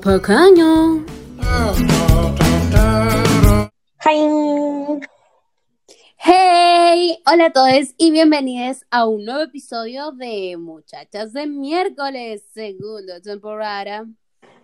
[0.00, 1.04] Pequeño.
[4.04, 5.00] Hi.
[6.16, 13.20] Hey, hola a todos y bienvenidos a un nuevo episodio de Muchachas de miércoles, segunda
[13.20, 14.06] temporada.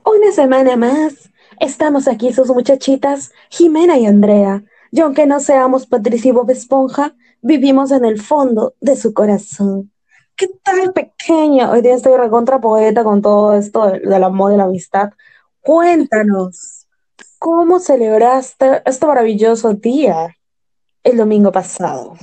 [0.05, 4.64] Una semana más, estamos aquí sus muchachitas, Jimena y Andrea.
[4.91, 9.92] Y aunque no seamos Patricia y Bob Esponja, vivimos en el fondo de su corazón.
[10.36, 11.71] ¿Qué tal, pequeño?
[11.71, 15.11] Hoy día estoy recontra poeta con todo esto de- del amor y la amistad.
[15.61, 16.86] Cuéntanos,
[17.39, 20.36] ¿cómo celebraste este maravilloso día
[21.05, 22.14] el domingo pasado?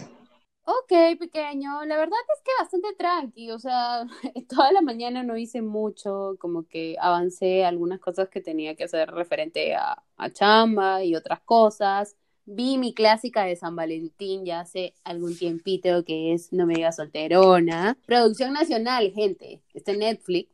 [0.66, 4.06] Ok, pequeño, la verdad es que bastante tranqui, o sea,
[4.50, 9.10] toda la mañana no hice mucho, como que avancé algunas cosas que tenía que hacer
[9.12, 12.16] referente a, a chamba y otras cosas.
[12.52, 16.96] Vi mi clásica de San Valentín ya hace algún tiempito que es No me digas
[16.96, 17.96] solterona.
[18.08, 20.50] Producción nacional, gente, está en Netflix,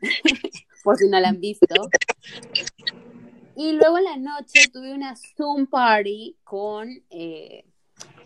[0.84, 1.66] por si no la han visto.
[3.56, 7.64] Y luego en la noche tuve una Zoom party con eh,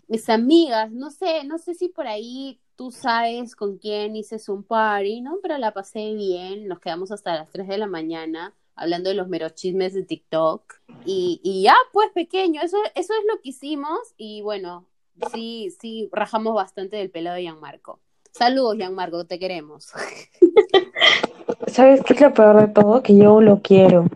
[0.07, 4.61] mis amigas, no sé, no sé si por ahí tú sabes con quién hice Zoom
[4.61, 5.39] party, ¿no?
[5.41, 9.27] Pero la pasé bien, nos quedamos hasta las 3 de la mañana hablando de los
[9.27, 10.75] meros chismes de TikTok.
[11.05, 14.85] Y, y ya, pues pequeño, eso, eso es lo que hicimos y bueno,
[15.33, 17.99] sí, sí, rajamos bastante del pelado de Gianmarco.
[18.31, 19.93] Saludos, Gianmarco, te queremos.
[21.67, 23.01] ¿Sabes qué es lo peor de todo?
[23.01, 24.07] Que yo lo quiero.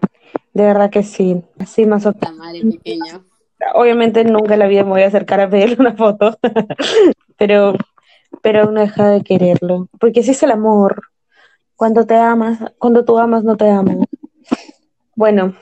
[0.53, 1.41] De verdad que sí.
[1.57, 3.23] Así más o madre, pequeño.
[3.73, 6.37] Obviamente nunca en la vida me voy a acercar a pedirle una foto,
[7.37, 7.75] pero,
[8.41, 9.87] pero aún no deja de quererlo.
[9.99, 11.01] Porque así es el amor.
[11.75, 14.05] Cuando te amas, cuando tú amas, no te aman.
[15.19, 15.53] Bueno,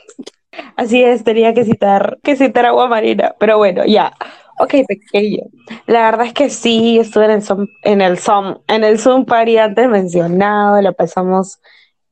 [0.76, 4.14] así es, tenía que citar, que citar agua marina, pero bueno, ya.
[4.60, 5.46] Ok, pequeño.
[5.88, 9.26] La verdad es que sí, estuve en el Zoom, en el Zoom, en el Zoom
[9.26, 11.60] party antes mencionado, la pasamos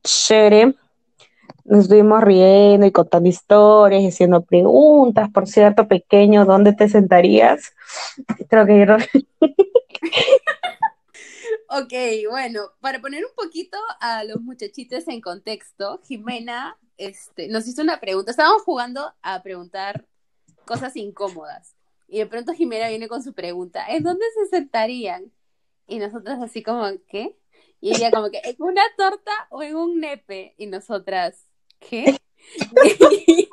[0.02, 0.74] chévere.
[1.64, 5.30] Nos estuvimos riendo y contando historias haciendo preguntas.
[5.30, 7.72] Por cierto, pequeño, ¿dónde te sentarías?
[8.48, 8.96] Creo que yo
[11.68, 11.92] Ok,
[12.28, 18.00] bueno, para poner un poquito a los muchachitos en contexto, Jimena este, nos hizo una
[18.00, 18.30] pregunta.
[18.30, 20.06] Estábamos jugando a preguntar
[20.66, 21.74] cosas incómodas.
[22.08, 25.32] Y de pronto Jimena viene con su pregunta, ¿en dónde se sentarían?
[25.86, 27.36] Y nosotras así como, ¿qué?
[27.80, 30.54] Y ella como que, ¿en una torta o en un nepe?
[30.56, 31.46] Y nosotras,
[31.78, 32.16] ¿qué?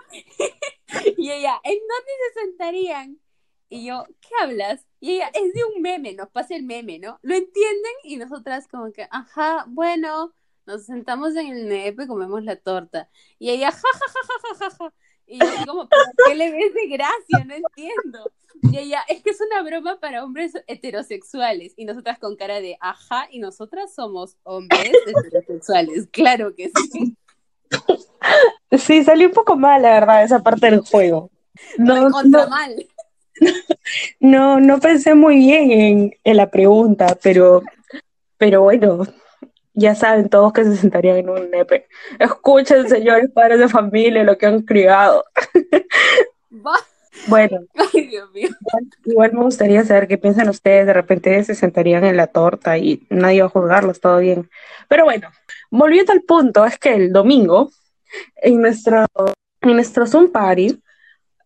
[1.18, 3.20] Y ella, ¿en dónde se sentarían?
[3.70, 4.86] Y yo, ¿qué hablas?
[5.00, 7.18] Y ella, es de un meme, nos pasa el meme, ¿no?
[7.22, 7.94] ¿Lo entienden?
[8.04, 10.34] Y nosotras como que, ajá, bueno,
[10.66, 13.10] nos sentamos en el nepe, comemos la torta.
[13.40, 14.94] Y ella, ja, ja, ja, ja, ja, ja, ja.
[15.26, 17.46] Y yo así como, ¿pero qué le ves de gracia?
[17.46, 18.32] No entiendo.
[18.72, 21.74] Y ella, es que es una broma para hombres heterosexuales.
[21.76, 26.08] Y nosotras con cara de, ajá, y nosotras somos hombres heterosexuales.
[26.12, 27.16] Claro que sí.
[28.72, 31.30] Sí, salió un poco mal, la verdad, esa parte del juego.
[31.78, 32.88] No, no, mal.
[34.20, 37.62] no, no pensé muy bien en, en la pregunta, pero,
[38.38, 39.06] pero bueno,
[39.74, 41.88] ya saben todos que se sentarían en un nepe.
[42.20, 45.26] Escuchen, señores padres de familia, lo que han criado.
[46.52, 46.78] Va.
[47.28, 48.50] Bueno, Ay, Dios mío.
[49.06, 50.86] igual me gustaría saber qué piensan ustedes.
[50.86, 54.50] De repente se sentarían en la torta y nadie va a juzgarlos, todo bien.
[54.90, 55.30] Pero bueno,
[55.72, 57.70] volviendo al punto, es que el domingo,
[58.38, 59.06] en nuestro,
[59.62, 60.82] en nuestro Zoom Party,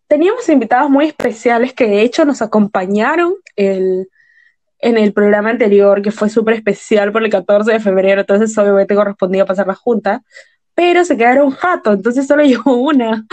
[0.08, 4.08] teníamos invitados muy especiales que de hecho nos acompañaron el,
[4.80, 8.94] en el programa anterior, que fue súper especial por el 14 de febrero, entonces obviamente
[8.94, 10.22] correspondía pasar la junta,
[10.74, 13.26] pero se quedaron jato, entonces solo llevo una.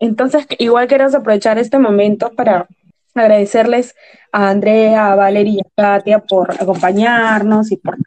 [0.00, 2.66] Entonces, igual queremos aprovechar este momento para
[3.14, 3.94] agradecerles
[4.32, 7.98] a Andrea, a Valeria y a Katia por acompañarnos y por,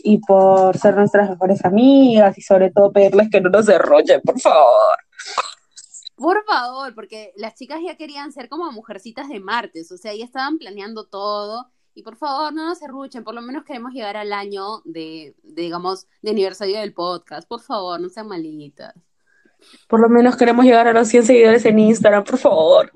[0.00, 4.38] y por ser nuestras mejores amigas y sobre todo pedirles que no nos derrochen, por
[4.38, 4.98] favor.
[6.16, 10.24] Por favor, porque las chicas ya querían ser como mujercitas de martes, o sea, ya
[10.24, 11.73] estaban planeando todo.
[11.94, 15.62] Y por favor, no nos serruchen, por lo menos queremos llegar al año de, de,
[15.62, 17.48] digamos, de aniversario del podcast.
[17.48, 18.94] Por favor, no sean malitas.
[19.88, 22.92] Por lo menos queremos llegar a los 100 seguidores en Instagram, por favor.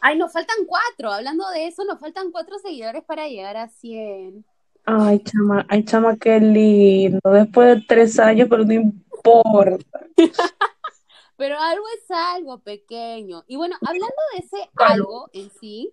[0.00, 1.12] Ay, nos faltan cuatro.
[1.12, 4.44] Hablando de eso, nos faltan cuatro seguidores para llegar a 100.
[4.84, 7.20] Ay, chama, ay, chama, qué lindo.
[7.30, 10.00] Después de tres años, pero no importa.
[11.36, 13.42] Pero algo es algo pequeño.
[13.48, 15.92] Y bueno, hablando de ese algo en sí,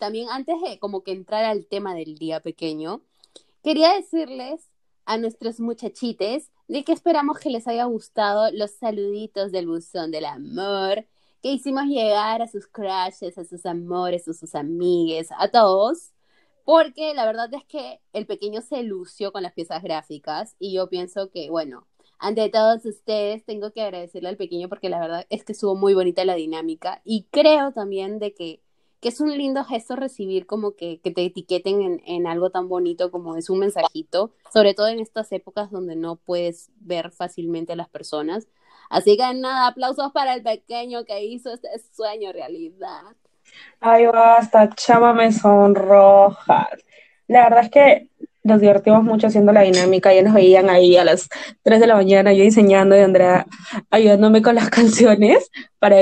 [0.00, 3.02] también antes de como que entrar al tema del día pequeño,
[3.62, 4.68] quería decirles
[5.04, 10.24] a nuestros muchachites de que esperamos que les haya gustado los saluditos del buzón del
[10.24, 11.06] amor
[11.42, 16.12] que hicimos llegar a sus crushes, a sus amores, a sus amigues, a todos.
[16.64, 20.88] Porque la verdad es que el pequeño se lució con las piezas gráficas y yo
[20.88, 21.86] pienso que, bueno,
[22.18, 25.94] ante todos ustedes tengo que agradecerle al pequeño porque la verdad es que estuvo muy
[25.94, 28.62] bonita la dinámica y creo también de que,
[29.00, 32.68] que es un lindo gesto recibir como que, que te etiqueten en, en, algo tan
[32.68, 37.72] bonito como es un mensajito, sobre todo en estas épocas donde no puedes ver fácilmente
[37.72, 38.46] a las personas.
[38.90, 43.16] Así que nada, aplausos para el pequeño que hizo este sueño realidad.
[43.80, 46.84] Ay, basta, chama me sonrojas.
[47.26, 48.08] La verdad es que
[48.42, 51.28] nos divertimos mucho haciendo la dinámica, ya nos veían ahí a las
[51.62, 53.46] 3 de la mañana yo diseñando y Andrea
[53.90, 55.96] ayudándome con las canciones para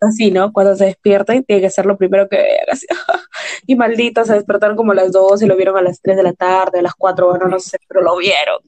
[0.00, 0.52] así, ¿no?
[0.52, 2.66] Cuando se despierten tiene que ser lo primero que vean,
[3.66, 6.22] y malditos, se despertaron como a las 2 y lo vieron a las 3 de
[6.22, 8.60] la tarde, a las 4, bueno, no sé, pero lo vieron.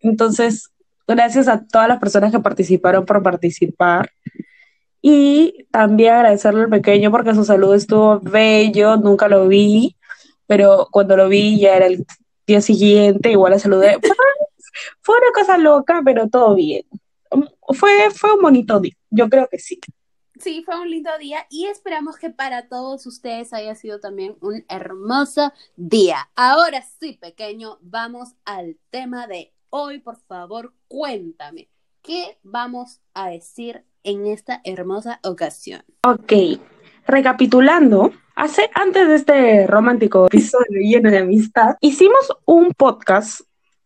[0.00, 0.70] Entonces,
[1.06, 4.10] gracias a todas las personas que participaron por participar.
[5.06, 9.96] Y también agradecerle al pequeño porque su salud estuvo bello, nunca lo vi,
[10.46, 12.06] pero cuando lo vi ya era el
[12.46, 13.98] día siguiente, igual la saludé.
[15.00, 16.82] Fue una cosa loca, pero todo bien.
[17.68, 19.80] Fue, fue un bonito día, yo creo que sí.
[20.40, 24.64] Sí, fue un lindo día y esperamos que para todos ustedes haya sido también un
[24.68, 26.28] hermoso día.
[26.34, 30.00] Ahora sí, pequeño, vamos al tema de hoy.
[30.00, 31.68] Por favor, cuéntame,
[32.02, 35.82] ¿qué vamos a decir en esta hermosa ocasión.
[36.06, 36.32] Ok,
[37.06, 43.42] recapitulando, hace antes de este romántico episodio lleno de amistad, hicimos un podcast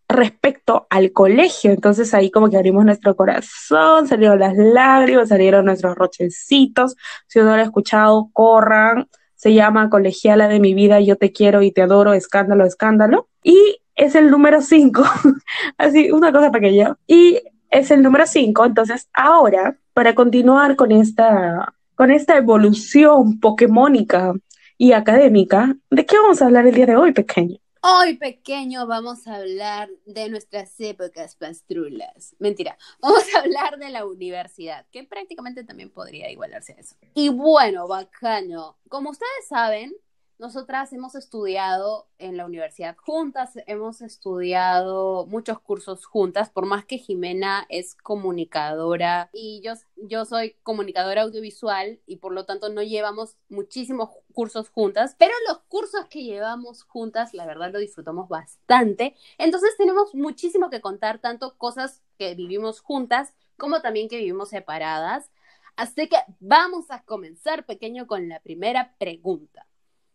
[0.08, 5.96] respecto al colegio, entonces ahí como que abrimos nuestro corazón, salieron las lágrimas, salieron nuestros
[5.96, 6.96] rochecitos,
[7.26, 11.62] si no lo han escuchado, corran, se llama Colegiala de mi vida, yo te quiero
[11.62, 15.04] y te adoro, escándalo, escándalo, y es el número 5,
[15.78, 21.74] así, una cosa pequeña, y es el número 5, entonces ahora para continuar con esta,
[21.98, 24.32] con esta evolución pokémónica
[24.76, 27.58] y académica, ¿de qué vamos a hablar el día de hoy, pequeño?
[27.82, 32.36] Hoy, pequeño, vamos a hablar de nuestras épocas pastrulas.
[32.38, 36.94] Mentira, vamos a hablar de la universidad, que prácticamente también podría igualarse a eso.
[37.14, 38.78] Y bueno, bacano.
[38.88, 39.92] Como ustedes saben,
[40.38, 46.99] nosotras hemos estudiado en la universidad juntas, hemos estudiado muchos cursos juntas, por más que
[46.99, 53.37] Jimena es comunicadora y yo, yo soy comunicadora audiovisual y por lo tanto no llevamos
[53.49, 59.17] muchísimos cursos juntas, pero los cursos que llevamos juntas, la verdad lo disfrutamos bastante.
[59.38, 65.31] Entonces tenemos muchísimo que contar, tanto cosas que vivimos juntas como también que vivimos separadas.
[65.76, 69.67] Así que vamos a comenzar pequeño con la primera pregunta.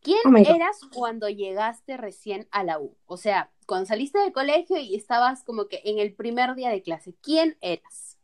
[0.04, 2.94] ¿Quién oh eras cuando llegaste recién a la U?
[3.06, 6.82] O sea, cuando saliste del colegio y estabas como que en el primer día de
[6.82, 8.18] clase, ¿quién eras?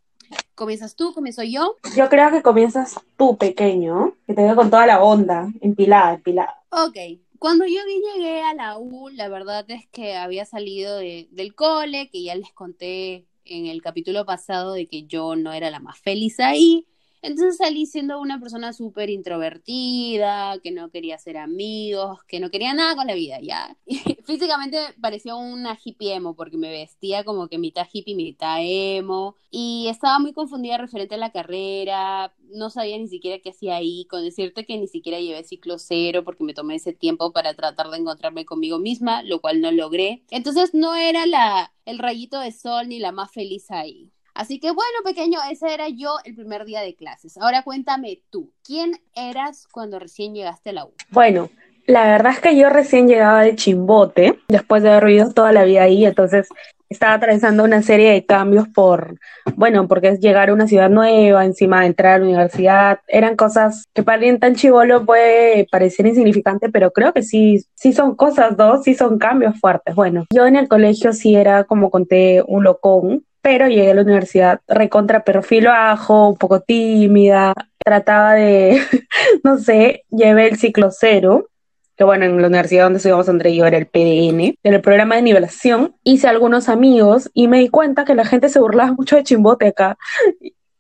[0.55, 1.13] ¿Comienzas tú?
[1.13, 1.77] ¿Comienzo yo?
[1.95, 6.61] Yo creo que comienzas tú, pequeño, que te veo con toda la onda, empilada, empilada.
[6.69, 6.97] Ok.
[7.39, 12.23] Cuando yo llegué a la U, la verdad es que había salido del cole, que
[12.23, 16.41] ya les conté en el capítulo pasado de que yo no era la más feliz
[16.41, 16.85] ahí.
[17.21, 22.73] Entonces salí siendo una persona súper introvertida, que no quería ser amigos, que no quería
[22.73, 23.77] nada con la vida, ya.
[24.25, 29.87] físicamente parecía una hippie emo, porque me vestía como que mitad hippie, mitad emo, y
[29.89, 34.23] estaba muy confundida referente a la carrera, no sabía ni siquiera qué hacía ahí, con
[34.23, 37.97] decirte que ni siquiera llevé ciclo cero, porque me tomé ese tiempo para tratar de
[37.97, 40.23] encontrarme conmigo misma, lo cual no logré.
[40.29, 44.11] Entonces no era la, el rayito de sol ni la más feliz ahí.
[44.33, 47.37] Así que bueno, pequeño, ese era yo el primer día de clases.
[47.37, 50.93] Ahora cuéntame tú, ¿quién eras cuando recién llegaste a la U?
[51.09, 51.49] Bueno,
[51.87, 55.63] la verdad es que yo recién llegaba de Chimbote, después de haber vivido toda la
[55.63, 56.47] vida ahí, entonces
[56.89, 59.19] estaba atravesando una serie de cambios por,
[59.55, 63.35] bueno, porque es llegar a una ciudad nueva, encima de entrar a la universidad, eran
[63.35, 68.15] cosas que para alguien tan chivolo puede parecer insignificante, pero creo que sí, sí son
[68.15, 69.93] cosas, dos, sí son cambios fuertes.
[69.93, 74.01] Bueno, yo en el colegio sí era, como conté, un locón, pero llegué a la
[74.01, 78.81] universidad recontra perfil bajo, un poco tímida, trataba de,
[79.43, 81.49] no sé, llevé el ciclo cero,
[81.95, 84.81] que bueno, en la universidad donde estudiamos André y yo era el PDN, en el
[84.81, 88.93] programa de nivelación, hice algunos amigos y me di cuenta que la gente se burlaba
[88.93, 89.97] mucho de Chimbote acá.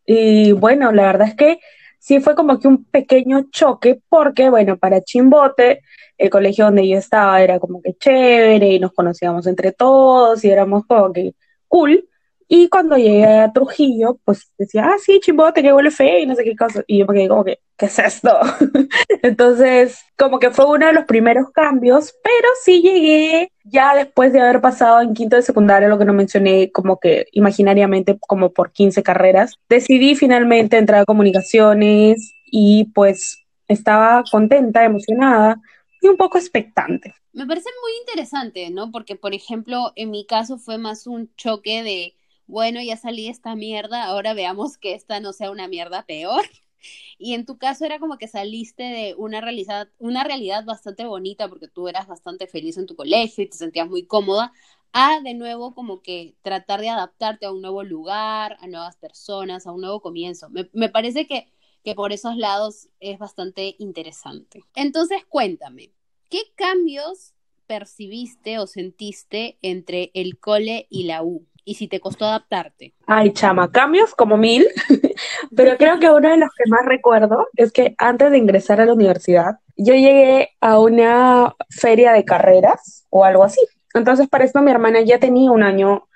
[0.05, 1.59] Y bueno, la verdad es que
[1.99, 5.81] sí fue como que un pequeño choque porque, bueno, para Chimbote,
[6.17, 10.49] el colegio donde yo estaba era como que chévere y nos conocíamos entre todos y
[10.49, 11.33] éramos como que
[11.67, 12.08] cool,
[12.51, 16.33] y cuando llegué a Trujillo, pues decía, ah, sí, chimbote, que huele feo y no
[16.33, 16.83] sé qué cosa.
[16.87, 18.39] Y yo me quedé como que, ¿qué es esto?
[19.21, 24.41] Entonces, como que fue uno de los primeros cambios, pero sí llegué ya después de
[24.41, 28.71] haber pasado en quinto de secundaria, lo que no mencioné, como que imaginariamente como por
[28.71, 35.61] 15 carreras, decidí finalmente entrar a comunicaciones y pues estaba contenta, emocionada
[36.01, 37.13] y un poco expectante.
[37.31, 38.89] Me parece muy interesante, ¿no?
[38.89, 42.15] Porque, por ejemplo, en mi caso fue más un choque de
[42.49, 46.43] bueno, ya salí esta mierda, ahora veamos que esta no sea una mierda peor.
[47.17, 51.49] Y en tu caso era como que saliste de una realidad, una realidad bastante bonita
[51.49, 54.53] porque tú eras bastante feliz en tu colegio y te sentías muy cómoda,
[54.93, 59.67] a de nuevo como que tratar de adaptarte a un nuevo lugar, a nuevas personas,
[59.67, 60.49] a un nuevo comienzo.
[60.49, 61.51] Me, me parece que,
[61.83, 64.63] que por esos lados es bastante interesante.
[64.75, 65.91] Entonces cuéntame,
[66.29, 67.33] ¿qué cambios
[67.67, 71.48] percibiste o sentiste entre el cole y la U?
[71.69, 72.95] Y si te costó adaptarte.
[73.05, 74.65] Ay, chama, cambios como mil,
[75.55, 78.85] pero creo que uno de los que más recuerdo es que antes de ingresar a
[78.85, 83.61] la universidad, yo llegué a una feria de carreras o algo así.
[83.93, 86.07] Entonces, para esto mi hermana ya tenía un año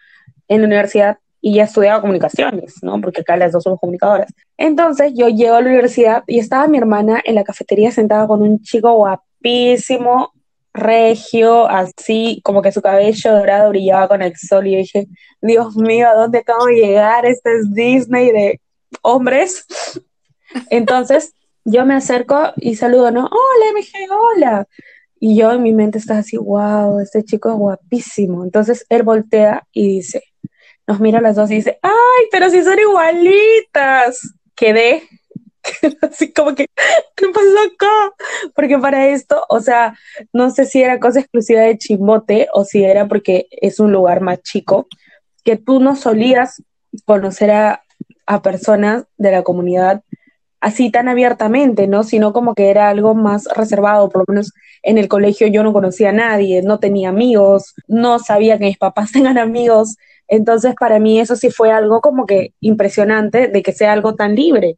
[0.47, 2.99] en la universidad y ya estudiaba comunicaciones, ¿no?
[2.99, 4.33] Porque acá las dos somos comunicadoras.
[4.57, 8.41] Entonces, yo llego a la universidad y estaba mi hermana en la cafetería sentada con
[8.41, 10.33] un chico guapísimo,
[10.73, 15.07] regio, así como que su cabello dorado brillaba con el sol y dije,
[15.41, 17.25] Dios mío, ¿a dónde acabo de llegar?
[17.25, 18.61] Este es Disney de
[19.01, 19.65] hombres.
[20.69, 21.33] Entonces
[21.65, 23.25] yo me acerco y saludo, ¿no?
[23.25, 24.67] Hola, MG, hola.
[25.19, 28.43] Y yo en mi mente estaba así, wow, este chico es guapísimo.
[28.43, 30.23] Entonces él voltea y dice,
[30.85, 34.33] nos mira las dos y dice, ay, pero si son igualitas.
[34.55, 35.03] Quedé
[36.01, 36.67] Así como que,
[37.15, 38.15] ¿qué pasó acá?
[38.55, 39.97] Porque para esto, o sea,
[40.31, 44.21] no sé si era cosa exclusiva de Chimbote o si era porque es un lugar
[44.21, 44.87] más chico,
[45.43, 46.61] que tú no solías
[47.05, 47.83] conocer a,
[48.25, 50.03] a personas de la comunidad
[50.63, 52.03] así tan abiertamente, ¿no?
[52.03, 55.73] Sino como que era algo más reservado, por lo menos en el colegio yo no
[55.73, 60.99] conocía a nadie, no tenía amigos, no sabía que mis papás tengan amigos, entonces para
[60.99, 64.77] mí eso sí fue algo como que impresionante de que sea algo tan libre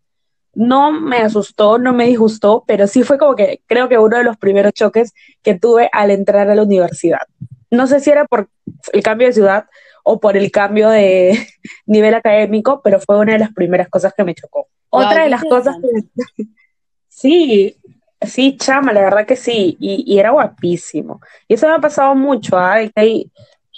[0.56, 4.24] no me asustó, no me disgustó, pero sí fue como que creo que uno de
[4.24, 7.22] los primeros choques que tuve al entrar a la universidad.
[7.70, 8.50] No sé si era por
[8.94, 9.66] el cambio de ciudad
[10.04, 11.38] o por el cambio de
[11.86, 14.68] nivel académico, pero fue una de las primeras cosas que me chocó.
[14.90, 16.46] Otra de las cosas que...
[17.10, 17.78] sí,
[18.22, 21.20] sí, chama, la verdad que sí, y, era guapísimo.
[21.48, 22.78] Y eso me ha pasado mucho, ¿ah?
[22.96, 23.32] hay,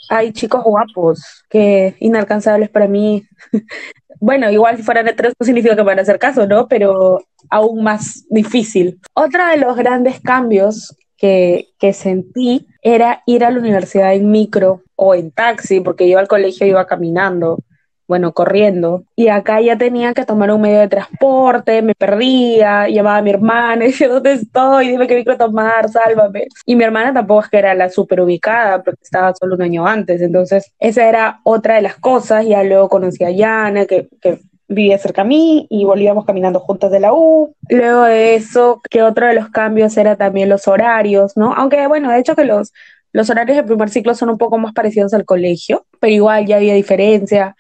[0.10, 3.24] hay chicos guapos que inalcanzables para mí
[4.20, 6.68] bueno, igual si fueran heteros no significa que van a hacer caso, ¿no?
[6.68, 7.20] Pero
[7.50, 9.00] aún más difícil.
[9.14, 14.84] Otro de los grandes cambios que, que sentí era ir a la universidad en micro
[14.96, 17.60] o en taxi, porque yo al colegio iba caminando
[18.08, 19.04] bueno, corriendo.
[19.16, 23.32] Y acá ya tenía que tomar un medio de transporte, me perdía, llamaba a mi
[23.32, 24.90] hermana, y decía, ¿dónde estoy?
[24.90, 26.48] Dime qué micro tomar, sálvame.
[26.66, 29.86] Y mi hermana tampoco es que era la súper ubicada, porque estaba solo un año
[29.86, 30.22] antes.
[30.22, 32.46] Entonces, esa era otra de las cosas.
[32.46, 36.92] Ya luego conocí a Yana, que, que vivía cerca a mí y volvíamos caminando juntas
[36.92, 37.54] de la U.
[37.70, 41.54] Luego de eso, que otro de los cambios era también los horarios, ¿no?
[41.54, 42.74] Aunque, bueno, de hecho que los,
[43.12, 46.58] los horarios del primer ciclo son un poco más parecidos al colegio, pero igual ya
[46.58, 47.56] había diferencia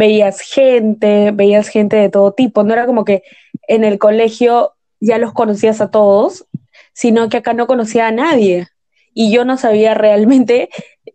[0.00, 3.22] veías gente, veías gente de todo tipo, no era como que
[3.68, 6.46] en el colegio ya los conocías a todos,
[6.94, 8.68] sino que acá no conocía a nadie
[9.12, 10.70] y yo no sabía realmente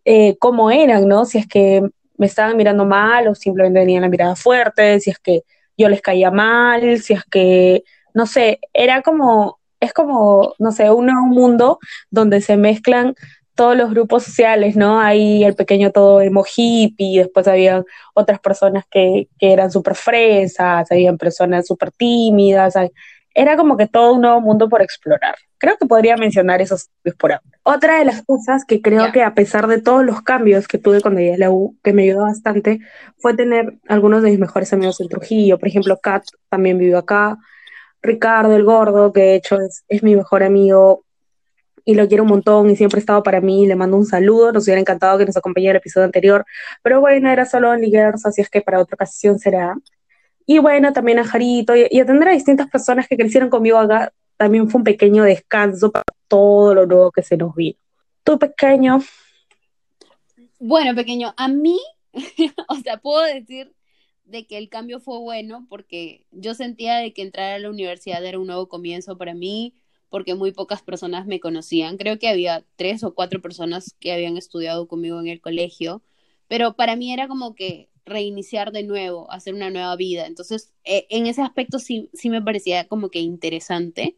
[0.06, 1.26] eh, cómo eran, ¿no?
[1.26, 1.82] Si es que
[2.18, 5.42] me estaban mirando mal o simplemente tenían la mirada fuerte, si es que
[5.76, 10.92] yo les caía mal, si es que, no sé, era como, es como, no sé,
[10.92, 11.80] un nuevo mundo
[12.12, 13.16] donde se mezclan
[13.56, 15.00] todos los grupos sociales, ¿no?
[15.00, 17.84] Ahí el pequeño todo emo hippie, después había
[18.14, 22.76] otras personas que, que eran súper fresas, habían personas súper tímidas,
[23.34, 25.36] era como que todo un nuevo mundo por explorar.
[25.58, 27.44] Creo que podría mencionar esos por ahora.
[27.64, 31.02] Otra de las cosas que creo que a pesar de todos los cambios que tuve
[31.02, 32.80] cuando llegué a la U, que me ayudó bastante,
[33.18, 35.60] fue tener algunos de mis mejores amigos en Trujillo.
[35.60, 37.38] Por ejemplo, Kat también vivió acá.
[38.02, 41.05] Ricardo el Gordo, que de hecho es, es mi mejor amigo,
[41.86, 43.68] y lo quiero un montón y siempre ha estado para mí.
[43.68, 46.46] Le mando un saludo, nos hubiera encantado que nos acompañara el episodio anterior,
[46.82, 49.76] pero bueno, era solo en Girls, así es que para otra ocasión será.
[50.48, 54.70] Y bueno, también a Jarito y, atender a distintas personas que crecieron conmigo acá también
[54.70, 57.78] fue un pequeño descanso para todo lo nuevo que se nos vino.
[58.24, 59.00] Tú, pequeño.
[60.60, 61.80] Bueno, pequeño, a mí,
[62.68, 63.74] o sea, puedo decir
[64.26, 68.26] de que el cambio fue bueno porque yo sentía de que entrar a la universidad
[68.26, 69.76] era un nuevo comienzo para mí,
[70.10, 71.98] porque muy pocas personas me conocían.
[71.98, 76.02] Creo que había tres o cuatro personas que habían estudiado conmigo en el colegio,
[76.48, 80.28] pero para mí era como que reiniciar de nuevo, hacer una nueva vida.
[80.28, 84.18] Entonces, eh, en ese aspecto sí, sí me parecía como que interesante.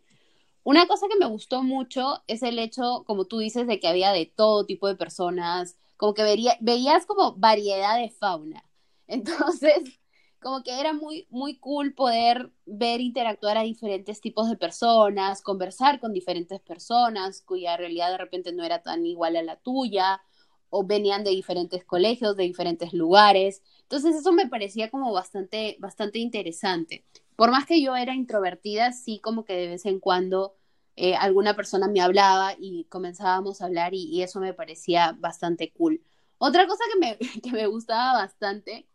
[0.63, 4.11] Una cosa que me gustó mucho es el hecho, como tú dices, de que había
[4.11, 8.63] de todo tipo de personas, como que vería, veías como variedad de fauna.
[9.07, 9.99] Entonces,
[10.39, 15.99] como que era muy, muy cool poder ver interactuar a diferentes tipos de personas, conversar
[15.99, 20.21] con diferentes personas cuya realidad de repente no era tan igual a la tuya,
[20.69, 23.63] o venían de diferentes colegios, de diferentes lugares.
[23.83, 27.05] Entonces eso me parecía como bastante, bastante interesante.
[27.35, 30.55] Por más que yo era introvertida, sí como que de vez en cuando
[30.95, 36.01] eh, alguna persona me hablaba y comenzábamos a hablar y, eso me parecía bastante cool.
[36.37, 38.87] Otra cosa que me, que me gustaba bastante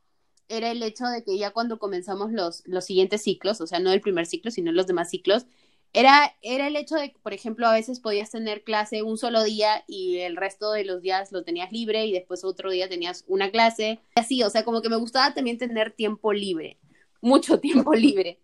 [0.49, 3.93] era el hecho de que ya cuando comenzamos los, los siguientes ciclos, o sea, no
[3.93, 5.47] el primer ciclo, sino los demás ciclos,
[5.95, 9.45] era, era el hecho de que, por ejemplo, a veces podías tener clase un solo
[9.45, 13.25] día y el resto de los días lo tenías libre y después otro día tenías
[13.27, 14.01] una clase.
[14.15, 16.79] Así, o sea, como que me gustaba también tener tiempo libre,
[17.21, 18.41] mucho tiempo libre.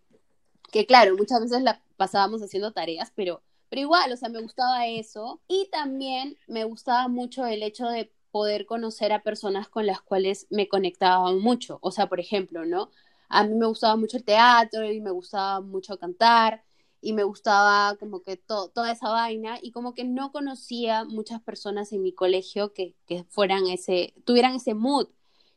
[0.71, 4.85] Que claro, muchas veces la pasábamos haciendo tareas, pero, pero igual, o sea, me gustaba
[4.85, 5.41] eso.
[5.47, 10.47] Y también me gustaba mucho el hecho de poder conocer a personas con las cuales
[10.49, 11.79] me conectaba mucho.
[11.81, 12.89] O sea, por ejemplo, ¿no?
[13.29, 16.63] A mí me gustaba mucho el teatro y me gustaba mucho cantar
[17.01, 21.91] y me gustaba como que toda esa vaina y como que no conocía muchas personas
[21.93, 25.07] en mi colegio que, que fueran ese, tuvieran ese mood.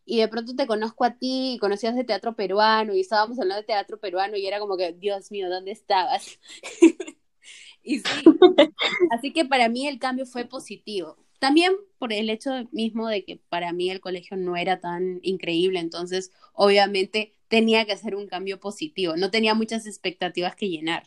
[0.05, 3.61] Y de pronto te conozco a ti y conocías de teatro peruano y estábamos hablando
[3.63, 6.39] de teatro peruano y era como que, Dios mío, ¿dónde estabas?
[7.83, 8.25] y sí,
[9.11, 11.17] así que para mí el cambio fue positivo.
[11.43, 15.81] También por el hecho mismo de que para mí el colegio no era tan increíble,
[15.81, 21.03] entonces obviamente tenía que hacer un cambio positivo, no tenía muchas expectativas que llenar.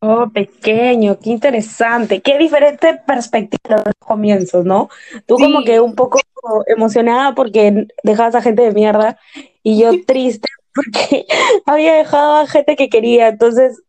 [0.00, 4.88] Oh, pequeño, qué interesante, qué diferente perspectiva de los comienzos, ¿no?
[5.26, 6.20] Tú como que un poco
[6.68, 9.18] emocionada porque dejabas a gente de mierda
[9.64, 11.26] y yo triste porque
[11.66, 13.82] había dejado a gente que quería, entonces,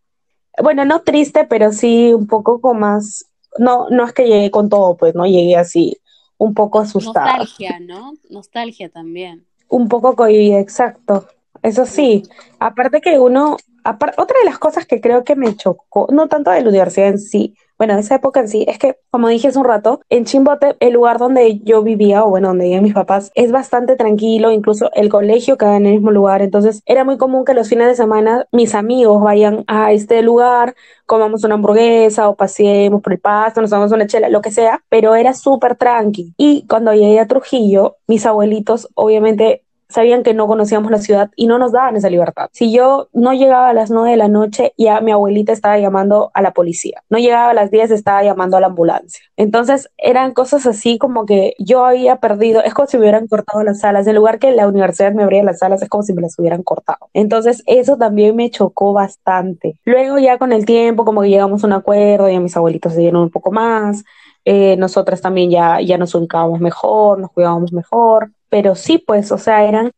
[0.60, 4.70] bueno, no triste, pero sí un poco con más no, no es que llegué con
[4.70, 5.98] todo, pues, no llegué así,
[6.38, 7.38] un poco asustada.
[7.38, 8.14] Nostalgia, ¿no?
[8.30, 9.46] Nostalgia también.
[9.68, 11.28] Un poco cohibida, exacto.
[11.62, 12.24] Eso sí,
[12.60, 16.62] aparte que uno, otra de las cosas que creo que me chocó, no tanto de
[16.62, 19.64] la universidad en sí, bueno, esa época en sí, es que, como dije hace un
[19.64, 23.54] rato, en Chimbote, el lugar donde yo vivía, o bueno, donde vivían mis papás, es
[23.54, 27.54] bastante tranquilo, incluso el colegio queda en el mismo lugar, entonces era muy común que
[27.54, 30.76] los fines de semana mis amigos vayan a este lugar,
[31.06, 34.84] comamos una hamburguesa o paseemos por el pasto, nos tomamos una chela, lo que sea,
[34.90, 36.34] pero era súper tranqui.
[36.38, 41.48] Y cuando llegué a Trujillo, mis abuelitos obviamente sabían que no conocíamos la ciudad y
[41.48, 42.50] no nos daban esa libertad.
[42.54, 46.30] Si yo no llegaba a las 9 de la noche, ya mi abuelita estaba llamando
[46.34, 47.04] a la policía.
[47.10, 49.24] No llegaba a las 10, estaba llamando a la ambulancia.
[49.36, 53.64] Entonces eran cosas así como que yo había perdido, es como si me hubieran cortado
[53.64, 54.06] las alas.
[54.06, 56.62] En lugar que la universidad me abría las alas, es como si me las hubieran
[56.62, 57.10] cortado.
[57.14, 59.80] Entonces eso también me chocó bastante.
[59.86, 63.02] Luego ya con el tiempo, como que llegamos a un acuerdo, y mis abuelitos se
[63.02, 64.04] dieron un poco más.
[64.46, 69.38] Eh, nosotras también ya, ya nos ubicábamos mejor, nos cuidábamos mejor pero sí, pues, o
[69.38, 69.92] sea, eran,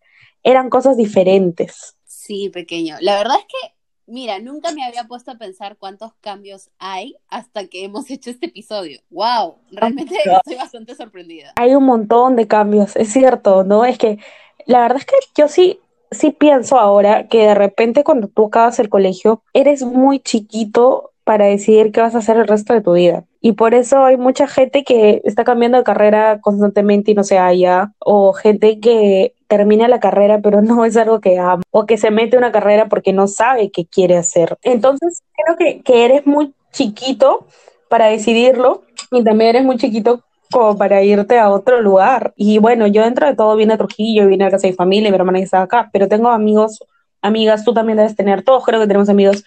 [0.44, 1.96] eran cosas diferentes.
[2.06, 2.98] Sí, pequeño.
[3.02, 3.74] La verdad es que,
[4.06, 8.48] mira, nunca me había puesto a pensar cuántos cambios hay hasta que hemos hecho este
[8.48, 9.00] episodio.
[9.10, 9.56] ¡Wow!
[9.72, 11.54] Realmente estoy bastante sorprendida.
[11.56, 13.86] Hay un montón de cambios, es cierto, ¿no?
[13.86, 14.20] Es que
[14.66, 15.80] la verdad es que yo sí,
[16.12, 21.46] sí pienso ahora que de repente cuando tú acabas el colegio, eres muy chiquito para
[21.46, 23.26] decidir qué vas a hacer el resto de tu vida.
[23.42, 27.40] Y por eso hay mucha gente que está cambiando de carrera constantemente y no se
[27.40, 31.98] halla, o gente que termina la carrera pero no es algo que ama, o que
[31.98, 34.58] se mete una carrera porque no sabe qué quiere hacer.
[34.62, 37.48] Entonces, creo que, que eres muy chiquito
[37.90, 42.34] para decidirlo y también eres muy chiquito como para irte a otro lugar.
[42.36, 45.10] Y bueno, yo dentro de todo vine a Trujillo, vine a casa de mi familia,
[45.10, 46.80] mi hermana está acá, pero tengo amigos,
[47.22, 49.44] amigas, tú también debes tener, todos creo que tenemos amigos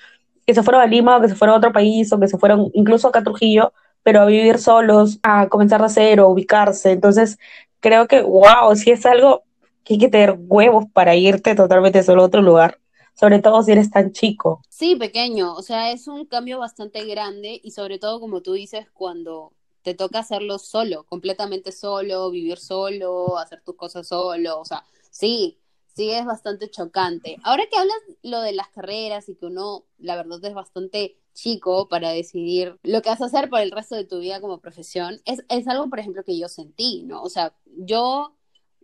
[0.47, 2.39] que se fueron a Lima o que se fueron a otro país o que se
[2.39, 3.73] fueron incluso acá a Trujillo,
[4.05, 6.93] pero a vivir solos, a comenzar de cero, ubicarse.
[6.93, 7.39] Entonces,
[7.81, 9.43] creo que, wow, si es algo
[9.83, 12.79] que hay que tener huevos para irte totalmente solo a otro lugar,
[13.15, 14.63] sobre todo si eres tan chico.
[14.69, 18.87] Sí, pequeño, o sea, es un cambio bastante grande y sobre todo, como tú dices,
[18.93, 24.85] cuando te toca hacerlo solo, completamente solo, vivir solo, hacer tus cosas solo, o sea,
[25.11, 25.59] sí,
[25.95, 27.39] sí es bastante chocante.
[27.43, 31.89] Ahora que hablas lo de las carreras y que uno, la verdad, es bastante chico
[31.89, 35.21] para decidir lo que vas a hacer por el resto de tu vida como profesión,
[35.27, 37.23] es, es algo, por ejemplo, que yo sentí, ¿no?
[37.23, 38.35] O sea, yo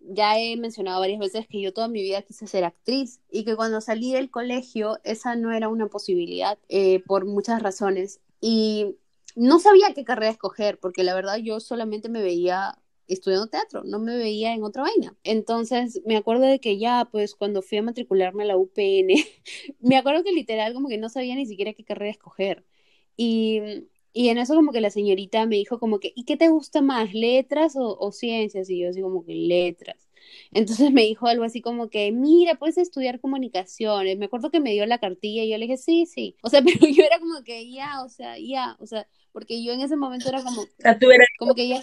[0.03, 3.57] ya he mencionado varias veces que yo toda mi vida quise ser actriz y que
[3.57, 8.97] cuando salí del colegio esa no era una posibilidad eh, por muchas razones y
[9.37, 12.79] no sabía qué carrera escoger porque la verdad yo solamente me veía
[13.13, 15.17] estudiando teatro, no me veía en otra vaina.
[15.25, 19.09] Entonces me acuerdo de que ya, pues cuando fui a matricularme a la UPN,
[19.81, 22.65] me acuerdo que literal como que no sabía ni siquiera qué carrera escoger.
[23.17, 23.61] Y,
[24.13, 26.83] y en eso como que la señorita me dijo como que, ¿y qué te gusta
[26.83, 28.71] más, letras o, o ciencias?
[28.71, 30.11] Y yo así como que letras.
[30.53, 34.19] Entonces me dijo algo así como que, mira, puedes estudiar comunicaciones.
[34.19, 36.37] Me acuerdo que me dio la cartilla y yo le dije, sí, sí.
[36.43, 39.73] O sea, pero yo era como que ya, o sea, ya, o sea, porque yo
[39.73, 40.65] en ese momento era como,
[41.39, 41.83] como que ya,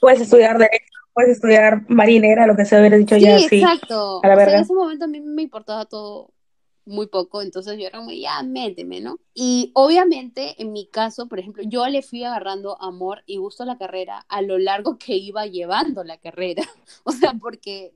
[0.00, 3.38] puedes estudiar derecho, puedes estudiar marinera, lo que se hubiera dicho ya.
[3.38, 4.20] Sí, exacto.
[4.22, 6.32] A la en ese momento a mí me importaba todo
[6.88, 9.20] muy poco, entonces yo era muy, ya, méteme, ¿no?
[9.34, 13.66] Y obviamente, en mi caso, por ejemplo, yo le fui agarrando amor y gusto a
[13.66, 16.62] la carrera a lo largo que iba llevando la carrera.
[17.04, 17.92] o sea, porque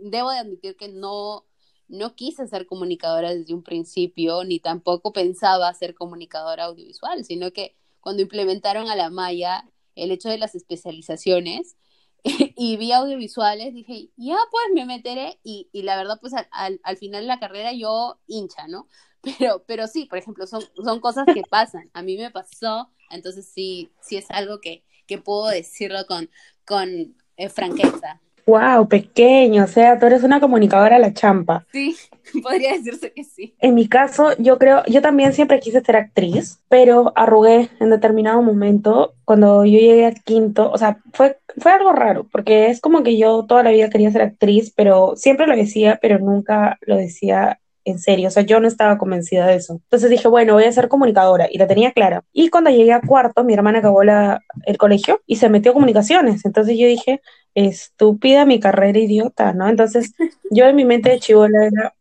[0.00, 1.46] debo de admitir que no,
[1.88, 7.76] no quise ser comunicadora desde un principio, ni tampoco pensaba ser comunicadora audiovisual, sino que
[8.00, 11.76] cuando implementaron a la Maya el hecho de las especializaciones,
[12.56, 16.96] y vi audiovisuales, dije, ya pues me meteré y, y la verdad pues al, al,
[16.96, 18.88] final de la carrera yo hincha, ¿no?
[19.20, 21.90] Pero, pero sí, por ejemplo, son, son cosas que pasan.
[21.92, 26.30] A mí me pasó, entonces sí, sí es algo que, que puedo decirlo con,
[26.64, 28.20] con eh, franqueza.
[28.48, 31.66] Wow, pequeño, o sea, tú eres una comunicadora a la champa.
[31.70, 31.94] Sí,
[32.42, 33.54] podría decirse que sí.
[33.58, 38.40] En mi caso, yo creo, yo también siempre quise ser actriz, pero arrugué en determinado
[38.40, 43.02] momento cuando yo llegué a quinto, o sea, fue, fue algo raro, porque es como
[43.02, 46.96] que yo toda la vida quería ser actriz, pero siempre lo decía, pero nunca lo
[46.96, 49.74] decía en serio, o sea, yo no estaba convencida de eso.
[49.74, 52.24] Entonces dije, bueno, voy a ser comunicadora y la tenía clara.
[52.32, 55.74] Y cuando llegué a cuarto, mi hermana acabó la, el colegio y se metió a
[55.74, 56.44] comunicaciones.
[56.44, 57.20] Entonces yo dije,
[57.54, 59.68] estúpida mi carrera idiota, ¿no?
[59.68, 60.14] Entonces
[60.50, 61.94] yo en mi mente de chivola era,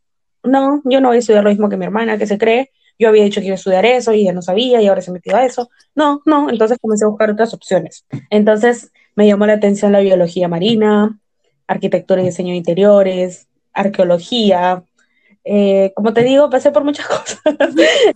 [0.44, 2.72] no, yo no voy a estudiar lo mismo que mi hermana, que se cree.
[3.00, 5.12] Yo había dicho que iba a estudiar eso y ya no sabía y ahora se
[5.12, 5.70] metió a eso.
[5.94, 8.06] No, no, entonces comencé a buscar otras opciones.
[8.30, 11.20] Entonces me llamó la atención la biología marina,
[11.68, 14.84] arquitectura y diseño de interiores, arqueología,
[15.50, 17.40] eh, como te digo, pasé por muchas cosas.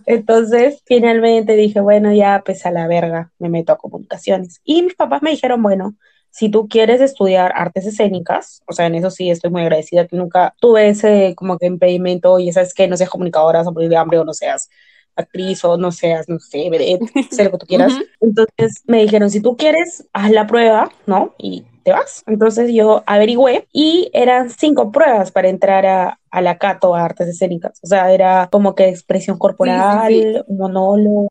[0.04, 4.60] Entonces, finalmente dije, bueno, ya pues a la verga, me meto a comunicaciones.
[4.64, 5.96] Y mis papás me dijeron, bueno,
[6.30, 10.16] si tú quieres estudiar artes escénicas, o sea, en eso sí estoy muy agradecida que
[10.16, 14.18] nunca tuve ese como que impedimento, y sabes que no seas comunicadora, o de hambre
[14.18, 14.68] o no seas
[15.16, 17.94] actriz o no seas, no sé, vedette, sé lo que tú quieras.
[18.20, 21.34] Entonces me dijeron, si tú quieres, haz la prueba, ¿no?
[21.38, 22.22] Y te vas.
[22.26, 27.28] Entonces yo averigüé y eran cinco pruebas para entrar a, a la Cato a artes
[27.28, 27.78] escénicas.
[27.82, 31.28] O sea, era como que expresión corporal, monólogo,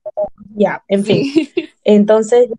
[0.55, 1.23] ya, en fin.
[1.83, 2.55] Entonces yo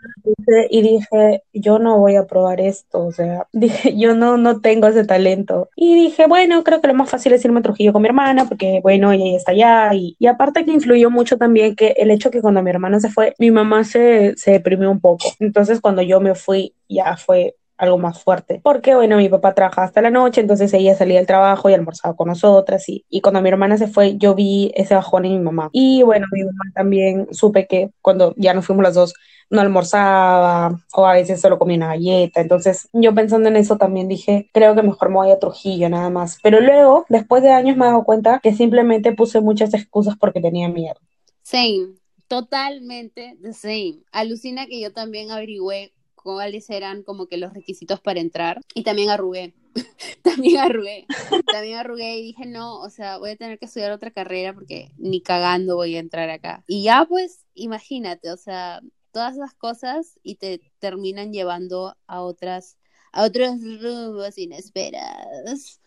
[0.71, 4.89] y dije, yo no voy a probar esto, o sea, dije, yo no, no tengo
[4.89, 5.69] ese talento.
[5.77, 8.47] Y dije, bueno, creo que lo más fácil es irme a Trujillo con mi hermana,
[8.49, 9.95] porque bueno, ella está allá.
[9.95, 13.11] Y, y aparte que influyó mucho también que el hecho que cuando mi hermana se
[13.11, 15.29] fue, mi mamá se, se deprimió un poco.
[15.39, 18.61] Entonces cuando yo me fui, ya fue algo más fuerte.
[18.63, 22.15] Porque, bueno, mi papá trabajaba hasta la noche, entonces ella salía del trabajo y almorzaba
[22.15, 22.89] con nosotras.
[22.89, 25.69] Y, y cuando mi hermana se fue, yo vi ese bajón en mi mamá.
[25.73, 29.15] Y bueno, mi mamá también supe que cuando ya nos fuimos las dos,
[29.53, 32.41] no almorzaba o a veces solo comía una galleta.
[32.41, 36.09] Entonces yo pensando en eso también dije, creo que mejor me voy a Trujillo nada
[36.09, 36.39] más.
[36.43, 40.71] Pero luego, después de años me he cuenta que simplemente puse muchas excusas porque tenía
[40.71, 40.97] miedo.
[41.43, 41.97] Same,
[42.29, 43.99] totalmente the same.
[44.11, 49.11] Alucina que yo también averigüé cuáles eran como que los requisitos para entrar y también
[49.11, 49.55] arrugué.
[50.23, 51.07] también arrugué.
[51.47, 54.93] También arrugué y dije, no, o sea, voy a tener que estudiar otra carrera porque
[54.99, 56.65] ni cagando voy a entrar acá.
[56.67, 58.81] Y ya pues, imagínate, o sea,
[59.13, 62.77] todas esas cosas y te terminan llevando a otras
[63.13, 65.79] a otros rumbos inesperados.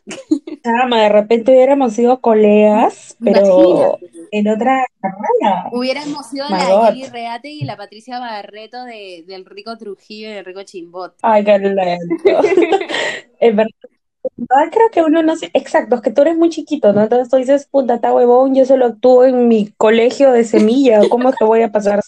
[0.64, 3.98] Chama, de repente hubiéramos sido colegas, pero
[4.32, 5.70] en otra carrera.
[5.72, 10.46] Hubiéramos sido la Lili Reate y la Patricia Barreto de, del Rico Trujillo y del
[10.46, 11.16] Rico Chimbot.
[11.24, 12.04] Ay, qué lento.
[13.40, 13.72] es verdad.
[14.72, 17.02] creo que uno no sé, exacto, es que tú eres muy chiquito, ¿no?
[17.02, 21.30] Entonces tú dices, puta, está huevón, yo solo actúo en mi colegio de semilla, ¿cómo
[21.30, 22.02] es que voy a pasar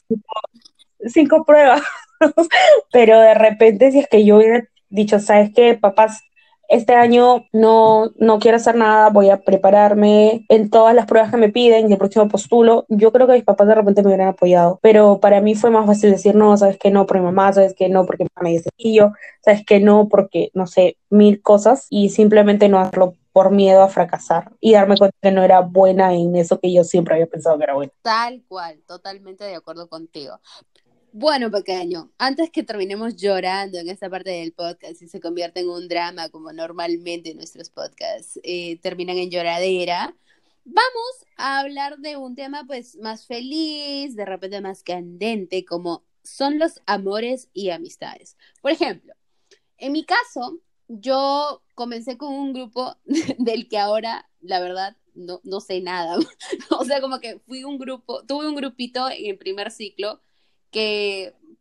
[1.07, 1.81] cinco pruebas?
[2.91, 6.21] Pero de repente, si es que yo hubiera dicho, ¿sabes qué, papás?
[6.69, 11.37] Este año no, no quiero hacer nada, voy a prepararme en todas las pruebas que
[11.37, 12.85] me piden y el próximo postulo.
[12.89, 15.85] Yo creo que mis papás de repente me hubieran apoyado, pero para mí fue más
[15.85, 18.69] fácil decir no, sabes que no, por mi mamá, sabes que no, porque me dice
[18.75, 23.51] y yo, sabes que no, porque no sé, mil cosas y simplemente no hacerlo por
[23.51, 27.13] miedo a fracasar y darme cuenta que no era buena en eso que yo siempre
[27.13, 27.91] había pensado que era bueno.
[28.01, 30.39] Tal cual, totalmente de acuerdo contigo.
[31.19, 35.67] Bueno, pequeño, antes que terminemos llorando en esta parte del podcast y se convierta en
[35.67, 40.15] un drama como normalmente nuestros podcasts eh, terminan en lloradera,
[40.63, 46.59] vamos a hablar de un tema pues más feliz, de repente más candente, como son
[46.59, 48.37] los amores y amistades.
[48.61, 49.15] Por ejemplo,
[49.79, 52.95] en mi caso, yo comencé con un grupo
[53.39, 56.19] del que ahora, la verdad, no, no sé nada.
[56.69, 60.21] o sea, como que fui un grupo, tuve un grupito en el primer ciclo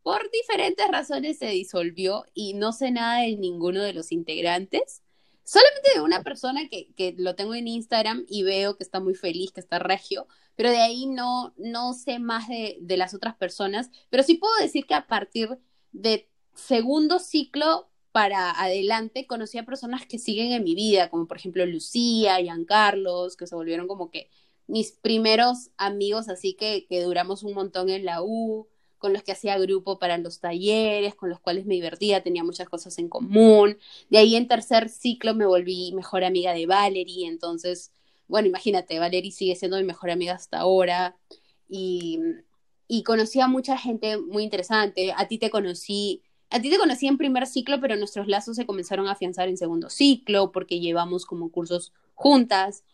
[0.06, 5.02] por diferentes razones se disolvió y no sé nada de ninguno de los integrantes.
[5.42, 9.50] Solamente de una persona que, lo tengo en Instagram y veo que está muy feliz,
[9.50, 13.90] que está regio, pero de ahí no, no sé más de, las otras personas.
[14.08, 15.58] Pero sí puedo decir que a partir
[15.90, 21.36] de segundo ciclo para adelante conocí a personas que siguen en mi vida, como por
[21.36, 24.30] ejemplo Lucía, Carlos, que se volvieron como que
[24.68, 29.32] mis primeros amigos, así que, que duramos un montón en la U, con los que
[29.32, 33.78] hacía grupo para los talleres, con los cuales me divertía, tenía muchas cosas en común.
[34.10, 37.92] De ahí en tercer ciclo me volví mejor amiga de Valerie, entonces,
[38.28, 41.16] bueno, imagínate, Valerie sigue siendo mi mejor amiga hasta ahora
[41.68, 42.20] y,
[42.88, 45.12] y conocí a mucha gente muy interesante.
[45.16, 48.66] A ti te conocí, a ti te conocí en primer ciclo, pero nuestros lazos se
[48.66, 52.84] comenzaron a afianzar en segundo ciclo porque llevamos como cursos juntas.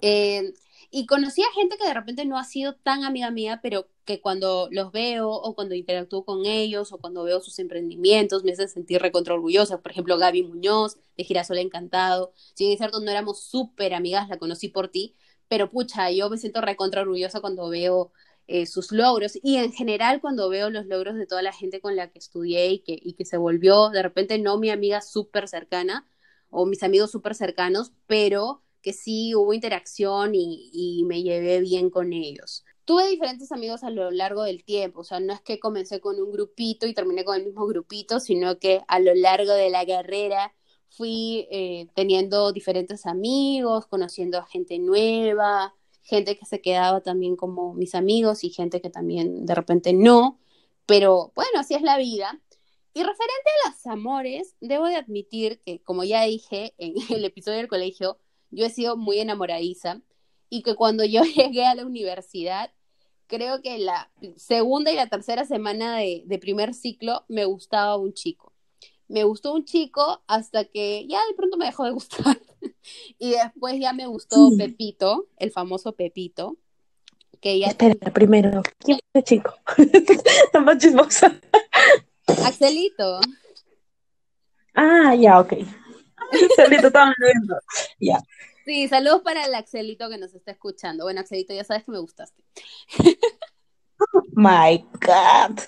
[0.00, 0.54] Eh,
[0.90, 4.20] y conocí a gente que de repente no ha sido tan amiga mía, pero que
[4.20, 8.66] cuando los veo o cuando interactúo con ellos o cuando veo sus emprendimientos me hace
[8.68, 9.80] sentir recontra orgullosa.
[9.80, 12.32] Por ejemplo, Gaby Muñoz de Girasol Encantado.
[12.54, 15.14] Si bien es cierto, no éramos súper amigas, la conocí por ti,
[15.48, 18.12] pero pucha, yo me siento recontra orgullosa cuando veo
[18.48, 21.94] eh, sus logros y en general cuando veo los logros de toda la gente con
[21.94, 25.46] la que estudié y que, y que se volvió de repente no mi amiga súper
[25.46, 26.04] cercana
[26.50, 32.12] o mis amigos súper cercanos, pero que sí hubo interacción y, me llevé bien con
[32.12, 32.64] ellos.
[32.84, 36.20] Tuve diferentes amigos a lo largo del tiempo, o sea, no es que comencé con
[36.20, 39.86] un grupito y terminé con el mismo grupito, sino que a lo largo de la
[39.86, 40.54] carrera
[40.88, 47.74] fui eh, teniendo diferentes amigos, conociendo a gente nueva, gente que se quedaba también como
[47.74, 50.40] mis amigos y gente que también de repente no,
[50.86, 52.40] pero bueno, así es la vida.
[52.92, 57.58] Y referente a los amores, debo de admitir que, como ya dije en el episodio
[57.58, 58.18] del colegio,
[58.50, 60.00] yo he sido muy enamoradiza
[60.48, 62.70] y que cuando yo llegué a la universidad,
[63.26, 68.52] creo que la segunda y la tercera semana de, primer ciclo me gustaba un chico.
[69.08, 72.40] Me gustó un chico hasta que ya de pronto me dejó de gustar.
[73.18, 76.56] y después ya me gustó Pepito, el famoso Pepito.
[77.40, 77.68] Que ya...
[77.68, 79.54] Espera, primero, ¿quién es ese chico?
[79.78, 81.40] Está chismosa.
[82.44, 83.20] Axelito.
[84.74, 85.54] Ah, ya, ok.
[86.58, 87.58] Axelito, estaba viendo.
[87.98, 88.18] Ya.
[88.64, 91.04] Sí, saludos para el Axelito que nos está escuchando.
[91.04, 92.42] Bueno, Axelito, ya sabes que me gustaste.
[94.34, 95.60] My God.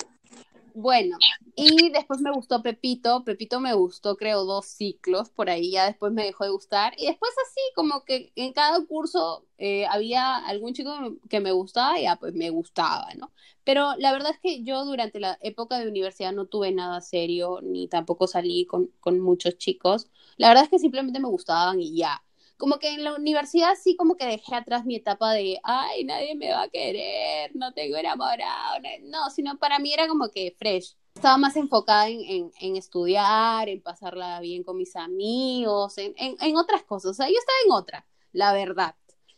[0.75, 1.19] Bueno,
[1.55, 3.25] y después me gustó Pepito.
[3.25, 5.73] Pepito me gustó, creo, dos ciclos por ahí.
[5.73, 6.95] Ya después me dejó de gustar.
[6.97, 10.93] Y después así, como que en cada curso eh, había algún chico
[11.29, 13.33] que me gustaba y ya pues me gustaba, ¿no?
[13.65, 17.61] Pero la verdad es que yo durante la época de universidad no tuve nada serio,
[17.63, 20.09] ni tampoco salí con, con muchos chicos.
[20.37, 22.23] La verdad es que simplemente me gustaban y ya
[22.57, 26.35] como que en la universidad sí como que dejé atrás mi etapa de, ay, nadie
[26.37, 30.97] me va a querer, no tengo enamorado, no, sino para mí era como que fresh.
[31.15, 36.85] Estaba más enfocada en, en, estudiar, en pasarla bien con mis amigos, en, en, otras
[36.85, 37.11] cosas.
[37.11, 38.95] O sea, yo estaba en otra, la verdad.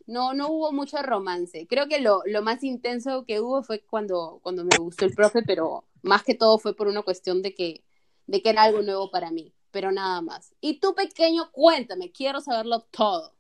[0.07, 1.67] No, no hubo mucho romance.
[1.67, 5.43] Creo que lo, lo más intenso que hubo fue cuando, cuando me gustó el profe,
[5.43, 7.85] pero más que todo fue por una cuestión de que,
[8.27, 10.55] de que era algo nuevo para mí pero nada más.
[10.61, 13.33] Y tú, pequeño, cuéntame, quiero saberlo todo.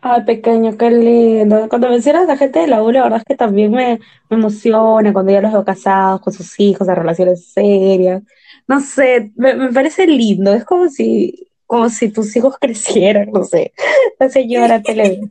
[0.00, 1.68] Ay, pequeño, qué lindo.
[1.68, 5.30] Cuando mencionas a gente de la U, la verdad es que también me, emociona cuando
[5.30, 8.22] ya los veo casados, con sus hijos, de relaciones serias.
[8.66, 10.52] No sé, me, parece lindo.
[10.52, 13.72] Es como si, como si tus hijos crecieran, no sé.
[14.18, 15.20] La señora tele.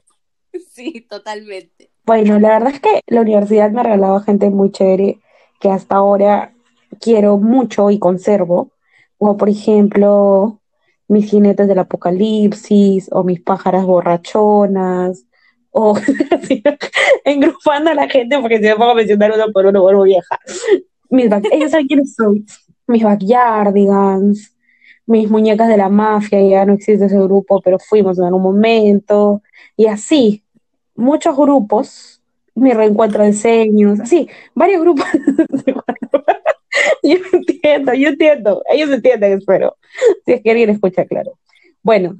[0.71, 1.89] Sí, totalmente.
[2.05, 5.19] Bueno, la verdad es que la universidad me ha regalado gente muy chévere
[5.59, 6.53] que hasta ahora
[6.99, 8.73] quiero mucho y conservo
[9.23, 10.59] como por ejemplo
[11.07, 15.25] mis jinetes del apocalipsis o mis pájaras borrachonas
[15.71, 15.95] o
[17.23, 20.37] engrupando a la gente porque si me pongo a mencionar uno por uno vuelvo vieja.
[21.09, 22.45] Mis ellos saben quiénes son.
[22.85, 24.57] Mis backyardigans,
[25.05, 29.41] mis muñecas de la mafia, ya no existe ese grupo, pero fuimos en algún momento.
[29.77, 30.43] Y así,
[30.95, 32.21] muchos grupos,
[32.55, 35.05] mi reencuentro de seños, así, varios grupos.
[37.03, 38.63] yo entiendo, yo entiendo.
[38.69, 39.77] Ellos entienden, espero.
[40.25, 41.37] Si es que alguien escucha, claro.
[41.81, 42.17] Bueno,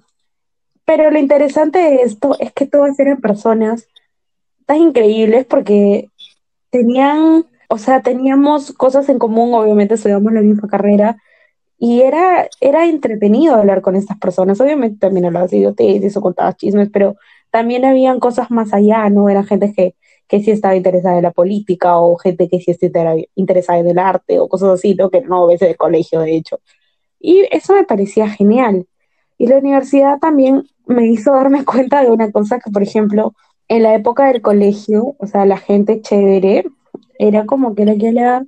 [0.85, 3.87] pero lo interesante de esto es que todas eran personas
[4.65, 6.09] tan increíbles porque
[6.69, 11.17] tenían, o sea, teníamos cosas en común, obviamente estudiamos la misma carrera,
[11.77, 14.59] y era, era entretenido hablar con estas personas.
[14.61, 17.17] Obviamente también hablabas de idioteces o contabas chismes, pero
[17.51, 19.29] también habían cosas más allá, ¿no?
[19.29, 19.95] Eran gente que
[20.27, 23.99] que sí estaba interesada en la política o gente que sí estaba interesada en el
[23.99, 25.09] arte o cosas así, ¿no?
[25.09, 26.59] que no ves de colegio, de hecho.
[27.19, 28.87] Y eso me parecía genial.
[29.37, 33.33] Y la universidad también me hizo darme cuenta de una cosa que, por ejemplo,
[33.67, 36.65] en la época del colegio, o sea, la gente chévere,
[37.17, 38.45] era como que era que la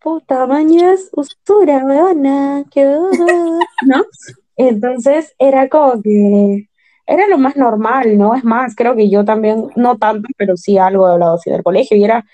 [0.00, 4.04] puta mañas, usura, weona, que ¿no?
[4.56, 6.69] Entonces era como que
[7.10, 8.34] era lo más normal, ¿no?
[8.34, 11.62] Es más, creo que yo también, no tanto, pero sí algo he hablado así del
[11.62, 12.24] colegio y era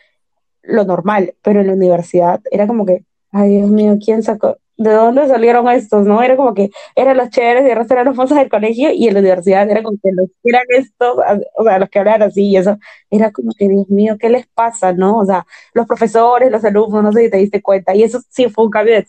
[0.62, 4.56] lo normal, pero en la universidad era como que Ay, Dios mío, ¿quién sacó?
[4.78, 6.22] ¿De dónde salieron estos, no?
[6.22, 9.08] Era como que eran los chéveres y el resto eran los famosos del colegio y
[9.08, 11.16] en la universidad era como que los eran estos,
[11.56, 12.78] o sea, los que hablaban así y eso,
[13.10, 15.18] era como que, Dios mío, ¿qué les pasa, no?
[15.18, 18.48] O sea, los profesores, los alumnos, no sé si te diste cuenta, y eso sí
[18.48, 19.06] fue un cambio de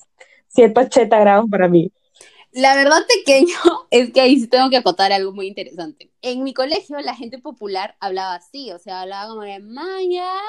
[0.50, 1.92] 180 grados para mí.
[2.58, 3.54] La verdad, pequeño,
[3.92, 6.12] es que ahí sí tengo que acotar algo muy interesante.
[6.24, 10.42] En mi colegio, la gente popular hablaba así, o sea, hablaba como de mañas,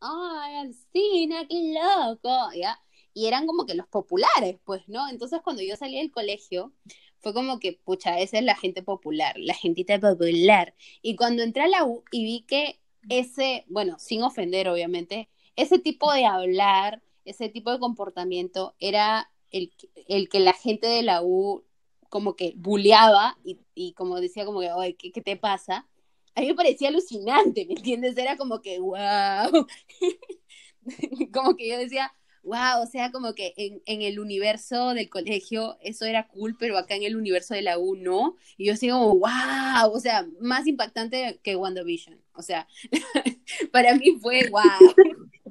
[0.00, 2.80] ay, Alcina, qué loco, ¿ya?
[3.12, 5.06] Y eran como que los populares, pues, ¿no?
[5.10, 6.72] Entonces, cuando yo salí del colegio,
[7.18, 10.74] fue como que, pucha, esa es la gente popular, la gentita popular.
[11.02, 15.78] Y cuando entré a la U y vi que ese, bueno, sin ofender, obviamente, ese
[15.78, 19.72] tipo de hablar, ese tipo de comportamiento era el,
[20.08, 21.64] el que la gente de la U
[22.08, 25.86] como que bulleaba y, y como decía como que, oye, ¿qué, ¿qué, te pasa?
[26.34, 28.16] A mí me parecía alucinante, ¿me entiendes?
[28.16, 29.66] Era como que, wow.
[31.32, 35.76] como que yo decía, wow, o sea, como que en, en, el universo del colegio
[35.82, 38.36] eso era cool, pero acá en el universo de la U no.
[38.56, 42.18] Y yo así como, wow, o sea, más impactante que WandaVision.
[42.34, 42.66] O sea,
[43.72, 44.94] para mí fue wow.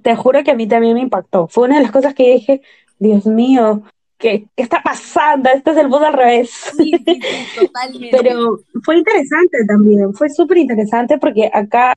[0.01, 1.47] Te juro que a mí también me impactó.
[1.47, 2.61] Fue una de las cosas que dije,
[2.99, 3.81] Dios mío,
[4.17, 5.49] ¿qué, qué está pasando?
[5.49, 6.51] Este es el mundo al revés.
[6.77, 7.21] Sí, sí, sí,
[7.65, 8.17] totalmente.
[8.21, 11.95] Pero fue interesante también, fue súper interesante porque acá,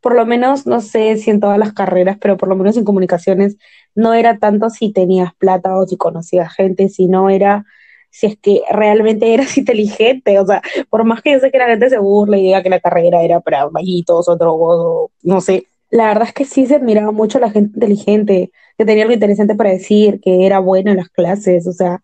[0.00, 2.84] por lo menos, no sé si en todas las carreras, pero por lo menos en
[2.84, 3.56] comunicaciones,
[3.94, 7.66] no era tanto si tenías plata o si conocías gente, sino era
[8.10, 11.66] si es que realmente eras inteligente, o sea, por más que yo sé que la
[11.66, 15.40] gente se burla y diga que la carrera era para vaguitos o drogos o no
[15.40, 19.04] sé, la verdad es que sí se admiraba mucho a la gente inteligente, que tenía
[19.04, 22.02] algo interesante para decir, que era buena en las clases, o sea,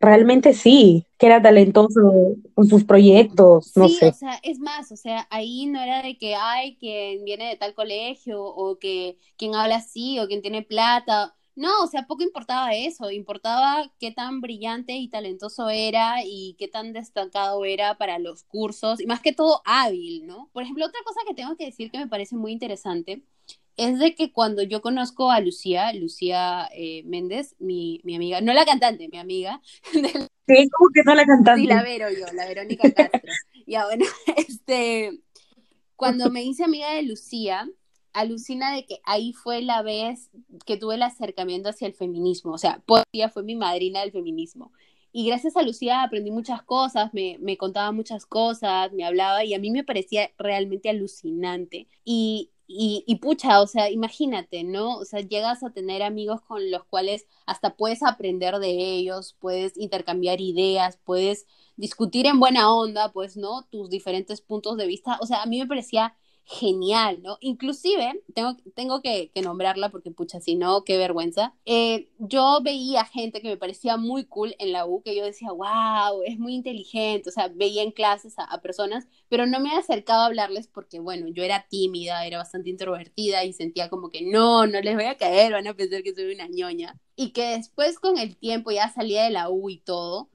[0.00, 4.08] realmente sí, que era talentoso con sus proyectos, no sí, sé.
[4.08, 7.56] o sea, es más, o sea, ahí no era de que, ay, quien viene de
[7.56, 12.22] tal colegio, o que quien habla así, o quien tiene plata, no, o sea, poco
[12.22, 18.20] importaba eso, importaba qué tan brillante y talentoso era y qué tan destacado era para
[18.20, 20.48] los cursos, y más que todo hábil, ¿no?
[20.52, 23.22] Por ejemplo, otra cosa que tengo que decir que me parece muy interesante
[23.76, 28.52] es de que cuando yo conozco a Lucía, Lucía eh, Méndez, mi, mi, amiga, no
[28.52, 29.60] la cantante, mi amiga.
[30.50, 31.60] Sí, como que no la cantante.
[31.60, 33.20] Sí, la Vero yo, la Verónica Castro.
[33.66, 34.06] ya bueno,
[34.48, 35.20] este,
[35.94, 37.68] cuando me hice amiga de Lucía,
[38.12, 40.30] alucina de que ahí fue la vez
[40.66, 44.72] que tuve el acercamiento hacia el feminismo, o sea, Lucía fue mi madrina del feminismo.
[45.10, 49.54] Y gracias a Lucía aprendí muchas cosas, me, me, contaba muchas cosas, me hablaba y
[49.54, 51.88] a mí me parecía realmente alucinante.
[52.04, 54.98] Y, y, y, pucha, o sea, imagínate, ¿no?
[54.98, 59.76] O sea, llegas a tener amigos con los cuales hasta puedes aprender de ellos, puedes
[59.78, 63.64] intercambiar ideas, puedes discutir en buena onda, pues, ¿no?
[63.70, 65.18] Tus diferentes puntos de vista.
[65.22, 66.14] O sea, a mí me parecía
[66.48, 67.36] genial, ¿no?
[67.42, 71.54] Inclusive, tengo, tengo que, nombrarla porque, pucha, si no, qué vergüenza.
[71.66, 75.52] Eh, yo veía gente que me parecía muy cool en la U, que yo decía,
[75.52, 79.68] wow, es muy inteligente, o sea, veía en clases a, a personas, pero no me
[79.68, 84.08] he acercado a hablarles porque, bueno, yo era tímida, era bastante introvertida y sentía como
[84.08, 86.98] que no, no les voy a caer, van a pensar que soy una ñoña.
[87.14, 90.30] Y que después con el tiempo ya salía de la U y todo,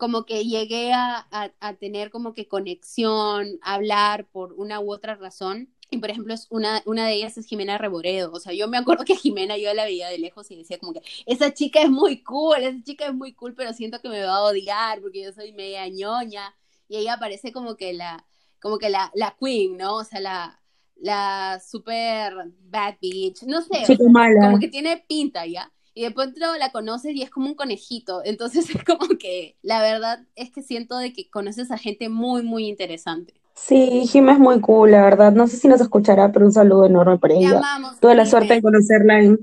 [0.00, 5.14] como que llegué a, a, a, tener como que conexión, hablar por una u otra
[5.14, 5.68] razón.
[5.90, 8.32] Y por ejemplo, es una, una de ellas es Jimena Reboredo.
[8.32, 10.94] O sea, yo me acuerdo que Jimena yo la veía de lejos y decía como
[10.94, 14.22] que esa chica es muy cool, esa chica es muy cool, pero siento que me
[14.22, 16.56] va a odiar porque yo soy media ñoña.
[16.88, 18.26] Y ella parece como que la,
[18.60, 19.96] como que la, la queen, ¿no?
[19.96, 20.62] O sea, la,
[20.96, 22.32] la super
[22.62, 23.42] bad bitch.
[23.42, 24.46] No sé, o sea, mala.
[24.46, 25.70] como que tiene pinta, ¿ya?
[26.00, 28.22] Y de pronto la conoces y es como un conejito.
[28.24, 32.42] Entonces es como que la verdad es que siento de que conoces a gente muy,
[32.42, 33.34] muy interesante.
[33.54, 35.32] Sí, Jim es muy cool, la verdad.
[35.32, 37.58] No sé si nos escuchará, pero un saludo enorme para ella.
[37.58, 39.38] amamos, Tuve la suerte de conocerla en,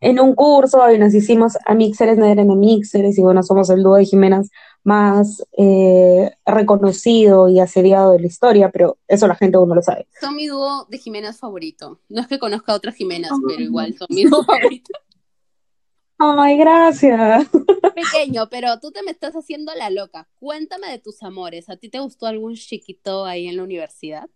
[0.00, 3.68] en un curso y nos hicimos a Mixeres, no eran a Mixeres, y bueno, somos
[3.68, 4.48] el dúo de Jimenas
[4.84, 9.82] más eh, reconocido y asediado de la historia, pero eso la gente aún no lo
[9.82, 10.06] sabe.
[10.18, 12.00] Son mi dúo de Jimenas favorito.
[12.08, 14.92] No es que conozca a otras Jimenas, pero igual son mi dúo favorito.
[16.18, 17.48] Ay, gracias.
[17.94, 20.28] Pequeño, pero tú te me estás haciendo la loca.
[20.40, 21.68] Cuéntame de tus amores.
[21.70, 24.28] ¿A ti te gustó algún chiquito ahí en la universidad?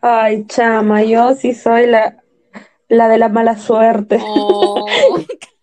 [0.00, 2.22] Ay, chama, yo sí soy la,
[2.88, 4.18] la de la mala suerte.
[4.20, 4.86] Oh,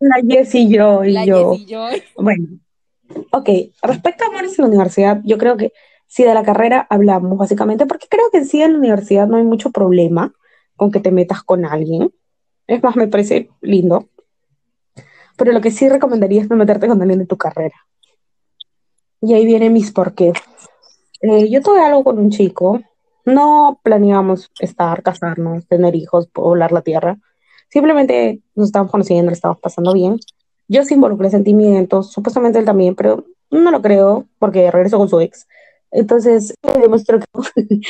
[0.00, 1.52] La Jessie Joy, la yo.
[1.52, 2.02] Jessie Joy.
[2.16, 2.48] Bueno,
[3.30, 3.48] ok,
[3.82, 5.72] respecto a amores en la universidad, yo creo que
[6.08, 9.36] si de la carrera hablamos, básicamente, porque creo que en sí en la universidad no
[9.36, 10.34] hay mucho problema
[10.76, 12.12] con que te metas con alguien.
[12.66, 14.08] Es más, me parece lindo.
[15.36, 17.76] Pero lo que sí recomendaría es no meterte con alguien de tu carrera.
[19.20, 20.34] Y ahí vienen mis porqués.
[21.20, 22.80] Eh, yo tuve algo con un chico.
[23.24, 27.18] No planeábamos estar, casarnos, tener hijos, poblar la tierra.
[27.68, 30.18] simplemente nos estábamos conociendo, lo estábamos pasando bien.
[30.68, 35.20] Yo sí involucré sentimientos, supuestamente él también, pero no lo creo porque regresó con su
[35.20, 35.46] ex.
[35.90, 37.26] Entonces, demostró que...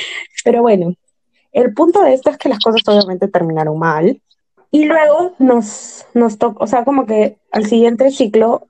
[0.45, 0.95] pero bueno,
[1.53, 4.21] el punto de esto es que las cosas obviamente terminaron mal.
[4.75, 8.69] Y luego nos, nos tocó, o sea, como que al siguiente ciclo,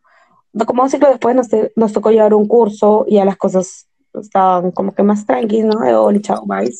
[0.66, 1.46] como un ciclo después nos,
[1.76, 5.80] nos tocó llevar un curso y ya las cosas estaban como que más tranquilas, ¿no?
[5.80, 6.74] De hola, chao, bye.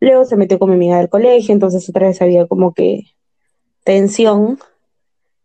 [0.00, 3.04] Luego se metió con mi amiga del colegio, entonces otra vez había como que
[3.84, 4.58] tensión,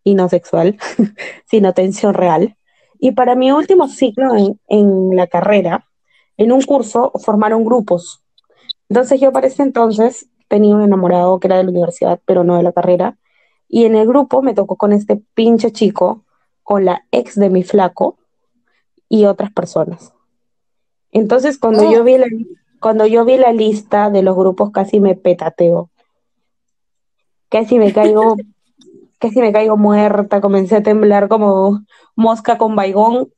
[0.03, 0.78] y no sexual,
[1.45, 2.58] sino tensión real.
[2.97, 5.88] Y para mi último ciclo en, en la carrera,
[6.38, 8.24] en un curso formaron grupos.
[8.89, 12.57] Entonces yo para ese entonces tenía un enamorado que era de la universidad, pero no
[12.57, 13.17] de la carrera.
[13.67, 16.23] Y en el grupo me tocó con este pinche chico,
[16.63, 18.17] con la ex de mi flaco
[19.09, 20.13] y otras personas.
[21.11, 22.27] Entonces cuando, yo, vi la,
[22.79, 25.89] cuando yo vi la lista de los grupos casi me petateo.
[27.49, 28.35] Casi me caigo,
[29.19, 31.81] casi me caigo muerta, comencé a temblar como
[32.15, 33.31] mosca con baigón.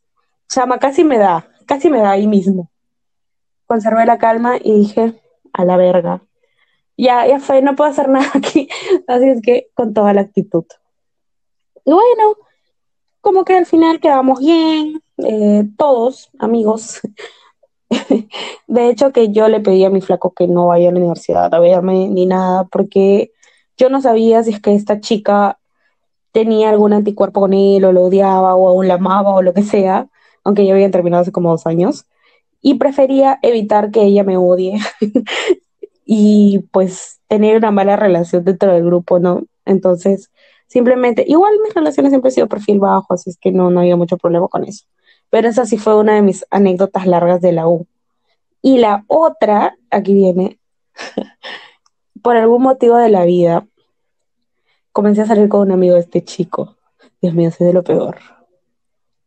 [0.49, 2.71] Chama, casi me da, casi me da ahí mismo.
[3.65, 5.21] Conservé la calma y dije,
[5.53, 6.21] a la verga.
[6.97, 8.67] Ya, ya fue, no puedo hacer nada aquí.
[9.07, 10.65] Así es que con toda la actitud.
[11.85, 12.35] Y bueno,
[13.21, 16.99] como que al final quedamos bien, eh, todos amigos.
[18.67, 21.53] de hecho, que yo le pedí a mi flaco que no vaya a la universidad
[21.53, 23.31] a verme ni nada, porque
[23.77, 25.59] yo no sabía si es que esta chica
[26.31, 29.63] tenía algún anticuerpo con él, o lo odiaba, o aún la amaba, o lo que
[29.63, 30.09] sea,
[30.43, 32.05] aunque ya habían terminado hace como dos años
[32.61, 34.79] y prefería evitar que ella me odie
[36.07, 39.43] y pues tener una mala relación dentro del grupo, ¿no?
[39.65, 40.31] Entonces,
[40.67, 43.97] simplemente, igual mis relaciones siempre han sido perfil bajo, así es que no, no había
[43.97, 44.85] mucho problema con eso.
[45.29, 47.85] Pero esa sí fue una de mis anécdotas largas de la U.
[48.61, 50.59] Y la otra, aquí viene,
[52.23, 53.67] por algún motivo de la vida,
[54.93, 56.77] comencé a salir con un amigo de este chico.
[57.21, 58.17] Dios mío, soy de lo peor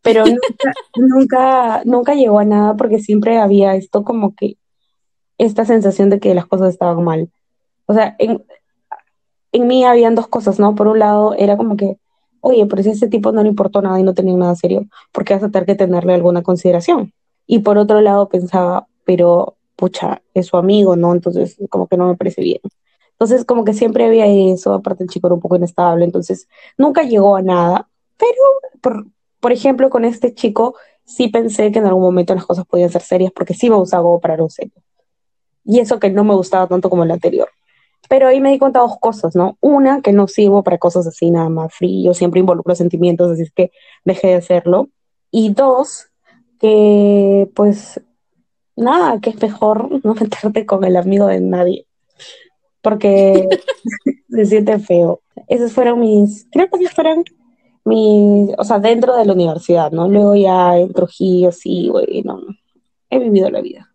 [0.03, 4.57] pero nunca, nunca, nunca llegó a nada porque siempre había esto como que
[5.41, 7.31] esta sensación de que las cosas estaban mal.
[7.87, 8.45] O sea, en,
[9.53, 10.75] en mí habían dos cosas, ¿no?
[10.75, 11.97] Por un lado era como que,
[12.41, 14.87] oye, pero si a ese tipo no le importó nada y no tenía nada serio,
[15.13, 17.15] ¿por qué vas a tener que tenerle alguna consideración?
[17.47, 21.15] Y por otro lado pensaba, pero pucha, es su amigo, ¿no?
[21.15, 22.61] Entonces como que no me parece bien.
[23.13, 27.03] Entonces como que siempre había eso, aparte el chico era un poco inestable, entonces nunca
[27.03, 27.89] llegó a nada,
[28.19, 28.43] pero
[28.83, 29.07] por,
[29.41, 30.75] por ejemplo, con este chico
[31.05, 34.21] sí pensé que en algún momento las cosas podían ser serias porque sí me como
[34.21, 34.75] para un serio.
[35.65, 37.49] Y eso que no me gustaba tanto como el anterior.
[38.09, 39.57] Pero ahí me di cuenta dos cosas, ¿no?
[39.61, 43.53] Una, que no sirvo para cosas así nada más frío, siempre involucro sentimientos, así es
[43.53, 43.71] que
[44.05, 44.89] dejé de hacerlo.
[45.31, 46.09] Y dos,
[46.59, 48.01] que pues
[48.77, 51.87] nada, que es mejor no meterte con el amigo de nadie,
[52.83, 53.49] porque
[54.29, 55.21] se siente feo.
[55.49, 57.25] Esos fueron mis, creo que fueron
[57.85, 60.09] mi, o sea, dentro de la universidad, ¿no?
[60.09, 62.41] Luego ya en Trujillo, sí, güey, no,
[63.09, 63.90] he vivido la vida.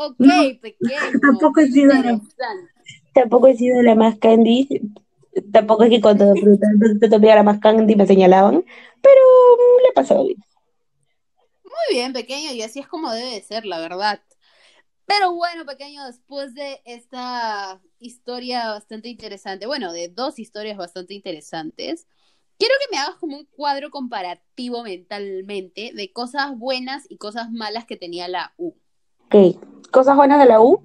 [0.00, 0.16] Ok,
[0.62, 1.18] pequeño.
[1.20, 2.20] Tampoco he sido la,
[3.12, 4.68] tampoco he sido la más candy,
[5.52, 6.34] tampoco es que cuando
[7.00, 8.64] te tomé la más candy me señalaban,
[9.02, 9.20] pero
[9.82, 10.38] le he pasado bien.
[11.64, 14.22] Muy bien, pequeño, y así es como debe de ser, la verdad.
[15.04, 22.06] Pero bueno, pequeño, después de esta historia bastante interesante, bueno, de dos historias bastante interesantes,
[22.56, 27.84] quiero que me hagas como un cuadro comparativo mentalmente de cosas buenas y cosas malas
[27.84, 28.74] que tenía la U.
[29.30, 29.58] Ok,
[29.90, 30.82] cosas buenas de la U,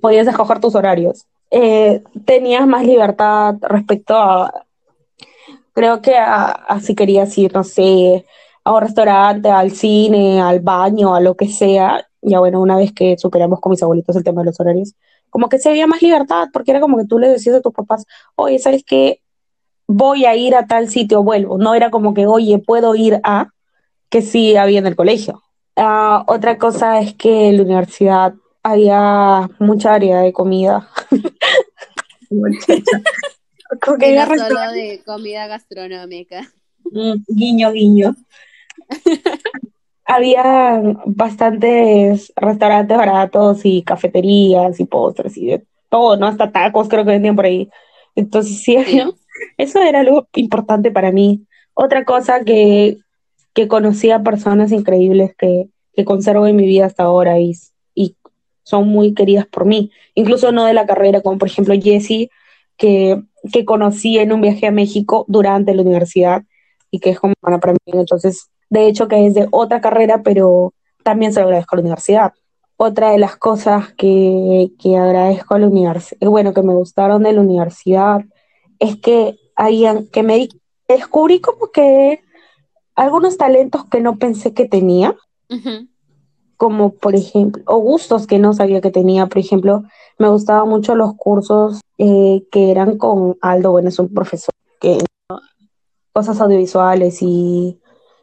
[0.00, 1.26] podías escoger tus horarios.
[1.50, 4.64] Eh, tenías más libertad respecto a,
[5.72, 8.24] creo que a, si querías ir, no sé,
[8.64, 12.92] a un restaurante, al cine, al baño, a lo que sea, ya bueno, una vez
[12.92, 14.94] que superamos con mis abuelitos el tema de los horarios,
[15.30, 17.72] como que se había más libertad, porque era como que tú le decías a tus
[17.72, 18.04] papás,
[18.36, 19.20] oye, ¿sabes qué?
[19.88, 21.58] Voy a ir a tal sitio, vuelvo.
[21.58, 23.48] No era como que, oye, puedo ir a,
[24.10, 25.42] que sí había en el colegio.
[25.76, 30.88] Ah, otra cosa es que en la universidad había mucha área de comida.
[33.80, 36.42] como que era solo de comida gastronómica.
[36.84, 38.14] Mm, guiño, guiño.
[40.04, 46.26] había bastantes restaurantes baratos y cafeterías y postres y de todo, ¿no?
[46.26, 47.70] Hasta tacos creo que vendían por ahí.
[48.14, 48.76] Entonces sí,
[49.56, 51.46] eso era algo importante para mí.
[51.74, 52.98] Otra cosa que,
[53.54, 57.52] que conocí a personas increíbles que, que conservo en mi vida hasta ahora y,
[57.94, 58.16] y
[58.62, 59.90] son muy queridas por mí.
[60.14, 62.30] Incluso no de la carrera, como por ejemplo Jessie,
[62.76, 63.22] que,
[63.52, 66.42] que conocí en un viaje a México durante la universidad
[66.90, 67.78] y que es como para mí.
[67.86, 70.72] Entonces, de hecho que es de otra carrera, pero
[71.02, 72.32] también se lo agradezco a la universidad.
[72.76, 77.32] otra de las cosas que, que agradezco a la universidad, bueno, que me gustaron de
[77.32, 78.22] la universidad,
[78.78, 80.48] es que, hayan, que me
[80.88, 82.20] descubrí como que
[83.02, 85.16] algunos talentos que no pensé que tenía,
[86.56, 89.82] como por ejemplo, o gustos que no sabía que tenía, por ejemplo,
[90.18, 94.98] me gustaban mucho los cursos eh, que eran con Aldo, bueno, es un profesor que
[96.12, 97.80] cosas audiovisuales y,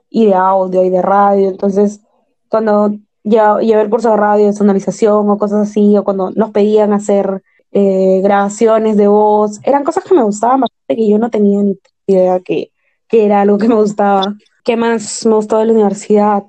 [0.09, 2.01] y de audio y de radio, entonces
[2.47, 6.51] cuando ya llevé el curso de radio, de sonorización o cosas así, o cuando nos
[6.51, 11.29] pedían hacer eh, grabaciones de voz, eran cosas que me gustaban bastante, que yo no
[11.29, 11.77] tenía ni
[12.07, 12.71] idea que,
[13.07, 14.35] que era algo que me gustaba.
[14.63, 16.43] ¿Qué más me gustó de la universidad?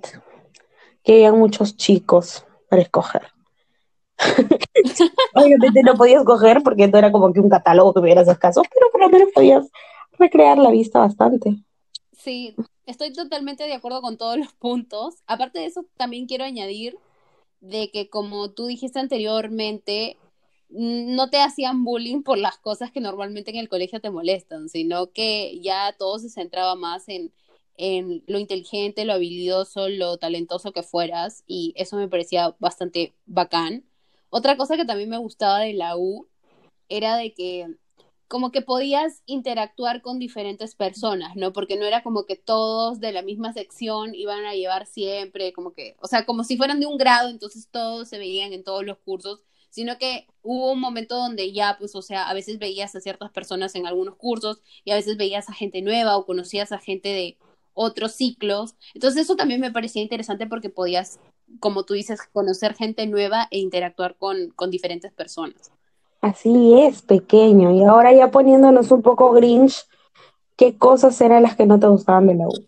[1.02, 3.22] Que había muchos chicos para escoger.
[5.34, 8.64] Obviamente no podías escoger porque no era como que un catálogo que me esos casos,
[8.72, 9.66] pero por lo menos podías
[10.18, 11.56] recrear la vista bastante.
[12.12, 12.54] Sí,
[12.86, 15.22] estoy totalmente de acuerdo con todos los puntos.
[15.26, 16.98] Aparte de eso, también quiero añadir
[17.60, 20.18] de que como tú dijiste anteriormente,
[20.68, 25.10] no te hacían bullying por las cosas que normalmente en el colegio te molestan, sino
[25.10, 27.32] que ya todo se centraba más en,
[27.80, 33.86] en lo inteligente, lo habilidoso, lo talentoso que fueras, y eso me parecía bastante bacán.
[34.28, 36.28] Otra cosa que también me gustaba de la U
[36.90, 37.68] era de que
[38.28, 41.54] como que podías interactuar con diferentes personas, ¿no?
[41.54, 45.72] Porque no era como que todos de la misma sección iban a llevar siempre, como
[45.72, 48.84] que, o sea, como si fueran de un grado, entonces todos se veían en todos
[48.84, 52.94] los cursos, sino que hubo un momento donde ya, pues, o sea, a veces veías
[52.94, 56.72] a ciertas personas en algunos cursos y a veces veías a gente nueva o conocías
[56.72, 57.38] a gente de
[57.80, 58.74] otros ciclos.
[58.92, 61.18] Entonces eso también me parecía interesante porque podías,
[61.60, 65.72] como tú dices, conocer gente nueva e interactuar con, con diferentes personas.
[66.20, 67.72] Así es, pequeño.
[67.72, 69.86] Y ahora ya poniéndonos un poco grinch,
[70.56, 72.66] ¿qué cosas eran las que no te gustaban de la U?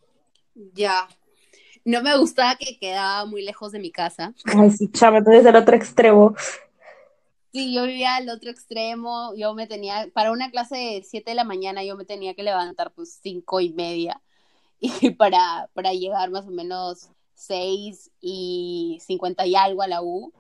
[0.73, 1.07] Ya.
[1.85, 4.33] No me gustaba que quedaba muy lejos de mi casa.
[4.47, 6.35] Ay, sí, chama, tú eres el otro extremo.
[7.53, 11.35] Sí, yo vivía al otro extremo, yo me tenía, para una clase de 7 de
[11.35, 14.23] la mañana yo me tenía que levantar pues cinco y media
[14.83, 20.33] y para, para llegar más o menos 6 y 50 y algo a la U.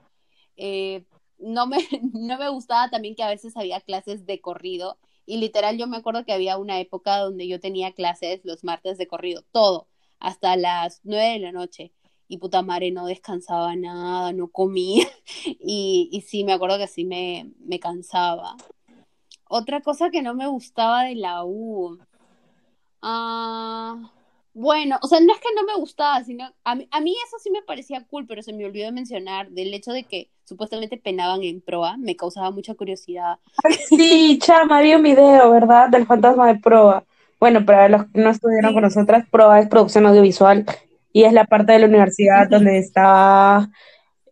[0.56, 1.04] Eh,
[1.38, 1.78] no me,
[2.12, 5.96] no me gustaba también que a veces había clases de corrido y literal yo me
[5.96, 9.88] acuerdo que había una época donde yo tenía clases los martes de corrido, todo,
[10.18, 11.92] hasta las nueve de la noche.
[12.28, 15.06] Y puta madre, no descansaba nada, no comía.
[15.64, 18.56] Y, y sí, me acuerdo que sí me, me cansaba.
[19.48, 21.98] Otra cosa que no me gustaba de la U.
[23.02, 23.81] Ah,
[24.62, 27.36] bueno, o sea, no es que no me gustaba, sino a mí, a mí eso
[27.42, 31.42] sí me parecía cool, pero se me olvidó mencionar del hecho de que supuestamente penaban
[31.42, 33.38] en proa, me causaba mucha curiosidad.
[33.88, 35.88] sí, chama, había un video, ¿verdad?
[35.88, 37.02] Del fantasma de proa.
[37.40, 40.64] Bueno, para los que no estuvieron con nosotras, proa es producción audiovisual
[41.12, 43.68] y es la parte de la universidad donde está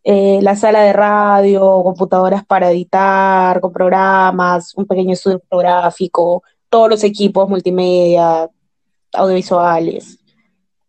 [0.05, 6.89] eh, la sala de radio, computadoras para editar, con programas, un pequeño estudio fotográfico, todos
[6.89, 8.49] los equipos multimedia,
[9.13, 10.20] audiovisuales,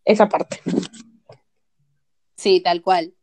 [0.04, 0.60] esa parte.
[2.36, 3.14] Sí, tal cual.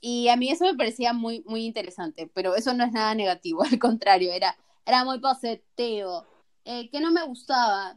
[0.00, 3.62] Y a mí eso me parecía muy, muy interesante, pero eso no es nada negativo,
[3.70, 6.26] al contrario, era, era muy positivo.
[6.64, 7.96] Eh, que no me gustaba,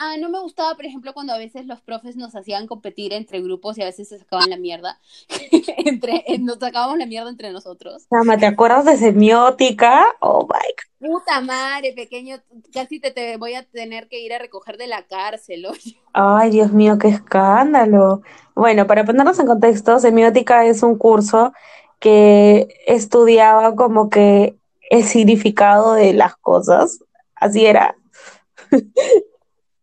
[0.00, 3.40] Ah, no me gustaba, por ejemplo, cuando a veces los profes nos hacían competir entre
[3.40, 5.00] grupos y a veces se sacaban la mierda.
[5.76, 8.06] entre, eh, nos sacábamos la mierda entre nosotros.
[8.38, 10.06] ¿te acuerdas de semiótica?
[10.20, 12.36] Oh my Puta madre, pequeño,
[12.72, 16.00] casi te, te voy a tener que ir a recoger de la cárcel, oye.
[16.12, 18.22] Ay, Dios mío, qué escándalo.
[18.54, 21.52] Bueno, para ponernos en contexto, semiótica es un curso
[21.98, 24.56] que estudiaba como que
[24.90, 27.00] el significado de las cosas.
[27.34, 27.96] Así era.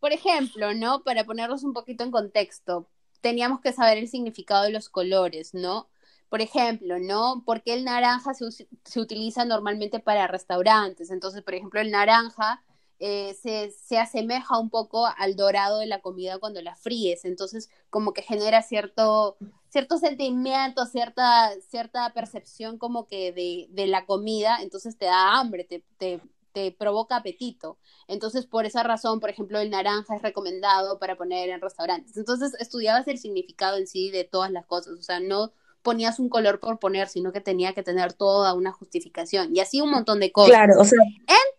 [0.05, 1.01] Por ejemplo, ¿no?
[1.01, 2.87] Para ponerlos un poquito en contexto,
[3.21, 5.89] teníamos que saber el significado de los colores, ¿no?
[6.29, 7.41] Por ejemplo, ¿no?
[7.43, 11.09] Porque el naranja se, se utiliza normalmente para restaurantes.
[11.09, 12.61] Entonces, por ejemplo, el naranja
[12.99, 17.25] eh, se, se, asemeja un poco al dorado de la comida cuando la fríes.
[17.25, 19.37] Entonces, como que genera cierto,
[19.69, 24.59] cierto sentimiento, cierta, cierta percepción como que de, de la comida.
[24.61, 26.21] Entonces te da hambre, te,
[26.55, 27.77] te provoca apetito.
[28.07, 32.15] Entonces, por esa razón, por ejemplo, el naranja es recomendado para poner en restaurantes.
[32.15, 35.51] Entonces, estudiabas el significado en sí de todas las cosas, o sea, no
[35.83, 39.81] ponías un color por poner, sino que tenía que tener toda una justificación y así
[39.81, 40.49] un montón de cosas.
[40.49, 40.97] Claro, o sea,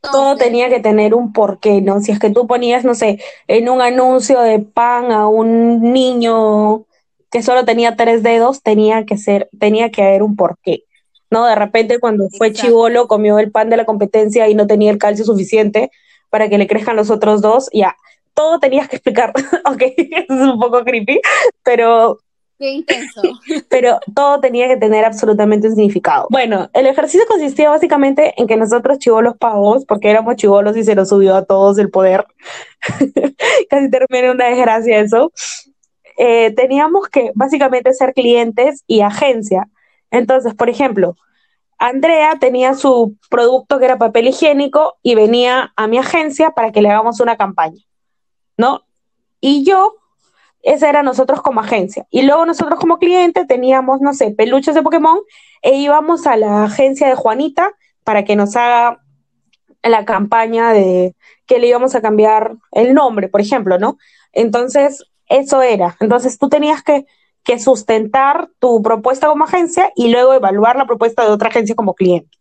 [0.01, 2.01] todo tenía que tener un porqué, ¿no?
[2.01, 6.87] Si es que tú ponías, no sé, en un anuncio de pan a un niño
[7.31, 10.85] que solo tenía tres dedos, tenía que ser, tenía que haber un porqué.
[11.31, 11.47] ¿No?
[11.47, 14.99] De repente cuando fue chivolo comió el pan de la competencia y no tenía el
[14.99, 15.91] calcio suficiente
[16.31, 17.97] para que le crezcan los otros dos, ya,
[18.35, 19.33] todo tenías que explicar,
[19.65, 21.21] ok, es un poco creepy,
[21.63, 22.19] pero
[22.59, 23.21] Qué intenso.
[23.69, 26.27] Pero todo tenía que tener absolutamente un significado.
[26.31, 30.95] Bueno, el ejercicio consistía básicamente en que nosotros chivolos pagos, porque éramos chivolos y se
[30.95, 32.25] nos subió a todos el poder,
[33.69, 35.33] casi termina una desgracia eso,
[36.17, 39.69] eh, teníamos que básicamente ser clientes y agencia.
[40.17, 41.17] Entonces, por ejemplo,
[41.79, 46.83] Andrea tenía su producto que era papel higiénico y venía a mi agencia para que
[46.83, 47.83] le hagamos una campaña,
[48.57, 48.83] ¿no?
[49.41, 49.95] Y yo
[50.63, 52.07] esa era nosotros como agencia.
[52.11, 55.21] Y luego nosotros como cliente teníamos, no sé, peluches de Pokémon
[55.63, 59.01] e íbamos a la agencia de Juanita para que nos haga
[59.85, 61.15] la campaña de
[61.47, 63.97] que le íbamos a cambiar el nombre, por ejemplo, ¿no?
[64.33, 65.97] Entonces, eso era.
[66.01, 67.07] Entonces, tú tenías que,
[67.47, 71.95] que sustentar tu propuesta como agencia y luego evaluar la propuesta de otra agencia como
[71.95, 72.37] cliente.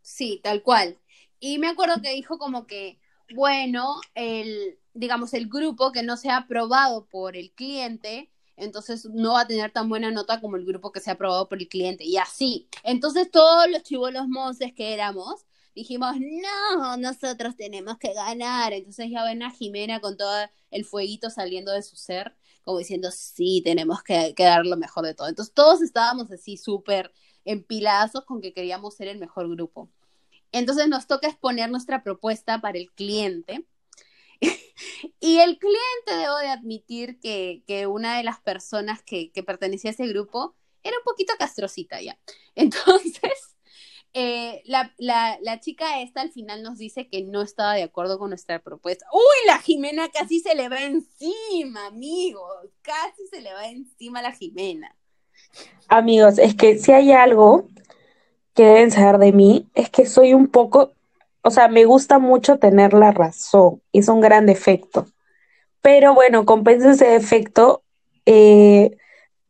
[0.00, 0.96] Sí, tal cual.
[1.40, 3.00] Y me acuerdo que dijo como que,
[3.34, 9.40] bueno, el, digamos, el grupo que no sea aprobado por el cliente, entonces no va
[9.40, 12.04] a tener tan buena nota como el grupo que sea aprobado por el cliente.
[12.04, 12.68] Y así.
[12.84, 18.72] Entonces todos los chivolos mozes que éramos, dijimos, no, nosotros tenemos que ganar.
[18.72, 22.36] Entonces ya ven a Jimena con todo el fueguito saliendo de su ser,
[22.68, 25.26] como diciendo, sí, tenemos que, que dar lo mejor de todo.
[25.26, 27.14] Entonces todos estábamos así súper
[27.46, 29.90] empilazos con que queríamos ser el mejor grupo.
[30.52, 33.66] Entonces nos toca exponer nuestra propuesta para el cliente
[35.18, 40.06] y el cliente, debo de admitir que, una de las personas que, pertenecía a ese
[40.06, 42.18] grupo era un poquito castrosita ya.
[42.54, 43.56] Entonces,
[44.14, 48.58] eh, la, chica esta al final nos dice que no estaba de acuerdo con nuestra
[48.58, 49.06] propuesta.
[49.12, 52.68] Uy, la Jimena casi se le va encima, amigos.
[52.82, 54.94] Casi se le va encima la Jimena.
[55.88, 57.68] Amigos, es que si hay algo
[58.54, 60.92] que deben saber de mí, es que soy un poco
[61.48, 65.06] o sea, me gusta mucho tener la razón, es un gran defecto.
[65.80, 67.82] Pero bueno, compensa ese defecto
[68.26, 68.98] eh,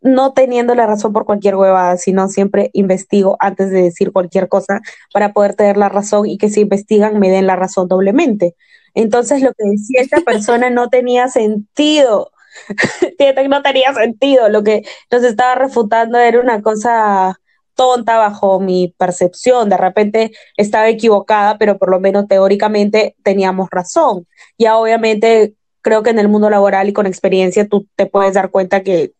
[0.00, 4.80] no teniendo la razón por cualquier huevada, sino siempre investigo antes de decir cualquier cosa
[5.12, 8.54] para poder tener la razón y que si investigan me den la razón doblemente.
[8.94, 12.30] Entonces lo que decía esta persona no tenía sentido.
[13.48, 14.48] no tenía sentido.
[14.48, 17.38] Lo que nos estaba refutando era una cosa
[17.78, 24.26] tonta bajo mi percepción, de repente estaba equivocada, pero por lo menos teóricamente teníamos razón.
[24.58, 28.50] Ya obviamente creo que en el mundo laboral y con experiencia tú te puedes dar
[28.50, 29.12] cuenta que,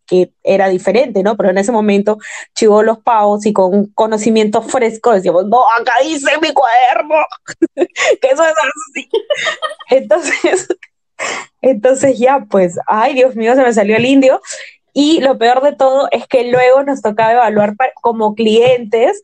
[0.42, 1.36] era diferente, ¿no?
[1.36, 2.16] Pero en ese momento
[2.54, 7.16] chivo los pavos y con un conocimiento fresco decíamos, no, acá dice mi cuaderno,
[7.76, 9.08] que eso es así.
[9.90, 10.68] Entonces,
[11.60, 14.40] entonces ya, pues, ay, Dios mío, se me salió el indio.
[14.94, 19.22] Y lo peor de todo es que luego nos tocaba evaluar como clientes,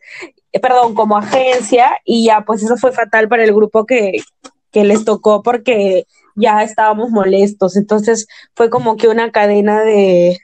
[0.53, 4.23] eh, perdón, como agencia, y ya, pues eso fue fatal para el grupo que,
[4.71, 7.77] que les tocó porque ya estábamos molestos.
[7.77, 10.39] Entonces fue como que una cadena de,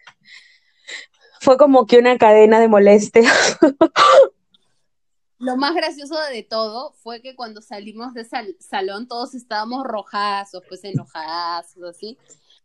[1.41, 3.22] fue como que una cadena de molestia.
[5.38, 10.62] Lo más gracioso de todo fue que cuando salimos de ese salón todos estábamos rojazos,
[10.68, 12.18] pues enojazos, así.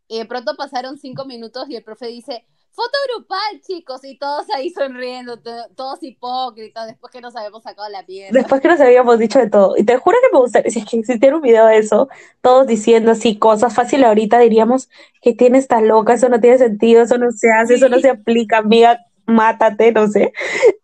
[0.09, 2.45] Y de pronto pasaron cinco minutos y el profe dice,
[2.75, 5.39] foto grupal, chicos, y todos ahí sonriendo,
[5.75, 8.33] todos hipócritas, después que nos habíamos sacado la piel.
[8.33, 9.77] Después que nos habíamos dicho de todo.
[9.77, 12.09] Y te juro que me gustaría, si es que existiera un video de eso,
[12.41, 14.89] todos diciendo así cosas fácil ahorita diríamos
[15.21, 18.09] que tienes esta loca, eso no tiene sentido, eso no se hace, eso no se
[18.09, 20.33] aplica, amiga, mátate, no sé.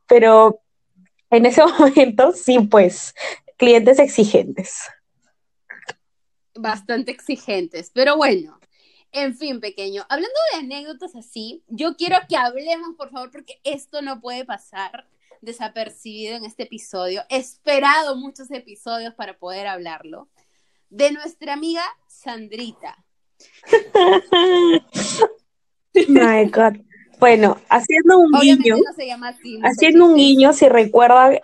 [0.08, 0.62] Pero
[1.30, 3.14] en ese momento, sí, pues,
[3.58, 4.84] clientes exigentes.
[6.56, 8.61] Bastante exigentes, pero bueno,
[9.12, 14.02] en fin, pequeño, hablando de anécdotas así, yo quiero que hablemos, por favor, porque esto
[14.02, 15.08] no puede pasar
[15.42, 17.24] desapercibido en este episodio.
[17.30, 20.30] He esperado muchos episodios para poder hablarlo.
[20.90, 23.04] De nuestra amiga Sandrita.
[26.08, 26.78] My God.
[27.20, 28.78] Bueno, haciendo un guiño,
[29.64, 31.40] haciendo un guiño, si recuerda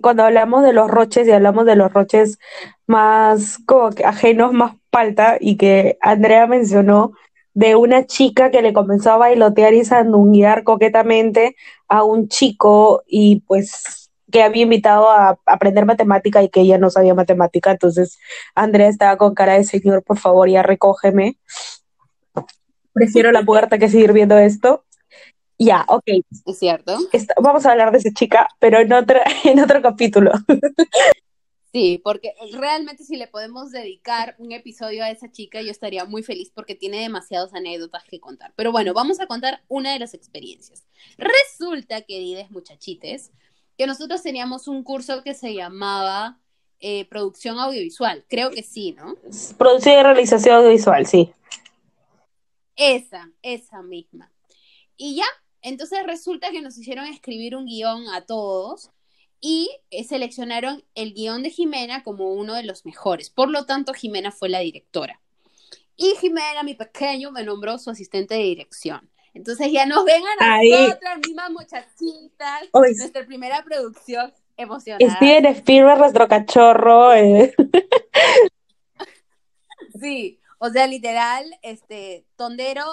[0.00, 2.38] cuando hablamos de los roches y hablamos de los roches
[2.86, 7.12] más como que ajenos, más falta y que Andrea mencionó
[7.54, 11.56] de una chica que le comenzó a bailotear y sandunguear coquetamente
[11.88, 16.90] a un chico y pues que había invitado a aprender matemática y que ella no
[16.90, 18.18] sabía matemática, entonces
[18.54, 21.38] Andrea estaba con cara de señor, por favor, ya recógeme.
[22.92, 24.84] Prefiero la puerta que seguir viendo esto.
[25.58, 26.04] Ya, ok.
[26.46, 26.96] Es cierto.
[27.42, 30.30] vamos a hablar de esa chica, pero en otro, en otro capítulo.
[31.78, 36.24] Sí, porque realmente si le podemos dedicar un episodio a esa chica, yo estaría muy
[36.24, 38.52] feliz porque tiene demasiadas anécdotas que contar.
[38.56, 40.88] Pero bueno, vamos a contar una de las experiencias.
[41.18, 43.30] Resulta, queridas muchachites,
[43.76, 46.40] que nosotros teníamos un curso que se llamaba
[46.80, 48.24] eh, producción audiovisual.
[48.28, 49.14] Creo que sí, ¿no?
[49.56, 51.30] Producción y realización audiovisual, sí.
[52.74, 54.32] Esa, esa misma.
[54.96, 55.26] Y ya,
[55.62, 58.90] Entonces resulta que nos hicieron escribir un guion a todos
[59.40, 63.30] y eh, seleccionaron el guion de Jimena como uno de los mejores.
[63.30, 65.20] Por lo tanto, Jimena fue la directora.
[65.96, 69.08] Y Jimena, mi pequeño, me nombró su asistente de dirección.
[69.34, 75.16] Entonces ya nos ven a nosotras, mismas muchachitas, nuestra primera producción emocionada.
[75.16, 77.12] Steven Spielberg, nuestro cachorro.
[77.14, 77.54] Eh.
[80.00, 82.84] Sí, o sea, literal, este, Tondero,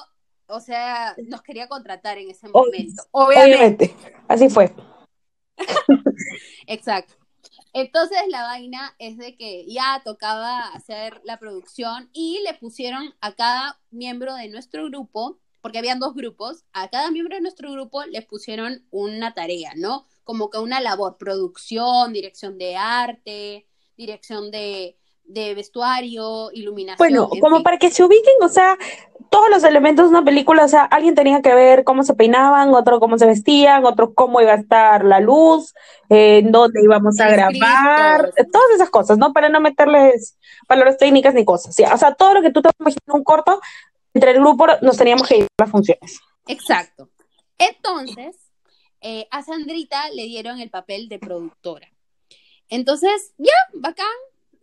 [0.47, 3.03] o sea, nos quería contratar en ese momento.
[3.11, 3.93] Obviamente.
[4.27, 4.71] Así fue.
[6.67, 7.15] Exacto.
[7.73, 13.33] Entonces la vaina es de que ya tocaba hacer la producción y le pusieron a
[13.33, 18.03] cada miembro de nuestro grupo, porque habían dos grupos, a cada miembro de nuestro grupo
[18.05, 20.05] le pusieron una tarea, ¿no?
[20.23, 26.97] Como que una labor, producción, dirección de arte, dirección de, de vestuario, iluminación.
[26.97, 28.77] Bueno, como para que se ubiquen, o sea,
[29.35, 32.73] todos los elementos de una película, o sea, alguien tenía que ver cómo se peinaban,
[32.73, 35.73] otro cómo se vestían, otro cómo iba a estar la luz,
[36.09, 39.33] eh, dónde íbamos a grabar, todas esas cosas, ¿no?
[39.33, 40.37] Para no meterles
[40.69, 41.77] palabras técnicas ni cosas.
[41.77, 43.59] o sea, todo lo que tú te imaginas en un corto,
[44.13, 46.21] entre el grupo nos teníamos que ir las funciones.
[46.47, 47.09] Exacto.
[47.57, 48.37] Entonces,
[49.01, 51.89] eh, a Sandrita le dieron el papel de productora.
[52.69, 54.05] Entonces, ya, bacán,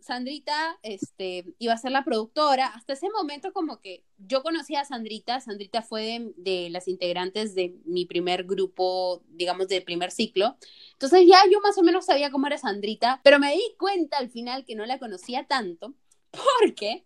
[0.03, 2.67] Sandrita este, iba a ser la productora.
[2.67, 5.39] Hasta ese momento como que yo conocía a Sandrita.
[5.39, 10.57] Sandrita fue de, las integrantes de mi primer grupo, digamos, del primer ciclo.
[10.91, 14.29] Entonces ya yo más o menos sabía cómo era Sandrita, pero me di cuenta al
[14.29, 15.93] final que no la conocía tanto
[16.31, 17.05] porque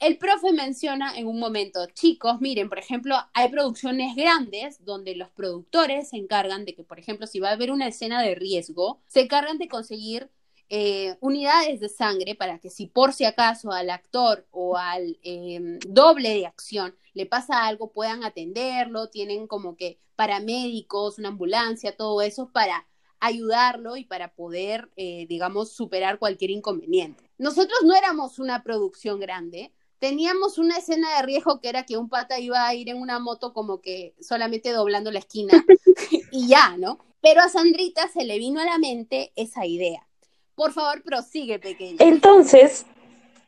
[0.00, 5.30] el profe menciona en un momento, chicos, miren, por ejemplo, hay producciones grandes donde los
[5.30, 9.00] productores se encargan de que, por ejemplo, si va a haber una escena de riesgo,
[9.06, 10.30] se encargan de conseguir
[10.74, 15.78] eh, unidades de sangre para que si por si acaso al actor o al em,
[15.86, 22.22] doble de acción le pasa algo, puedan atenderlo, tienen como que paramédicos, una ambulancia, todo
[22.22, 22.86] eso para
[23.20, 27.30] ayudarlo y para poder, eh, digamos, superar cualquier inconveniente.
[27.36, 32.08] Nosotros no éramos una producción grande, teníamos una escena de riesgo que era que un
[32.08, 35.52] pata iba a ir en una moto como que solamente doblando la esquina
[36.32, 36.98] y ya, ¿no?
[37.20, 40.08] Pero a Sandrita se le vino a la mente esa idea.
[40.62, 41.96] Por favor, prosigue, pequeño.
[41.98, 42.86] Entonces,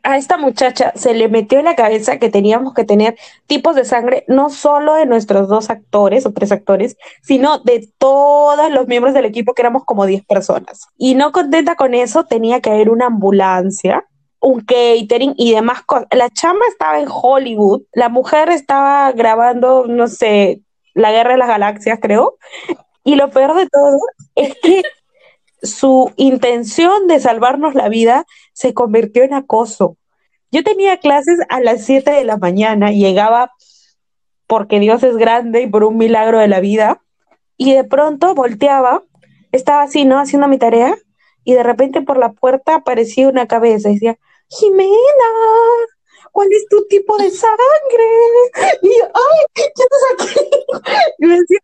[0.03, 3.85] a esta muchacha se le metió en la cabeza que teníamos que tener tipos de
[3.85, 9.15] sangre no solo de nuestros dos actores o tres actores, sino de todos los miembros
[9.15, 10.89] del equipo, que éramos como 10 personas.
[10.99, 14.05] Y no contenta con eso, tenía que haber una ambulancia,
[14.41, 16.09] un catering y demás cosas.
[16.11, 20.63] La chamba estaba en Hollywood, la mujer estaba grabando, no sé,
[20.95, 22.39] la guerra de las galaxias, creo.
[23.05, 23.99] Y lo peor de todo
[24.35, 24.83] es que
[25.65, 29.97] su intención de salvarnos la vida se convirtió en acoso.
[30.51, 33.51] Yo tenía clases a las 7 de la mañana, llegaba
[34.47, 37.03] porque Dios es grande y por un milagro de la vida,
[37.57, 39.03] y de pronto volteaba,
[39.53, 40.19] estaba así, ¿no?
[40.19, 40.97] Haciendo mi tarea,
[41.45, 44.91] y de repente por la puerta aparecía una cabeza y decía, Jimena,
[46.33, 47.59] ¿cuál es tu tipo de sangre?
[48.83, 50.51] Y yo, ay, ¿qué estás aquí?
[51.19, 51.59] Y me decía,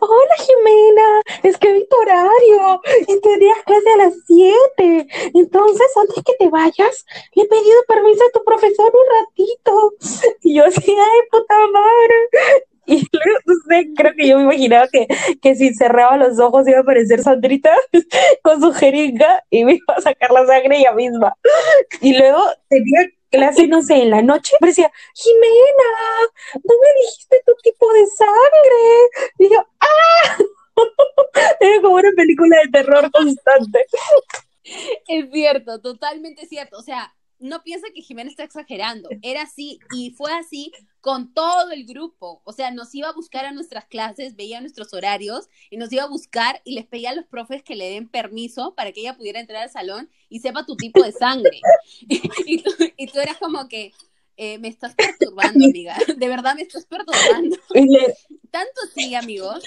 [0.00, 5.06] Hola Jimena, es que vi tu horario y tenías clase a las 7.
[5.34, 7.04] Entonces, antes que te vayas,
[7.34, 9.94] le he pedido permiso a tu profesor un ratito.
[10.42, 12.14] Y yo así, ay, puta madre.
[12.86, 15.06] Y luego, no sé, creo que yo me imaginaba que,
[15.40, 17.72] que si cerraba los ojos iba a aparecer Sandrita
[18.42, 21.36] con su jeringa y me iba a sacar la sangre ella misma.
[22.00, 25.90] Y luego tenía clase, no sé, en la noche, me decía, Jimena,
[26.62, 29.28] no me dijiste tu tipo de sangre.
[29.38, 30.38] Y yo, ¡ah!
[31.60, 33.86] Era como una película de terror constante.
[35.08, 36.78] Es cierto, totalmente cierto.
[36.78, 37.12] O sea,
[37.42, 42.40] no piensa que Jimena está exagerando, era así y fue así con todo el grupo,
[42.44, 46.04] o sea, nos iba a buscar a nuestras clases, veía nuestros horarios y nos iba
[46.04, 49.16] a buscar y les pedía a los profes que le den permiso para que ella
[49.16, 51.60] pudiera entrar al salón y sepa tu tipo de sangre.
[52.08, 52.62] y,
[53.08, 53.92] tú, eras como que,
[54.36, 57.56] eh, me estás perturbando, amiga, de verdad me estás perturbando.
[58.52, 59.64] tanto así, amigos,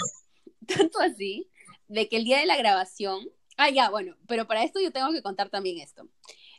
[0.66, 1.50] tanto así,
[1.90, 5.12] de que el día de la grabación, ah, ya, bueno, pero para esto yo tengo
[5.12, 6.08] que contar también esto.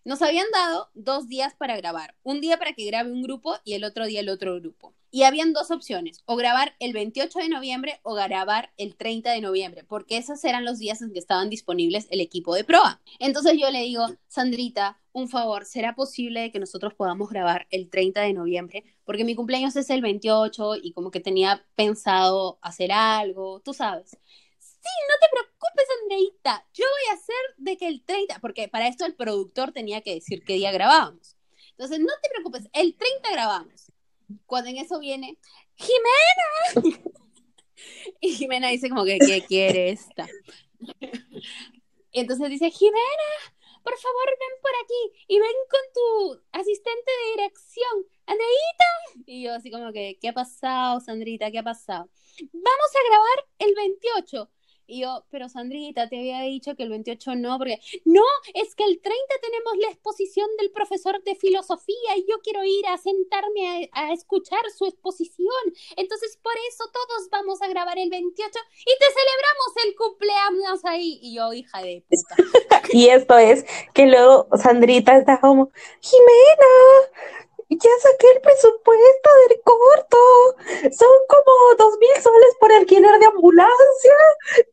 [0.07, 3.73] Nos habían dado dos días para grabar, un día para que grabe un grupo y
[3.73, 4.95] el otro día el otro grupo.
[5.11, 9.41] Y habían dos opciones, o grabar el 28 de noviembre o grabar el 30 de
[9.41, 13.03] noviembre, porque esos eran los días en que estaban disponibles el equipo de proa.
[13.19, 18.21] Entonces yo le digo, Sandrita, un favor, ¿será posible que nosotros podamos grabar el 30
[18.21, 18.85] de noviembre?
[19.05, 24.17] Porque mi cumpleaños es el 28 y como que tenía pensado hacer algo, tú sabes
[24.87, 28.89] sí, no te preocupes, Andreita, yo voy a hacer de que el 30, porque para
[28.89, 31.37] esto el productor tenía que decir qué día grabábamos.
[31.73, 33.93] Entonces, no te preocupes, el 30 grabamos.
[34.47, 35.39] Cuando en eso viene,
[35.77, 37.01] Jimena,
[38.21, 40.27] Y Jimena dice como que, ¿qué quiere esta?
[42.13, 43.31] Y entonces dice, Jimena,
[43.83, 49.25] por favor, ven por aquí y ven con tu asistente de dirección, Andreita.
[49.27, 51.51] Y yo así como que, ¿qué ha pasado, Sandrita?
[51.51, 52.09] ¿Qué ha pasado?
[52.53, 54.51] Vamos a grabar el 28.
[54.87, 58.23] Y yo, pero Sandrita, te había dicho que el 28 no, porque no,
[58.55, 62.87] es que el 30 tenemos la exposición del profesor de filosofía y yo quiero ir
[62.87, 65.49] a sentarme a, escuchar su exposición.
[65.97, 71.19] Entonces, por eso todos vamos a grabar el 28 y te celebramos el cumpleaños ahí.
[71.21, 72.89] Y yo, hija de puta.
[72.93, 80.19] y esto es que luego Sandrita está como, Jimena, ya saqué el presupuesto del corto.
[80.97, 84.15] Son como dos mil soles por alquiler de ambulancia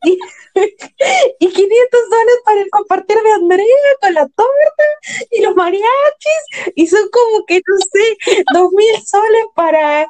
[0.04, 0.18] y,
[1.40, 4.84] y 500 soles para el compartir de Andrea con la torta
[5.30, 6.72] y los mariachis.
[6.76, 10.08] Y son como que, no sé, dos mil soles para,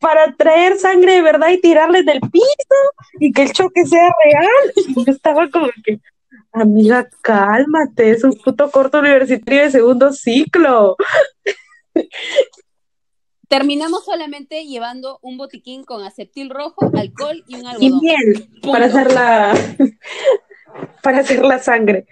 [0.00, 2.78] para traer sangre de verdad y tirarles del piso
[3.18, 4.72] y que el choque sea real.
[4.94, 5.98] Y yo estaba como que,
[6.52, 10.96] amiga, cálmate, es un puto corto universitario de segundo ciclo.
[13.48, 17.82] Terminamos solamente llevando un botiquín con aceptil rojo, alcohol y un algodón.
[17.82, 19.54] Y miel para hacer la
[21.02, 22.06] para hacer la sangre.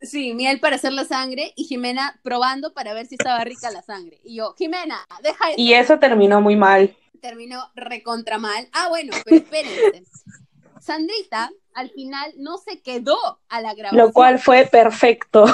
[0.00, 3.82] Sí, miel para hacer la sangre y Jimena probando para ver si estaba rica la
[3.82, 4.20] sangre.
[4.24, 5.60] Y yo, Jimena, deja eso.
[5.60, 6.96] Y eso terminó muy mal.
[7.20, 8.68] Terminó recontra mal.
[8.72, 10.04] Ah, bueno, pero espérense.
[10.80, 14.06] Sandrita al final no se quedó a la grabación.
[14.06, 15.46] Lo cual fue perfecto.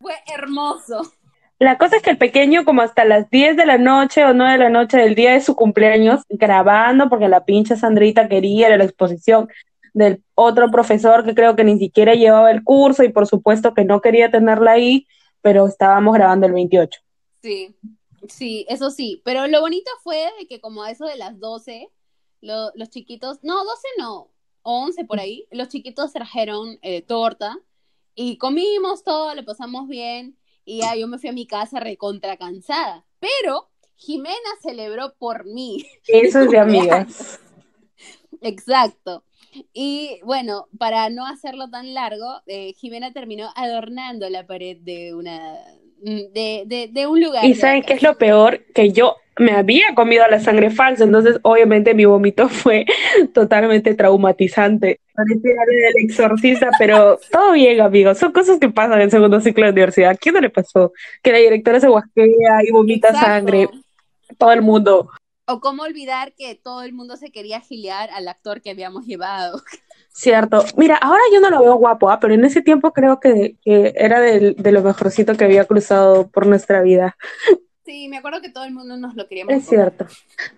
[0.00, 1.12] Fue hermoso.
[1.58, 4.52] La cosa es que el pequeño, como hasta las 10 de la noche o 9
[4.52, 8.84] de la noche del día de su cumpleaños, grabando, porque la pinche Sandrita quería la
[8.84, 9.48] exposición
[9.92, 13.84] del otro profesor que creo que ni siquiera llevaba el curso y por supuesto que
[13.84, 15.08] no quería tenerla ahí,
[15.42, 17.00] pero estábamos grabando el 28.
[17.42, 17.74] Sí,
[18.28, 21.88] sí, eso sí, pero lo bonito fue de que como a eso de las 12,
[22.40, 24.30] lo, los chiquitos, no, 12 no,
[24.62, 27.58] 11 por ahí, los chiquitos trajeron eh, torta
[28.14, 30.37] y comimos todo, le pasamos bien
[30.68, 33.06] y ya yo me fui a mi casa recontra cansada.
[33.20, 35.86] Pero Jimena celebró por mí.
[36.06, 37.40] Eso es de amigas.
[38.42, 39.24] Exacto.
[39.72, 45.56] Y bueno, para no hacerlo tan largo, eh, Jimena terminó adornando la pared de una
[46.02, 47.46] de, de, de un lugar.
[47.46, 48.66] ¿Y saben qué es lo peor?
[48.74, 52.84] Que yo me había comido la sangre falsa, entonces obviamente mi vómito fue
[53.32, 55.00] totalmente traumatizante.
[55.14, 55.52] Parecía
[55.96, 58.18] el exorcista, pero todo bien, amigos.
[58.18, 60.10] Son cosas que pasan en el segundo ciclo de universidad.
[60.10, 60.92] ¿A quién no le pasó?
[61.22, 62.26] Que la directora se guasquea
[62.66, 63.26] y vomita Exacto.
[63.26, 63.68] sangre.
[64.36, 65.10] Todo el mundo.
[65.46, 69.62] O cómo olvidar que todo el mundo se quería afiliar al actor que habíamos llevado.
[70.10, 70.64] Cierto.
[70.76, 72.16] Mira, ahora yo no lo veo guapo, ¿eh?
[72.20, 76.28] pero en ese tiempo creo que, que era de, de, lo mejorcito que había cruzado
[76.28, 77.16] por nuestra vida.
[77.88, 79.54] Sí, me acuerdo que todo el mundo nos lo queríamos.
[79.54, 80.06] Es cierto.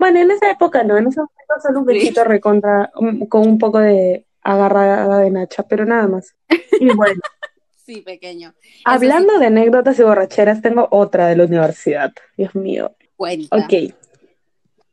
[0.01, 2.29] Bueno, en esa época no, en esa época solo un besito sí.
[2.29, 2.91] recontra,
[3.29, 6.35] con un poco de agarrada de Nacha, pero nada más.
[6.81, 7.21] Y bueno.
[7.87, 8.53] sí, pequeño.
[8.85, 9.39] Hablando sí.
[9.39, 12.13] de anécdotas y borracheras, tengo otra de la universidad.
[12.37, 12.97] Dios mío.
[13.15, 13.57] Cuenta.
[13.57, 13.95] Ok.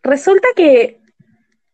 [0.03, 1.01] Resulta que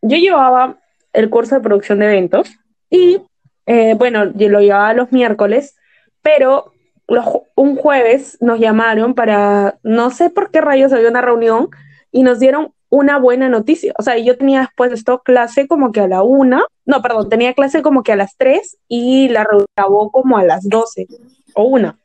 [0.00, 0.78] yo llevaba
[1.12, 2.48] el curso de producción de eventos
[2.88, 3.20] y,
[3.66, 5.76] eh, bueno, yo lo llevaba los miércoles,
[6.22, 6.72] pero
[7.08, 11.68] los, un jueves nos llamaron para, no sé por qué rayos había una reunión
[12.10, 13.92] y nos dieron una buena noticia.
[13.98, 17.28] O sea, yo tenía después de esto clase como que a la una, no, perdón,
[17.28, 19.46] tenía clase como que a las tres y la
[19.76, 21.06] acabó como a las doce
[21.54, 21.98] o una.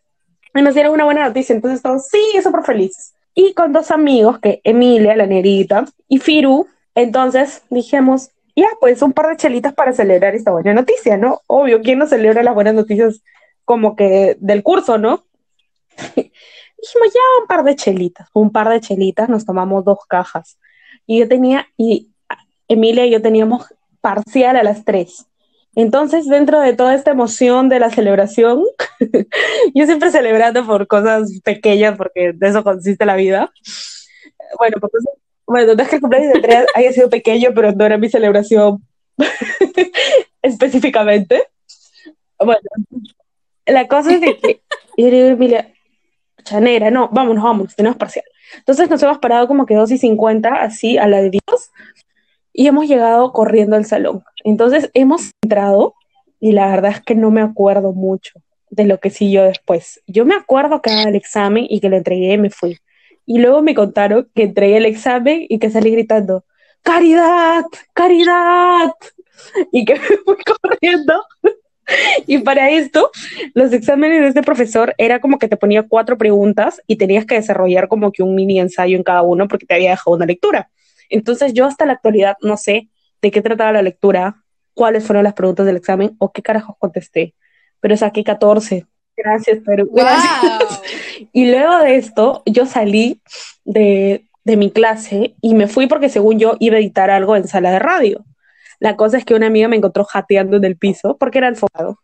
[0.56, 3.14] Y nos dieron una buena noticia, entonces estamos, sí, súper felices.
[3.36, 9.14] Y con dos amigos, que Emilia, la nerita, y Firu, entonces dijimos, ya, pues un
[9.14, 11.42] par de chelitas para celebrar esta buena noticia, ¿no?
[11.48, 13.22] Obvio, ¿quién no celebra las buenas noticias
[13.70, 15.28] como que del curso, ¿no?
[16.16, 20.58] Dijimos, ya un par de chelitas, un par de chelitas, nos tomamos dos cajas.
[21.06, 22.10] Y yo tenía, y
[22.68, 23.68] Emilia y yo teníamos
[24.02, 25.28] parcial a las tres.
[25.76, 28.64] Entonces, dentro de toda esta emoción de la celebración,
[29.76, 33.52] yo siempre celebrando por cosas pequeñas, porque de eso consiste la vida.
[34.58, 34.94] Bueno, pues,
[35.46, 38.10] bueno, no es que el cumpleaños de Andrea haya sido pequeño, pero no era mi
[38.10, 38.84] celebración
[40.42, 41.44] específicamente.
[42.40, 42.62] Bueno,
[43.72, 44.62] la cosa es de que
[44.98, 45.74] yo le digo Emilia,
[46.44, 48.26] chanera, no, vámonos, vámonos, tenemos parcial.
[48.58, 51.72] Entonces nos hemos parado como que 2 y 50, así a la de Dios,
[52.54, 54.24] y hemos llegado corriendo al salón.
[54.44, 55.96] Entonces hemos entrado,
[56.40, 60.02] y la verdad es que no me acuerdo mucho de lo que siguió después.
[60.08, 62.80] Yo me acuerdo que era el examen y que le entregué y me fui.
[63.26, 66.46] Y luego me contaron que entregué el examen y que salí gritando,
[66.82, 67.66] ¡Caridad!
[67.94, 68.94] ¡Caridad!
[69.72, 71.24] Y que me fui corriendo.
[72.28, 73.12] Y para esto,
[73.54, 77.36] los exámenes de este profesor era como que te ponía cuatro preguntas y tenías que
[77.36, 80.70] desarrollar como que un mini ensayo en cada uno porque te había dejado una lectura.
[81.10, 82.90] Entonces yo hasta la actualidad no sé
[83.22, 87.34] de qué trataba la lectura, cuáles fueron las preguntas del examen o qué carajos contesté.
[87.80, 88.86] Pero saqué 14.
[89.18, 90.82] Gracias, pero gracias.
[91.34, 93.22] y luego de esto, yo salí
[93.66, 97.48] de, de mi clase y me fui porque según yo iba a editar algo en
[97.48, 98.26] sala de radio.
[98.80, 102.00] La cosa es que una amiga me encontró jateando en el piso porque era enfocado.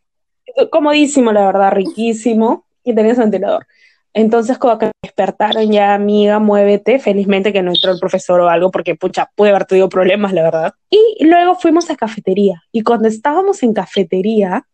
[0.72, 3.66] Comodísimo, la verdad, riquísimo y tenía su ventilador.
[4.14, 7.00] Entonces, como que despertaron ya, amiga, muévete.
[7.00, 10.44] Felizmente que no entró el profesor o algo, porque pucha, pude haber tenido problemas, la
[10.44, 10.74] verdad.
[10.90, 12.64] Y luego fuimos a cafetería.
[12.72, 14.66] Y cuando estábamos en cafetería,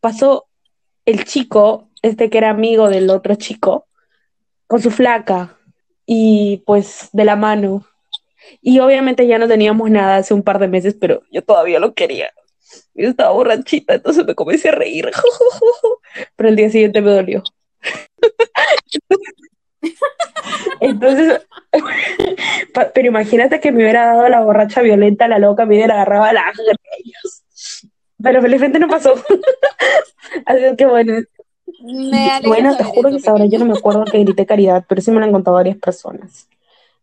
[0.00, 0.48] pasó
[1.04, 3.86] el chico, este que era amigo del otro chico,
[4.66, 5.56] con su flaca
[6.04, 7.86] y pues de la mano.
[8.60, 11.94] Y obviamente ya no teníamos nada hace un par de meses, pero yo todavía lo
[11.94, 12.30] quería.
[12.94, 15.10] Yo estaba borrachita, entonces me comencé a reír.
[16.36, 17.42] Pero el día siguiente me dolió.
[20.80, 21.46] Entonces,
[22.94, 26.32] pero imagínate que me hubiera dado la borracha violenta, la loca, me hubiera agarrado a
[26.32, 26.52] la
[28.22, 29.14] Pero felizmente no pasó.
[30.46, 31.22] Así que bueno.
[32.44, 35.20] bueno, te juro que ahora yo no me acuerdo que grité caridad, pero sí me
[35.20, 36.48] lo han contado varias personas.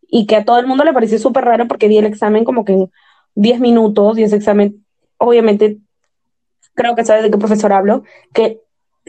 [0.09, 2.63] Y que a todo el mundo le pareció súper raro porque di el examen como
[2.65, 2.91] que en
[3.35, 4.85] 10 minutos y ese examen,
[5.17, 5.77] obviamente,
[6.73, 8.03] creo que sabes de qué profesor hablo,
[8.33, 8.61] que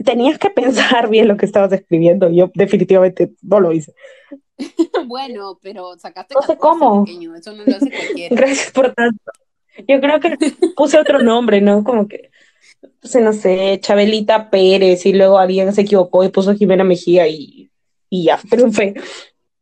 [0.05, 2.29] tenías que pensar bien lo que estabas escribiendo.
[2.31, 3.95] Yo definitivamente no lo hice.
[5.07, 7.05] bueno, pero sacaste no sé cómo.
[7.07, 8.37] Eso no lo hace cualquiera.
[8.37, 9.33] Gracias por tanto.
[9.87, 10.37] Yo creo que
[10.77, 11.85] puse otro nombre, ¿no?
[11.85, 12.31] Como que,
[13.01, 17.71] puse, no sé, Chabelita Pérez y luego alguien se equivocó y puso Jimena Mejía y,
[18.11, 18.95] y ya, triunfé.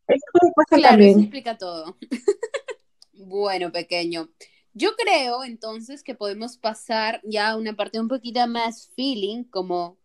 [0.09, 0.25] Eso
[0.69, 1.97] claro, eso explica todo.
[3.13, 4.29] bueno, pequeño.
[4.75, 9.97] Yo creo entonces que podemos pasar ya a una parte un poquito más feeling, como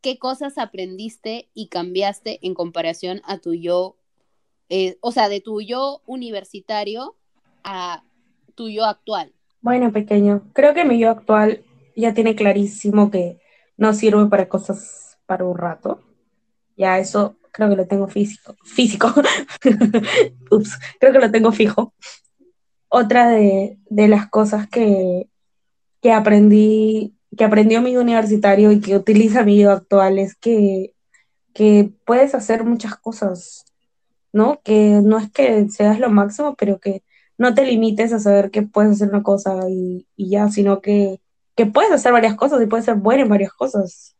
[0.00, 3.96] qué cosas aprendiste y cambiaste en comparación a tu yo,
[4.68, 7.16] eh, o sea, de tu yo universitario
[7.62, 8.02] a
[8.54, 9.32] tu yo actual?
[9.60, 13.40] Bueno, pequeño, creo que mi yo actual ya tiene clarísimo que
[13.76, 16.02] no sirve para cosas para un rato.
[16.76, 18.54] Ya eso creo que lo tengo físico.
[18.64, 19.12] Físico.
[20.50, 21.94] Ups, creo que lo tengo fijo.
[22.88, 25.28] Otra de, de las cosas que,
[26.00, 30.94] que aprendí que aprendió mi universitario y que utiliza mi vida actual es que,
[31.52, 33.64] que puedes hacer muchas cosas,
[34.32, 34.60] ¿no?
[34.62, 37.02] Que no es que seas lo máximo, pero que
[37.38, 41.20] no te limites a saber que puedes hacer una cosa y, y ya, sino que,
[41.54, 44.15] que puedes hacer varias cosas y puedes ser bueno en varias cosas.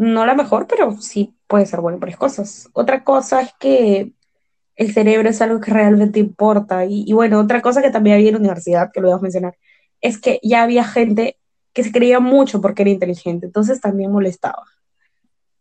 [0.00, 2.68] No la mejor, pero sí puedes ser bueno en varias cosas.
[2.72, 4.12] Otra cosa es que
[4.76, 6.86] el cerebro es algo que realmente importa.
[6.86, 9.22] Y, y bueno, otra cosa que también había en la universidad, que lo voy a
[9.22, 9.58] mencionar,
[10.00, 11.38] es que ya había gente
[11.74, 14.64] que se creía mucho porque era inteligente, entonces también molestaba.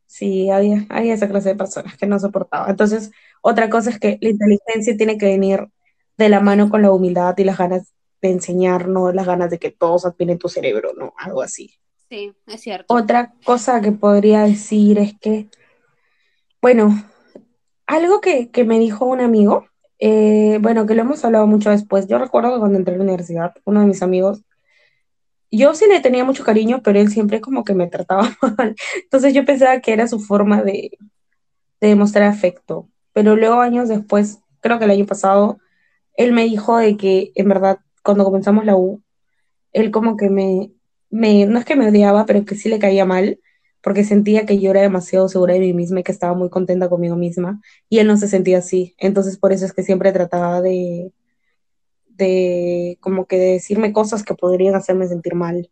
[0.06, 2.70] Sí, había, había esa clase de personas que no soportaba.
[2.70, 3.12] Entonces,
[3.42, 5.68] otra cosa es que la inteligencia tiene que venir
[6.18, 9.60] de la mano con la humildad y las ganas de enseñar, no las ganas de
[9.60, 11.14] que todos admiren tu cerebro, ¿no?
[11.18, 11.80] Algo así.
[12.10, 12.94] Sí, es cierto.
[12.94, 15.48] Otra cosa que podría decir es que,
[16.62, 17.04] bueno,
[17.86, 19.68] algo que, que me dijo un amigo,
[20.00, 22.08] eh, bueno, que lo hemos hablado mucho después.
[22.08, 24.44] Yo recuerdo que cuando entré a la universidad, uno de mis amigos
[25.52, 28.76] yo sí le tenía mucho cariño, pero él siempre como que me trataba mal.
[29.04, 30.92] Entonces yo pensaba que era su forma de,
[31.82, 32.90] de demostrar afecto.
[33.14, 35.60] Pero luego años después, creo que el año pasado,
[36.16, 39.02] él me dijo de que en verdad cuando comenzamos la U,
[39.74, 40.72] él como que me,
[41.10, 43.40] me, no es que me odiaba, pero que sí le caía mal,
[43.82, 46.90] porque sentía que yo era demasiado segura de mí misma y que estaba muy contenta
[46.90, 48.96] conmigo misma, y él no se sentía así.
[48.98, 51.12] Entonces por eso es que siempre trataba de,
[52.08, 55.70] de como que de decirme cosas que podrían hacerme sentir mal.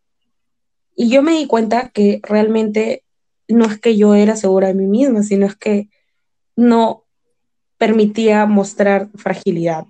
[0.96, 3.04] Y yo me di cuenta que realmente
[3.48, 5.90] no es que yo era segura de mí misma, sino es que
[6.56, 7.04] no
[7.78, 9.86] permitía mostrar fragilidad.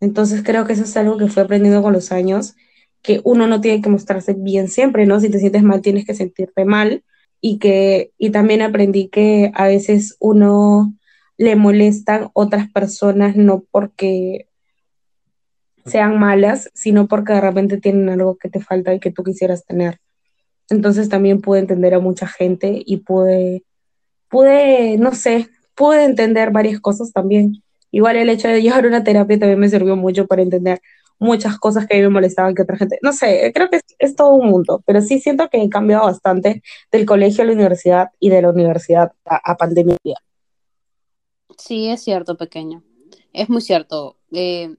[0.00, 2.54] Entonces creo que eso es algo que fui aprendiendo con los años,
[3.04, 5.20] que uno no tiene que mostrarse bien siempre, ¿no?
[5.20, 7.04] Si te sientes mal, tienes que sentirte mal.
[7.40, 10.94] Y que, y también aprendí que a veces uno
[11.36, 14.48] le molestan otras personas no porque
[15.84, 19.66] sean malas, sino porque de repente tienen algo que te falta y que tú quisieras
[19.66, 19.98] tener.
[20.70, 23.64] Entonces también pude entender a mucha gente y pude,
[24.30, 27.62] pude, no sé, pude entender varias cosas también.
[27.90, 30.80] Igual el hecho de llevar una terapia también me sirvió mucho para entender
[31.18, 32.98] muchas cosas que a mí me molestaban que otra gente.
[33.02, 36.62] No sé, creo que es, todo un mundo, pero sí siento que he cambiado bastante
[36.90, 39.96] del colegio a la universidad y de la universidad a, pandemia.
[41.58, 42.82] Sí, es cierto, pequeño.
[43.32, 44.16] Es muy cierto.
[44.32, 44.76] Eh,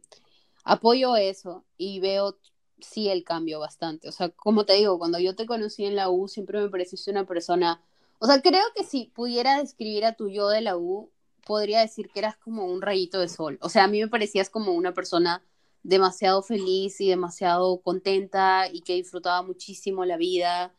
[0.63, 2.37] apoyo eso y veo
[2.79, 4.09] sí el cambio bastante.
[4.09, 7.11] O sea, como te digo, cuando yo te conocí en la U, siempre me pareciste
[7.11, 7.81] una persona,
[8.19, 11.09] o sea, creo que si pudiera describir a tu yo de la U,
[11.45, 13.57] podría decir que eras como un rayito de sol.
[13.61, 15.43] O sea, a mí me parecías como una persona
[15.85, 20.73] demasiado feliz y demasiado contenta y que disfrutaba muchísimo la vida,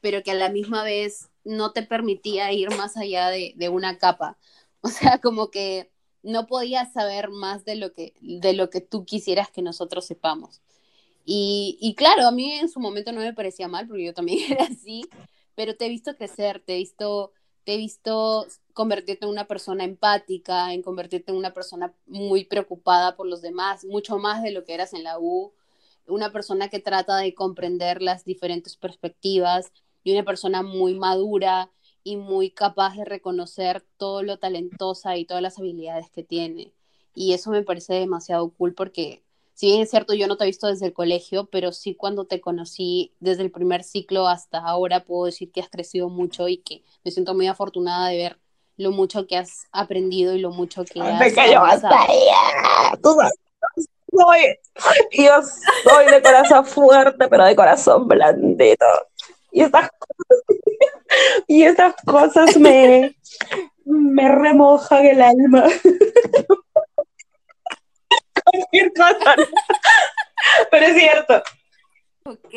[0.00, 3.98] pero que a la misma vez no te permitía ir más allá de, de una
[3.98, 4.38] capa.
[4.84, 5.92] O sea, como que
[6.24, 10.60] no podías saber más de lo que, de lo que tú quisieras que nosotros sepamos.
[11.24, 14.40] Y, y, claro, a mí en su momento no me parecía mal, porque yo también
[14.52, 15.04] era así,
[15.54, 17.32] pero te he visto crecer, te he visto,
[17.64, 23.16] te he visto convertirte en una persona empática, en convertirte en una persona muy preocupada
[23.16, 25.52] por los demás, mucho más de lo que eras en la U,
[26.06, 29.72] una persona que trata de comprender las diferentes perspectivas
[30.04, 31.70] y una persona muy madura
[32.04, 36.72] y muy capaz de reconocer todo lo talentosa y todas las habilidades que tiene.
[37.14, 39.22] Y eso me parece demasiado cool porque,
[39.54, 42.24] si bien es cierto, yo no te he visto desde el colegio, pero sí cuando
[42.24, 46.58] te conocí desde el primer ciclo hasta ahora, puedo decir que has crecido mucho y
[46.58, 48.38] que me siento muy afortunada de ver
[48.76, 51.20] lo mucho que has aprendido y lo mucho que has...
[51.20, 51.62] Me cayó
[53.02, 53.16] Tú
[54.12, 54.58] soy,
[55.12, 55.32] yo
[55.84, 58.84] soy de corazón fuerte, pero de corazón blandito.
[59.50, 60.42] Y estas cosas,
[61.46, 63.14] y estas cosas me,
[63.84, 65.64] me remojan el alma.
[68.52, 69.36] Cualquier cosa.
[70.70, 71.42] Pero es cierto.
[72.24, 72.54] Ok.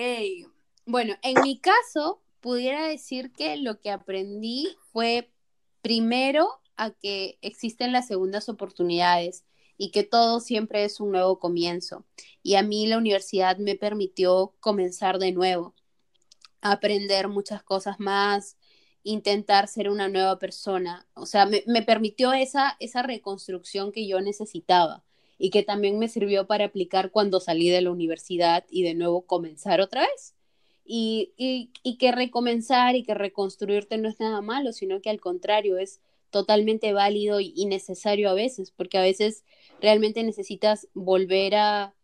[0.86, 5.32] Bueno, en mi caso, pudiera decir que lo que aprendí fue
[5.82, 9.46] primero a que existen las segundas oportunidades
[9.78, 12.06] y que todo siempre es un nuevo comienzo.
[12.44, 15.74] Y a mí la universidad me permitió comenzar de nuevo
[16.62, 18.58] aprender muchas cosas más,
[19.04, 21.08] intentar ser una nueva persona.
[21.14, 25.04] O sea, me, permitió esa, esa reconstrucción que yo necesitaba
[25.38, 29.26] y que también me sirvió para aplicar cuando salí de la universidad y de nuevo
[29.26, 30.36] comenzar otra vez.
[30.88, 35.80] Y, y, que recomenzar y que reconstruirte no es nada malo, sino que al contrario
[35.80, 39.44] es totalmente válido y necesario a veces, porque a veces
[39.82, 41.96] realmente necesitas volver a,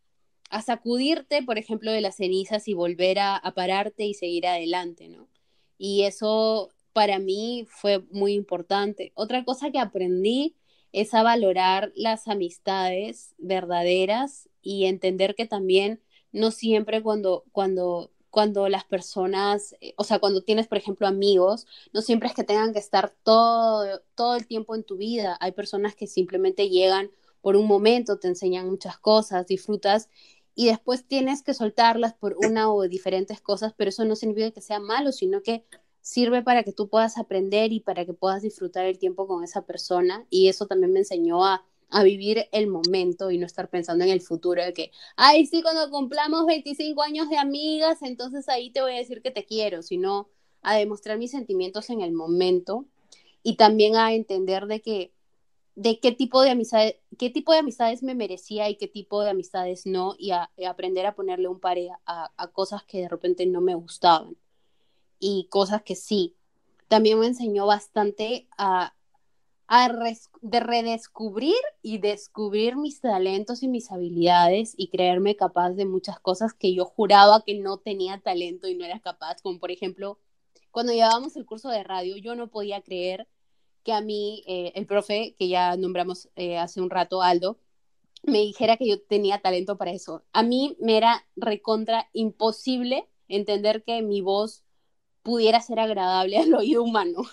[0.52, 5.30] a sacudirte, por ejemplo, de las cenizas y volver a, pararte y seguir adelante, ¿no?
[5.78, 9.14] Y eso para mí fue muy importante.
[9.16, 10.56] Otra cosa que aprendí
[10.92, 18.70] es a valorar las amistades verdaderas y entender que también no siempre cuando, cuando, cuando
[18.70, 22.74] las personas, eh, o sea, cuando tienes, por ejemplo, amigos, no siempre es que tengan
[22.74, 25.38] que estar todo, todo el tiempo en tu vida.
[25.42, 27.12] Hay personas que simplemente llegan
[27.42, 30.10] por un momento, te enseñan muchas cosas, disfrutas
[30.54, 34.62] y después tienes que soltarlas por una o diferentes cosas, pero eso no significa que
[34.62, 35.66] sea malo, sino que
[36.02, 39.66] sirve para que tú puedas aprender y para que puedas disfrutar el tiempo con esa
[39.66, 44.04] persona y eso también me enseñó a, a vivir el momento y no estar pensando
[44.04, 48.72] en el futuro de que, ay, sí, cuando cumplamos 25 años de amigas, entonces ahí
[48.72, 50.30] te voy a decir que te quiero, sino
[50.62, 52.86] a demostrar mis sentimientos en el momento
[53.44, 55.14] y también a entender de que
[55.76, 59.30] de qué tipo de amistades, qué tipo de amistades me merecía y qué tipo de
[59.32, 63.46] amistades no, y, a, aprender a ponerle un par a, a, cosas que de repente
[63.46, 64.36] no me gustaban
[65.22, 66.36] y cosas que sí.
[66.90, 68.94] También me enseñó bastante a,
[69.68, 69.90] a
[70.42, 76.54] de redescubrir y descubrir mis talentos y mis habilidades y creerme capaz de muchas cosas
[76.54, 80.20] que yo juraba que no tenía talento y no era capaz, como por ejemplo,
[80.72, 83.28] cuando llevábamos el curso de radio, yo no podía creer
[83.84, 87.58] que a mí eh, el profe, que ya nombramos eh, hace un rato, Aldo,
[88.24, 90.24] me dijera que yo tenía talento para eso.
[90.34, 94.64] A mí me era recontra imposible entender que mi voz
[95.24, 97.24] pudiera ser agradable al oído humano.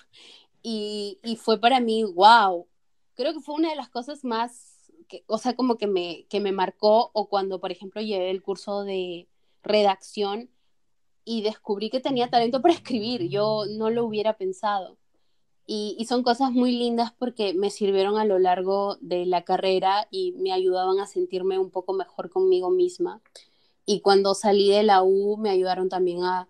[0.63, 2.67] Y, y fue para mí, wow,
[3.15, 6.41] creo que fue una de las cosas más, que, o sea, como que me, que
[6.41, 9.29] me marcó, o cuando, por ejemplo, llevé el curso de
[9.63, 10.51] redacción
[11.25, 14.97] y descubrí que tenía talento para escribir, yo no lo hubiera pensado.
[15.67, 20.33] Y, son cosas muy lindas porque me sirvieron a lo largo de la carrera y
[20.39, 23.21] me ayudaban a sentirme un poco mejor conmigo misma.
[23.85, 26.49] Y cuando salí de la U me ayudaron también a,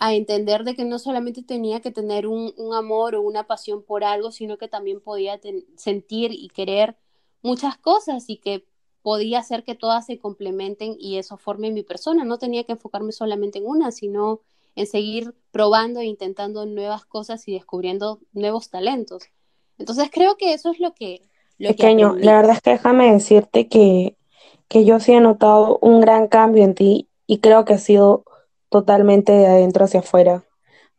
[0.00, 4.32] entender de que no solamente tenía que tener un, amor o una pasión por algo,
[4.32, 5.40] sino que también podía
[5.76, 6.96] sentir y querer
[7.42, 8.66] muchas cosas y que
[9.02, 12.24] podía hacer que todas se complementen y eso forme mi persona.
[12.24, 14.40] No tenía que enfocarme solamente en una, sino
[14.76, 19.24] en seguir probando e intentando nuevas cosas y descubriendo nuevos talentos.
[19.78, 21.22] Entonces creo que eso es lo que...
[21.58, 24.16] Lo Pequeño, la verdad es que déjame decirte que,
[24.66, 28.24] que yo sí he notado un gran cambio en ti y creo que ha sido
[28.74, 30.42] totalmente de adentro hacia afuera.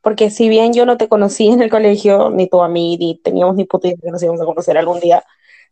[0.02, 3.20] Porque si bien yo no te conocí en el colegio, ni tú a mí, ni
[3.20, 5.26] teníamos ni puta idea que nos íbamos a conocer algún día,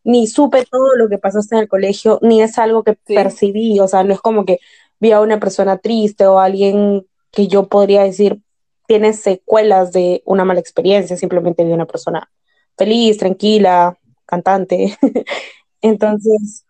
[0.04, 3.88] ni supe todo lo que pasaste en el colegio, ni es algo que percibí, o
[3.88, 4.60] sea, no es como que
[5.00, 8.42] vi a una persona triste o alguien que yo podría decir
[8.86, 12.30] tiene secuelas de una mala experiencia, simplemente vi una persona
[12.78, 14.98] feliz, tranquila, cantante.
[15.82, 16.66] Entonces,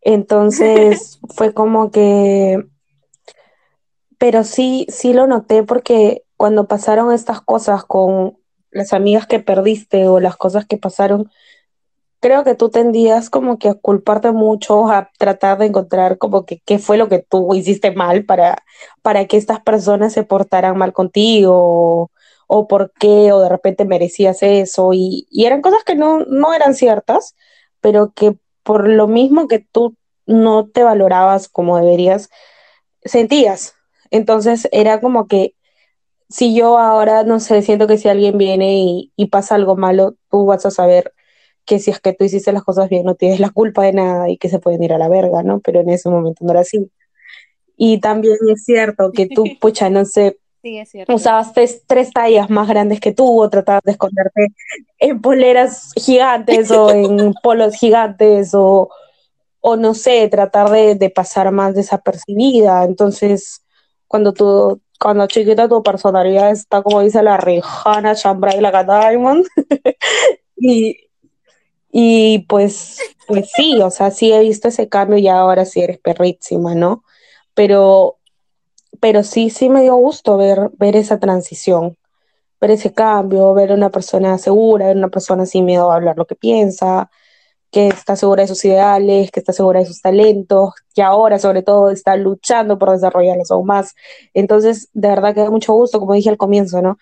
[0.00, 2.64] Entonces fue como que,
[4.18, 8.38] pero sí, sí lo noté porque cuando pasaron estas cosas con
[8.70, 11.30] las amigas que perdiste o las cosas que pasaron,
[12.20, 16.60] creo que tú tendías como que a culparte mucho, a tratar de encontrar como que
[16.64, 18.64] qué fue lo que tú hiciste mal para,
[19.02, 22.10] para que estas personas se portaran mal contigo o,
[22.48, 26.54] o por qué o de repente merecías eso y, y eran cosas que no, no
[26.54, 27.36] eran ciertas,
[27.80, 29.94] pero que por lo mismo que tú
[30.26, 32.28] no te valorabas como deberías,
[33.04, 33.75] sentías.
[34.10, 35.54] Entonces era como que
[36.28, 40.16] si yo ahora, no sé, siento que si alguien viene y, y pasa algo malo,
[40.30, 41.12] tú vas a saber
[41.64, 44.30] que si es que tú hiciste las cosas bien, no tienes la culpa de nada
[44.30, 45.60] y que se pueden ir a la verga, ¿no?
[45.60, 46.90] Pero en ese momento no era así.
[47.76, 52.66] Y también es cierto que tú, pucha, no sé, Sí, usabas tres, tres tallas más
[52.66, 54.48] grandes que tú o tratabas de esconderte
[54.98, 58.90] en poleras gigantes o en polos gigantes o,
[59.60, 62.82] o no sé, tratar de, de pasar más desapercibida.
[62.82, 63.62] Entonces,
[64.08, 69.46] cuando tú, cuando chiquita tu personalidad está como dice la Rihanna Chambray la Diamond
[70.56, 70.96] y,
[71.90, 75.98] y pues, pues sí, o sea, sí he visto ese cambio y ahora sí eres
[75.98, 77.04] perrísima, ¿no?
[77.54, 78.18] Pero,
[79.00, 81.96] pero sí, sí me dio gusto ver, ver esa transición,
[82.60, 86.26] ver ese cambio, ver una persona segura, ver una persona sin miedo a hablar lo
[86.26, 87.10] que piensa,
[87.76, 91.62] que está segura de sus ideales, que está segura de sus talentos, que ahora sobre
[91.62, 93.94] todo está luchando por desarrollarlos aún más.
[94.32, 96.96] Entonces, de verdad que da mucho gusto, como dije al comienzo, ¿no?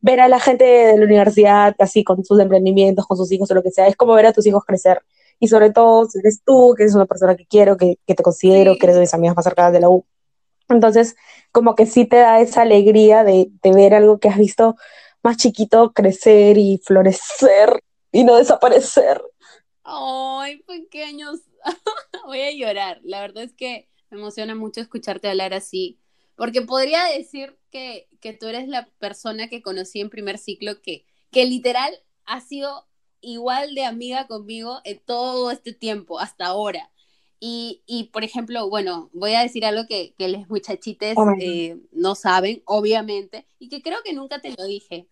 [0.00, 3.54] ver a la gente de la universidad así con sus emprendimientos, con sus hijos o
[3.54, 5.02] lo que sea, es como ver a tus hijos crecer.
[5.38, 8.22] Y sobre todo, si eres tú, que eres una persona que quiero, que, que te
[8.22, 10.06] considero, que eres de mis amigas más cercanas de la U.
[10.70, 11.14] Entonces,
[11.52, 14.76] como que sí te da esa alegría de, de ver algo que has visto
[15.22, 17.82] más chiquito crecer y florecer
[18.12, 19.20] y no desaparecer.
[19.86, 21.40] Ay, pequeños.
[22.26, 23.00] Voy a llorar.
[23.04, 26.00] La verdad es que me emociona mucho escucharte hablar así.
[26.34, 31.06] Porque podría decir que, que tú eres la persona que conocí en primer ciclo que,
[31.30, 31.94] que literal
[32.24, 32.86] ha sido
[33.20, 36.90] igual de amiga conmigo en todo este tiempo, hasta ahora.
[37.38, 41.78] Y, y por ejemplo, bueno, voy a decir algo que, que los muchachites Oh eh,
[41.92, 45.08] no saben, obviamente, y que creo que nunca te lo dije.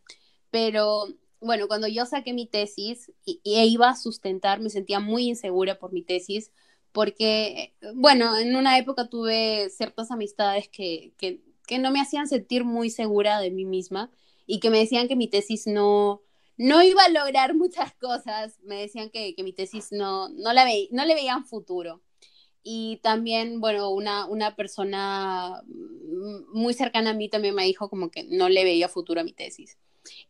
[0.51, 1.07] Pero
[1.45, 5.79] bueno, cuando yo saqué mi tesis y, y iba a sustentar, me sentía muy insegura
[5.79, 6.51] por mi tesis,
[6.93, 12.65] porque, bueno, en una época tuve ciertas amistades que, que, que no me hacían sentir
[12.65, 14.11] muy segura de mí misma
[14.47, 16.23] y que me decían que mi tesis no,
[16.57, 20.65] no iba a lograr muchas cosas, me decían que, que mi tesis no, no, la
[20.65, 22.03] ve, no le veían futuro.
[22.63, 28.11] Y también, bueno, una, una persona mm, muy cercana a mí también me dijo como
[28.11, 29.79] que no le veía futuro a mi tesis.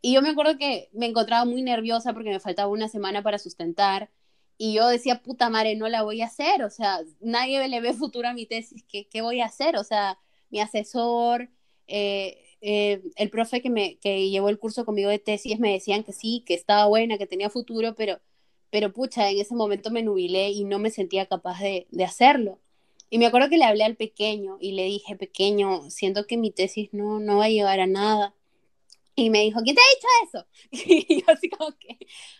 [0.01, 3.39] Y yo me acuerdo que me encontraba muy nerviosa porque me faltaba una semana para
[3.39, 4.11] sustentar
[4.57, 7.93] y yo decía, puta madre, no la voy a hacer, o sea, nadie le ve
[7.93, 9.77] futuro a mi tesis, ¿qué, qué voy a hacer?
[9.77, 10.19] O sea,
[10.51, 11.51] mi asesor,
[11.89, 16.05] eh, eh, el profe que, me, que llevó el curso conmigo de tesis me decían
[16.05, 18.21] que sí, que estaba buena, que tenía futuro, pero,
[18.71, 22.61] pero pucha, en ese momento me nubilé y no me sentía capaz de, de hacerlo.
[23.11, 26.51] Y me acuerdo que le hablé al pequeño y le dije, pequeño, siento que mi
[26.51, 28.35] tesis no, no va a llegar a nada.
[29.17, 30.09] Y me dijo, ¿quién te ha dicho
[30.39, 30.49] eso?
[31.09, 31.99] Y yo así como que,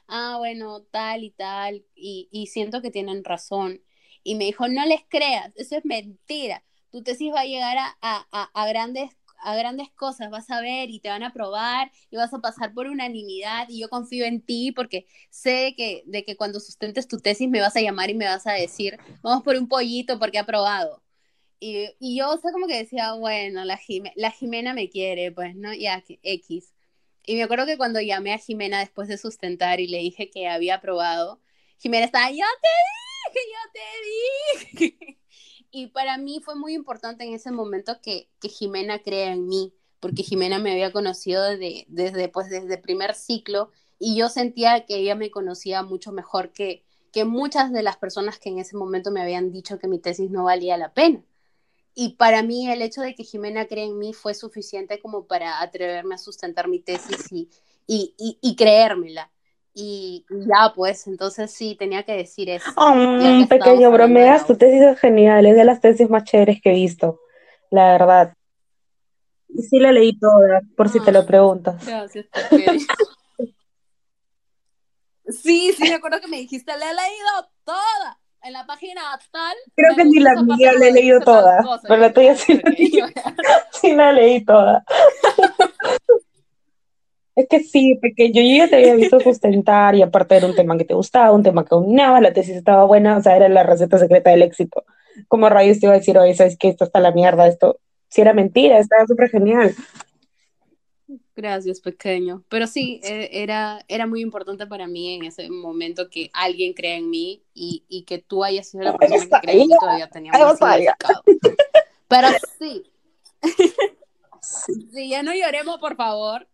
[0.09, 3.83] ah, bueno, tal y tal, y, y siento que tienen razón.
[4.25, 6.65] Y me dijo, no les creas, eso es mentira.
[6.91, 9.11] Tu tesis va a llegar a, a, a, grandes,
[9.43, 12.73] a grandes cosas, vas a ver y te van a aprobar y vas a pasar
[12.75, 17.19] por unanimidad y yo confío en ti porque sé que, de que cuando sustentes tu
[17.21, 20.39] tesis me vas a llamar y me vas a decir, vamos por un pollito porque
[20.39, 21.04] ha aprobado.
[21.67, 25.33] Y, y yo, o sea, como que decía, bueno, la, Jime- la Jimena me quiere,
[25.33, 25.73] pues, ¿no?
[25.75, 26.75] Ya, que- X.
[27.27, 30.49] Y me acuerdo que cuando llamé a Jimena después de sustentar y le dije que
[30.49, 31.41] había aprobado,
[31.79, 32.69] Jimena estaba, yo te
[33.33, 35.19] dije, yo te dije.
[35.71, 39.75] Y para mí fue muy importante en ese momento que, que Jimena crea en mí,
[40.01, 44.97] porque Jimena me había conocido desde, desde, pues, desde primer ciclo y yo sentía que
[44.97, 49.11] ella me conocía mucho mejor que, que muchas de las personas que en ese momento
[49.11, 51.25] me habían dicho que mi tesis no valía la pena.
[51.95, 55.61] Y para mí el hecho de que Jimena cree en mí fue suficiente como para
[55.61, 57.49] atreverme a sustentar mi tesis y,
[57.87, 59.31] y, y, y creérmela.
[59.73, 62.71] Y ya, pues, entonces sí, tenía que decir eso.
[62.77, 66.71] Oh, que pequeño, bromeas, tu tesis es genial, es de las tesis más chéveres que
[66.71, 67.21] he visto,
[67.71, 68.35] la verdad.
[69.49, 71.85] Y sí la leí toda, por si te lo preguntas.
[71.85, 72.27] gracias.
[75.27, 78.21] Sí, sí, me acuerdo que me dijiste, la he leído toda.
[78.45, 79.01] En la página
[79.33, 81.89] tal, Creo que ni la mía la he leído toda, cosa.
[81.89, 82.61] pero la tuya sí
[83.73, 84.85] sí la leí toda.
[87.35, 90.77] Es que sí, pequeño, yo ya te había visto sustentar y aparte era un tema
[90.77, 93.63] que te gustaba, un tema que dominaba, la tesis estaba buena, o sea, era la
[93.63, 94.85] receta secreta del éxito.
[95.27, 98.21] Como rayos te iba a decir, oye, sabes que esto está la mierda, esto, si
[98.21, 99.75] era mentira, estaba súper genial.
[101.37, 102.45] Gracias, pequeño.
[102.49, 106.97] Pero sí, e, era, era muy importante para mí en ese momento que alguien crea
[106.97, 110.33] en mí y, y que tú hayas sido la persona que en mí todavía tenía
[110.33, 111.23] significado.
[112.09, 112.29] Pero
[112.59, 112.83] sí.
[114.93, 116.49] sí, ya no lloremos, por favor.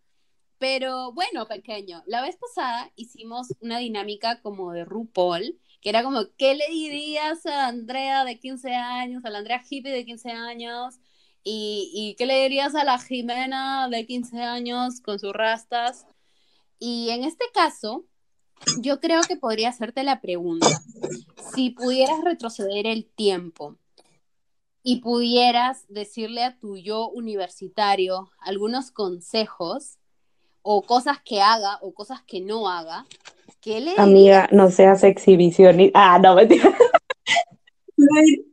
[0.57, 6.21] Pero bueno, pequeño, la vez pasada hicimos una dinámica como de RuPaul, que era como,
[6.37, 10.99] ¿qué le dirías a Andrea de 15 años, a la Andrea hippie de 15 años?
[11.43, 16.05] ¿Y, qué le dirías a la Jimena de 15 años con sus rastas?
[16.77, 18.05] Y en este caso,
[18.79, 20.67] yo creo que podría hacerte la pregunta,
[21.53, 23.77] si pudieras retroceder el tiempo
[24.83, 29.97] y pudieras decirle a tu yo universitario algunos consejos
[30.61, 33.05] o cosas que haga o cosas que no haga,
[33.61, 36.13] ¿qué le Amiga, no seas exhibicionista.
[36.13, 36.71] Ah, no, mentira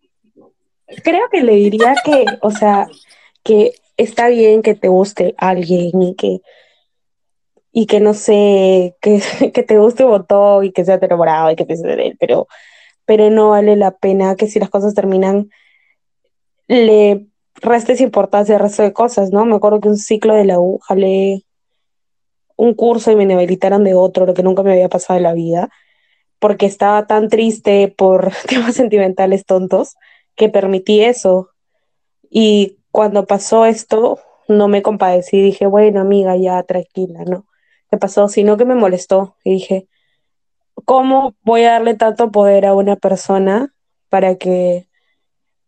[1.03, 2.89] creo que le diría que, o sea,
[3.43, 6.41] que está bien que te guste alguien y que,
[7.73, 9.21] y que no sé, que,
[9.55, 12.49] que te guste un montón y que sea enamorado y que pienses de él, pero,
[13.05, 15.51] pero no vale la pena que si las cosas terminan,
[16.69, 19.45] le restes importancia al resto de cosas, ¿no?
[19.45, 21.45] Me acuerdo que un ciclo de la U jalé
[22.57, 25.33] un curso y me inhabilitaron de otro, lo que nunca me había pasado en la
[25.33, 25.71] vida,
[26.39, 29.97] porque estaba tan triste por temas sentimentales tontos
[30.39, 31.51] que permití eso.
[32.31, 37.47] Y cuando pasó esto, no me compadecí, dije, bueno, amiga, ya tranquila, ¿no?
[37.91, 38.29] ¿Qué pasó?
[38.29, 39.89] Sino que me molestó y dije,
[40.87, 43.75] ¿cómo voy a darle tanto poder a una persona
[44.09, 44.89] para que,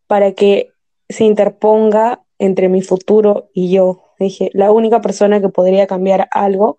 [0.07, 0.73] para que
[1.09, 4.05] se interponga entre mi futuro y yo?
[4.19, 6.79] Dije, la única persona que podría cambiar algo,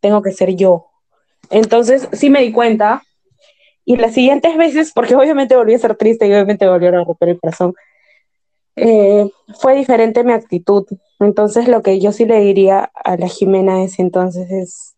[0.00, 0.86] tengo que ser yo.
[1.50, 3.02] Entonces, sí me di cuenta
[3.84, 7.28] y las siguientes veces, porque obviamente volví a ser triste y obviamente volvió a romper
[7.30, 7.74] el corazón,
[8.76, 9.28] eh,
[9.58, 10.86] fue diferente mi actitud.
[11.20, 14.96] Entonces lo que yo sí le diría a la Jimena es entonces es,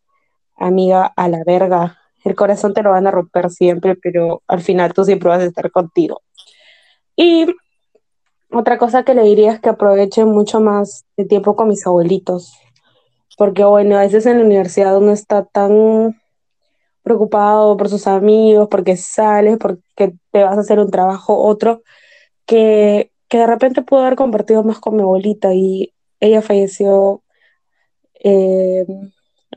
[0.56, 1.98] amiga, a la verga.
[2.24, 5.46] El corazón te lo van a romper siempre, pero al final tú siempre vas a
[5.46, 6.22] estar contigo.
[7.16, 7.46] Y
[8.50, 12.52] otra cosa que le diría es que aproveche mucho más de tiempo con mis abuelitos,
[13.36, 16.20] porque bueno, a veces en la universidad uno está tan
[17.06, 21.82] preocupado por sus amigos, porque sales, porque te vas a hacer un trabajo, otro,
[22.46, 27.22] que, que de repente pudo haber compartido más con mi abuelita y ella falleció,
[28.24, 28.84] eh,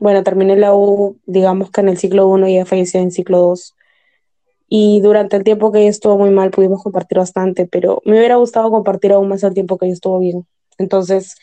[0.00, 3.38] bueno, terminé la U, digamos que en el ciclo 1 y ella falleció en ciclo
[3.40, 3.74] 2.
[4.68, 8.36] Y durante el tiempo que ella estuvo muy mal pudimos compartir bastante, pero me hubiera
[8.36, 10.46] gustado compartir aún más el tiempo que ella estuvo bien.
[10.78, 11.34] Entonces,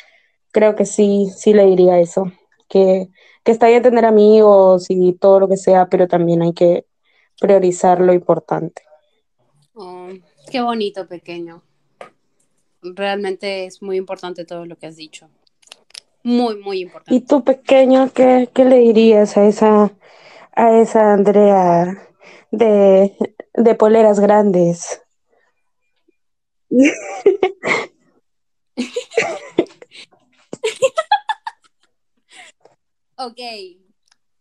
[0.51, 2.31] creo que sí, sí le diría eso,
[2.69, 3.09] que
[3.47, 6.85] que está bien tener amigos y todo lo que sea, pero también hay que
[7.39, 8.81] priorizar lo importante.
[9.73, 10.09] Oh,
[10.51, 11.63] qué bonito, pequeño.
[12.81, 15.29] Realmente es muy importante todo lo que has dicho.
[16.23, 17.15] Muy, muy importante.
[17.15, 19.93] ¿Y tú, pequeño, qué, qué le dirías a esa,
[20.51, 22.05] a esa Andrea
[22.51, 23.15] de,
[23.53, 25.01] de poleras grandes?
[33.19, 33.39] Ok,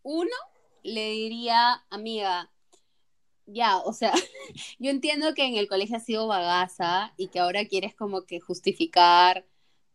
[0.02, 0.36] uno
[0.82, 2.52] le diría, amiga,
[3.46, 4.12] ya, o sea,
[4.78, 8.40] yo entiendo que en el colegio has sido bagaza y que ahora quieres como que
[8.40, 9.46] justificar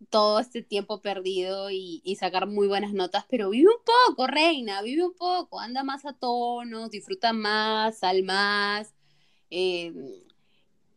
[0.09, 5.05] todo este tiempo perdido y, sacar muy buenas notas, pero vive un poco, reina, vive
[5.05, 8.95] un poco, anda más a tonos, disfruta más, sal más.
[9.51, 9.93] Eh,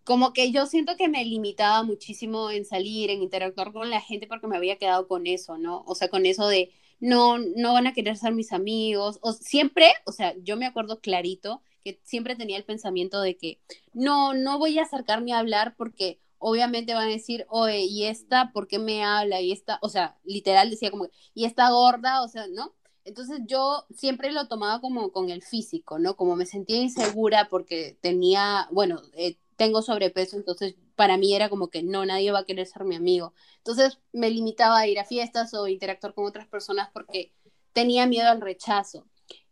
[0.05, 4.27] como que yo siento que me limitaba muchísimo en salir, en interactuar con la gente
[4.27, 5.85] porque me había quedado con eso, ¿no?
[5.86, 6.73] O sea, con eso de
[7.05, 11.01] no, no van a querer ser mis amigos, o siempre, o sea, yo me acuerdo
[11.01, 13.61] clarito que siempre tenía el pensamiento de que
[13.93, 18.53] no, no voy a acercarme a hablar porque obviamente van a decir, oye, ¿y esta
[18.53, 19.43] por qué me habla?
[19.43, 22.23] Y esta, o sea, literal decía como, ¿y esta gorda?
[22.23, 22.73] O sea, ¿no?
[23.05, 26.17] Entonces yo siempre lo tomaba como con el físico, ¿no?
[26.17, 31.69] Como me sentía insegura porque tenía, bueno, eh, tengo sobrepeso, entonces para mí era como
[31.69, 33.35] que no, nadie va a querer ser mi amigo.
[33.59, 37.33] Entonces me limitaba a ir a fiestas o interactuar con otras personas porque
[37.73, 39.07] tenía miedo al rechazo.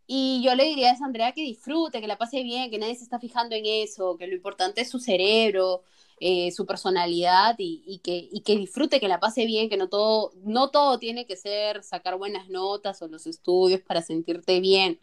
[0.05, 2.95] Y yo le diría a esa Andrea que disfrute, que la pase bien, que nadie
[2.95, 5.83] se está fijando en eso, que lo importante es su cerebro,
[6.19, 10.31] eh, su personalidad y, que, y que disfrute, que la pase bien, que no todo,
[10.43, 14.99] no todo tiene que ser sacar buenas notas o los estudios para sentirte bien.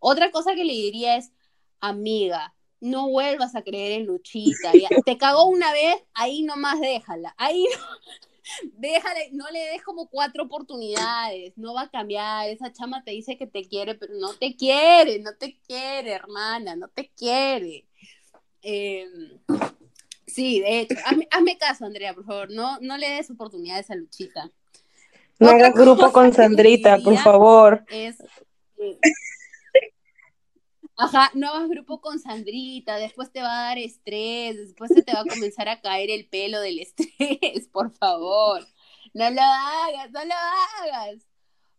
[0.00, 1.32] Otra cosa que le diría es,
[1.80, 4.72] amiga, no vuelvas a creer en Luchita.
[5.04, 7.34] te cagó una vez, ahí nomás déjala.
[7.36, 7.64] Ahí
[8.74, 12.48] Déjale, no le des como cuatro oportunidades, no va a cambiar.
[12.48, 16.76] Esa chama te dice que te quiere, pero no te quiere, no te quiere, hermana,
[16.76, 17.86] no te quiere.
[18.62, 19.38] Em,
[20.26, 20.96] sí, de hecho,
[21.30, 24.50] hazme, caso, Andrea, por favor, no, no le des oportunidades a Luchita.
[25.38, 27.84] No hagas grupo con Sandrita, por favor.
[27.88, 28.18] Es,
[28.78, 28.98] eh,
[31.00, 35.12] Ajá, no hagas grupo con Sandrita, después te va a dar estrés, después se te
[35.12, 38.66] va a comenzar a caer el pelo del estrés, por favor.
[39.14, 41.24] No lo hagas, no lo hagas.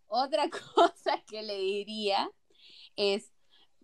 [0.07, 2.31] Otra cosa que le diría
[2.95, 3.29] es,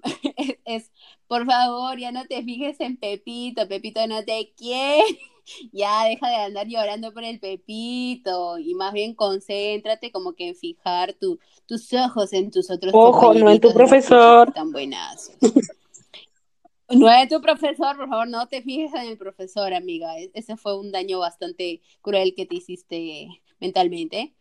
[0.66, 0.92] es,
[1.28, 5.04] por favor, ya no te fijes en Pepito, Pepito no te quiere
[5.72, 10.56] ya deja de andar llorando por el pepito y más bien concéntrate como que en
[10.56, 14.52] fijar tu, tus ojos en tus otros Ojo, no en tu profesor.
[14.54, 15.32] Tan buenas.
[16.90, 20.18] no en tu profesor, por favor, no te fijes en el profesor, amiga.
[20.20, 23.28] E-, ese fue un daño bastante cruel que te hiciste
[23.60, 24.34] mentalmente.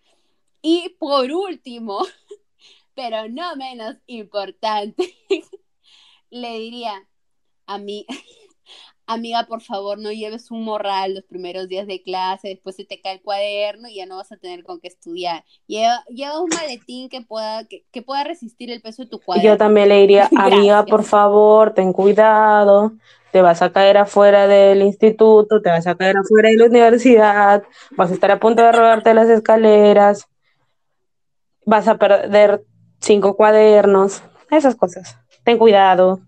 [0.63, 2.07] Y por último,
[2.95, 5.15] pero no menos importante,
[6.31, 6.93] le diría
[7.67, 8.07] a mí,
[9.07, 13.01] amiga, por favor, no lleves un morral los primeros días de clase, después se te
[13.01, 15.45] cae el cuaderno y ya no vas a tener con qué estudiar.
[15.67, 19.51] Lleva, lleva un maletín que pueda, que, pueda resistir el peso de tu cuaderno.
[19.51, 22.93] Yo también le diría, amiga, por favor, ten cuidado,
[23.33, 27.65] te vas a caer afuera del instituto, te vas a caer afuera de la universidad,
[27.93, 30.29] vas a estar a punto de robarte las escaleras,
[31.67, 32.65] vas a perder
[33.05, 35.17] cinco cuadernos, esas cosas.
[35.45, 36.21] Ten cuidado.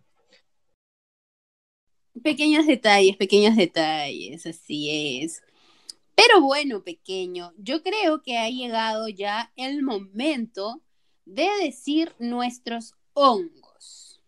[2.22, 5.42] Pequeños detalles, pequeños detalles, así es.
[6.14, 10.80] Pero bueno, pequeño, yo creo que ha llegado ya el momento
[11.26, 14.20] de decir nuestros hongos.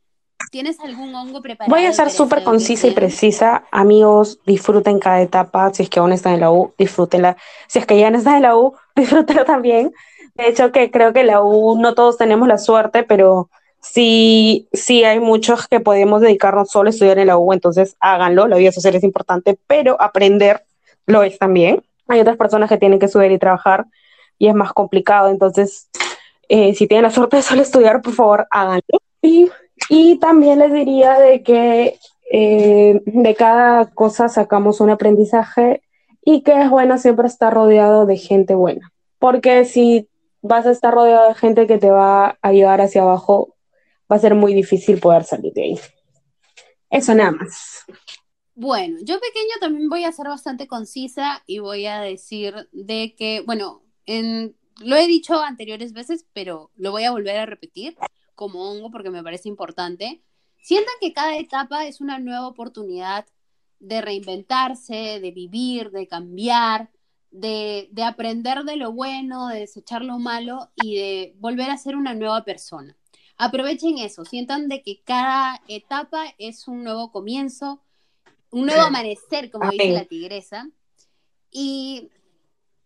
[0.51, 1.75] ¿Tienes algún hongo preparado?
[1.75, 3.65] Voy a ser súper concisa y precisa.
[3.70, 5.73] Amigos, disfruten cada etapa.
[5.75, 7.37] Si es que aún están en la U, disfrútenla.
[7.66, 9.93] Si es que ya no están en la U, disfrútenla también.
[10.39, 13.51] De hecho, que creo que la U no todos tenemos la suerte, pero
[13.81, 18.47] sí, sí hay muchos que podemos dedicarnos solo a estudiar en la U, entonces háganlo,
[18.47, 20.65] la vida social es importante, pero aprender
[21.06, 21.82] lo es también.
[22.06, 23.86] Hay otras personas que tienen que estudiar y trabajar
[24.39, 25.89] y es más complicado, entonces
[26.48, 29.01] eh, si tienen la suerte de solo estudiar, por favor, háganlo.
[29.20, 29.51] Y,
[29.89, 31.98] y también les diría de que
[32.31, 35.82] eh, de cada cosa sacamos un aprendizaje
[36.24, 40.07] y que es bueno siempre estar rodeado de gente buena, porque si
[40.43, 43.56] vas a estar rodeado de gente que te va a llevar hacia abajo,
[44.10, 45.81] va a ser muy difícil poder salir de ahí.
[46.90, 47.85] Eso nada más.
[48.55, 53.43] Bueno, yo pequeño también voy a ser bastante concisa y voy a decir de que,
[53.47, 57.97] bueno, en, lo he dicho anteriores veces, pero lo voy a volver a repetir
[58.35, 60.23] como hongo porque me parece importante.
[60.62, 63.27] Sientan que cada etapa es una nueva oportunidad
[63.81, 66.90] de reinventarse, de vivir, de cambiar,
[67.31, 71.97] de, de aprender de lo bueno, de desechar lo malo y de volver a ser
[71.97, 72.97] una nueva persona.
[73.37, 77.81] Aprovechen eso, sientan de que cada etapa es un nuevo comienzo,
[78.51, 80.69] un nuevo amanecer, como dice la tigresa.
[81.51, 82.09] Y,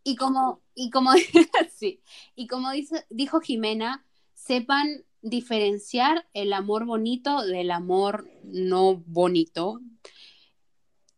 [0.04, 1.12] y como, y como,
[1.74, 2.00] sí,
[2.34, 4.04] y como dice, dijo Jimena,
[4.34, 9.80] sepan diferenciar el amor bonito del amor no bonito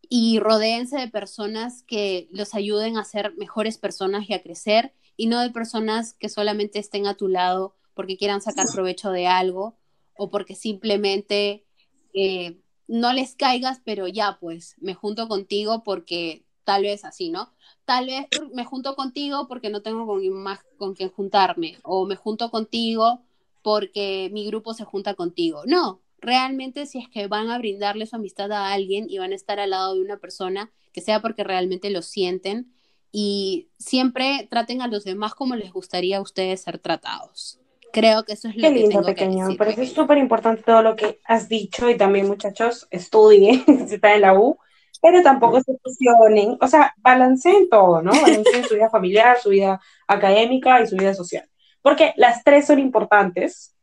[0.09, 5.27] y rodeense de personas que los ayuden a ser mejores personas y a crecer y
[5.27, 9.77] no de personas que solamente estén a tu lado porque quieran sacar provecho de algo
[10.17, 11.65] o porque simplemente
[12.13, 17.53] eh, no les caigas, pero ya pues me junto contigo porque tal vez así, ¿no?
[17.85, 22.15] Tal vez me junto contigo porque no tengo con más con quien juntarme o me
[22.15, 23.21] junto contigo
[23.61, 25.63] porque mi grupo se junta contigo.
[25.65, 29.35] No, realmente si es que van a brindarle su amistad a alguien y van a
[29.35, 32.71] estar al lado de una persona, que sea porque realmente lo sienten
[33.11, 37.59] y siempre traten a los demás como les gustaría a ustedes ser tratados.
[37.93, 39.47] Creo que eso es lo Qué lindo, pequeño.
[39.47, 44.15] Me parece súper importante todo lo que has dicho y también, muchachos, estudien si están
[44.15, 44.57] en la U,
[45.01, 46.57] pero tampoco se fusionen.
[46.59, 48.11] O sea, balanceen todo, ¿no?
[48.11, 51.49] Balanceen su vida familiar, su vida académica y su vida social.
[51.81, 53.74] Porque las tres son importantes,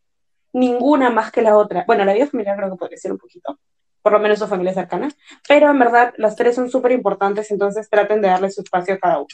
[0.52, 1.84] ninguna más que la otra.
[1.86, 3.58] Bueno, la vida familiar creo que podría ser un poquito,
[4.02, 5.10] por lo menos su familia cercana,
[5.48, 8.98] pero en verdad las tres son súper importantes, entonces traten de darle su espacio a
[8.98, 9.28] cada uno.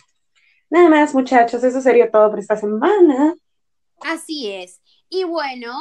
[0.71, 3.35] Nada más, muchachos, eso sería todo por esta semana.
[4.01, 4.81] Así es.
[5.09, 5.73] Y bueno,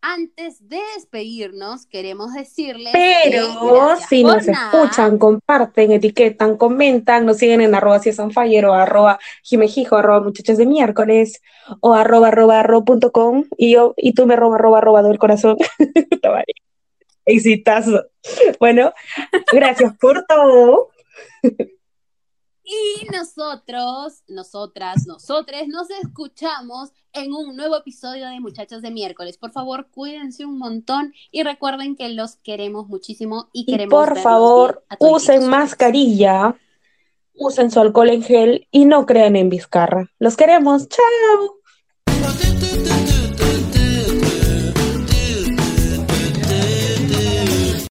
[0.00, 2.92] antes de despedirnos, queremos decirles.
[2.92, 8.30] Pero si nos escuchan, comparten, etiquetan, comentan, nos siguen en arroba si es o
[8.72, 11.42] arroba jimejijo, arroba muchachos de miércoles,
[11.80, 12.64] o arroba arroba
[13.12, 15.56] com, y yo, y tú me arroba arroba arroba del corazón.
[17.24, 18.04] Exitazo.
[18.58, 18.92] Bueno,
[19.52, 20.88] gracias por todo.
[22.70, 29.38] Y nosotros, nosotras, nosotres, nos escuchamos en un nuevo episodio de Muchachos de miércoles.
[29.38, 33.86] Por favor, cuídense un montón y recuerden que los queremos muchísimo y queremos.
[33.86, 36.56] Y por favor, usen mascarilla,
[37.32, 40.10] usen su alcohol en gel y no crean en Vizcarra.
[40.18, 40.90] Los queremos.
[40.90, 41.57] ¡Chao!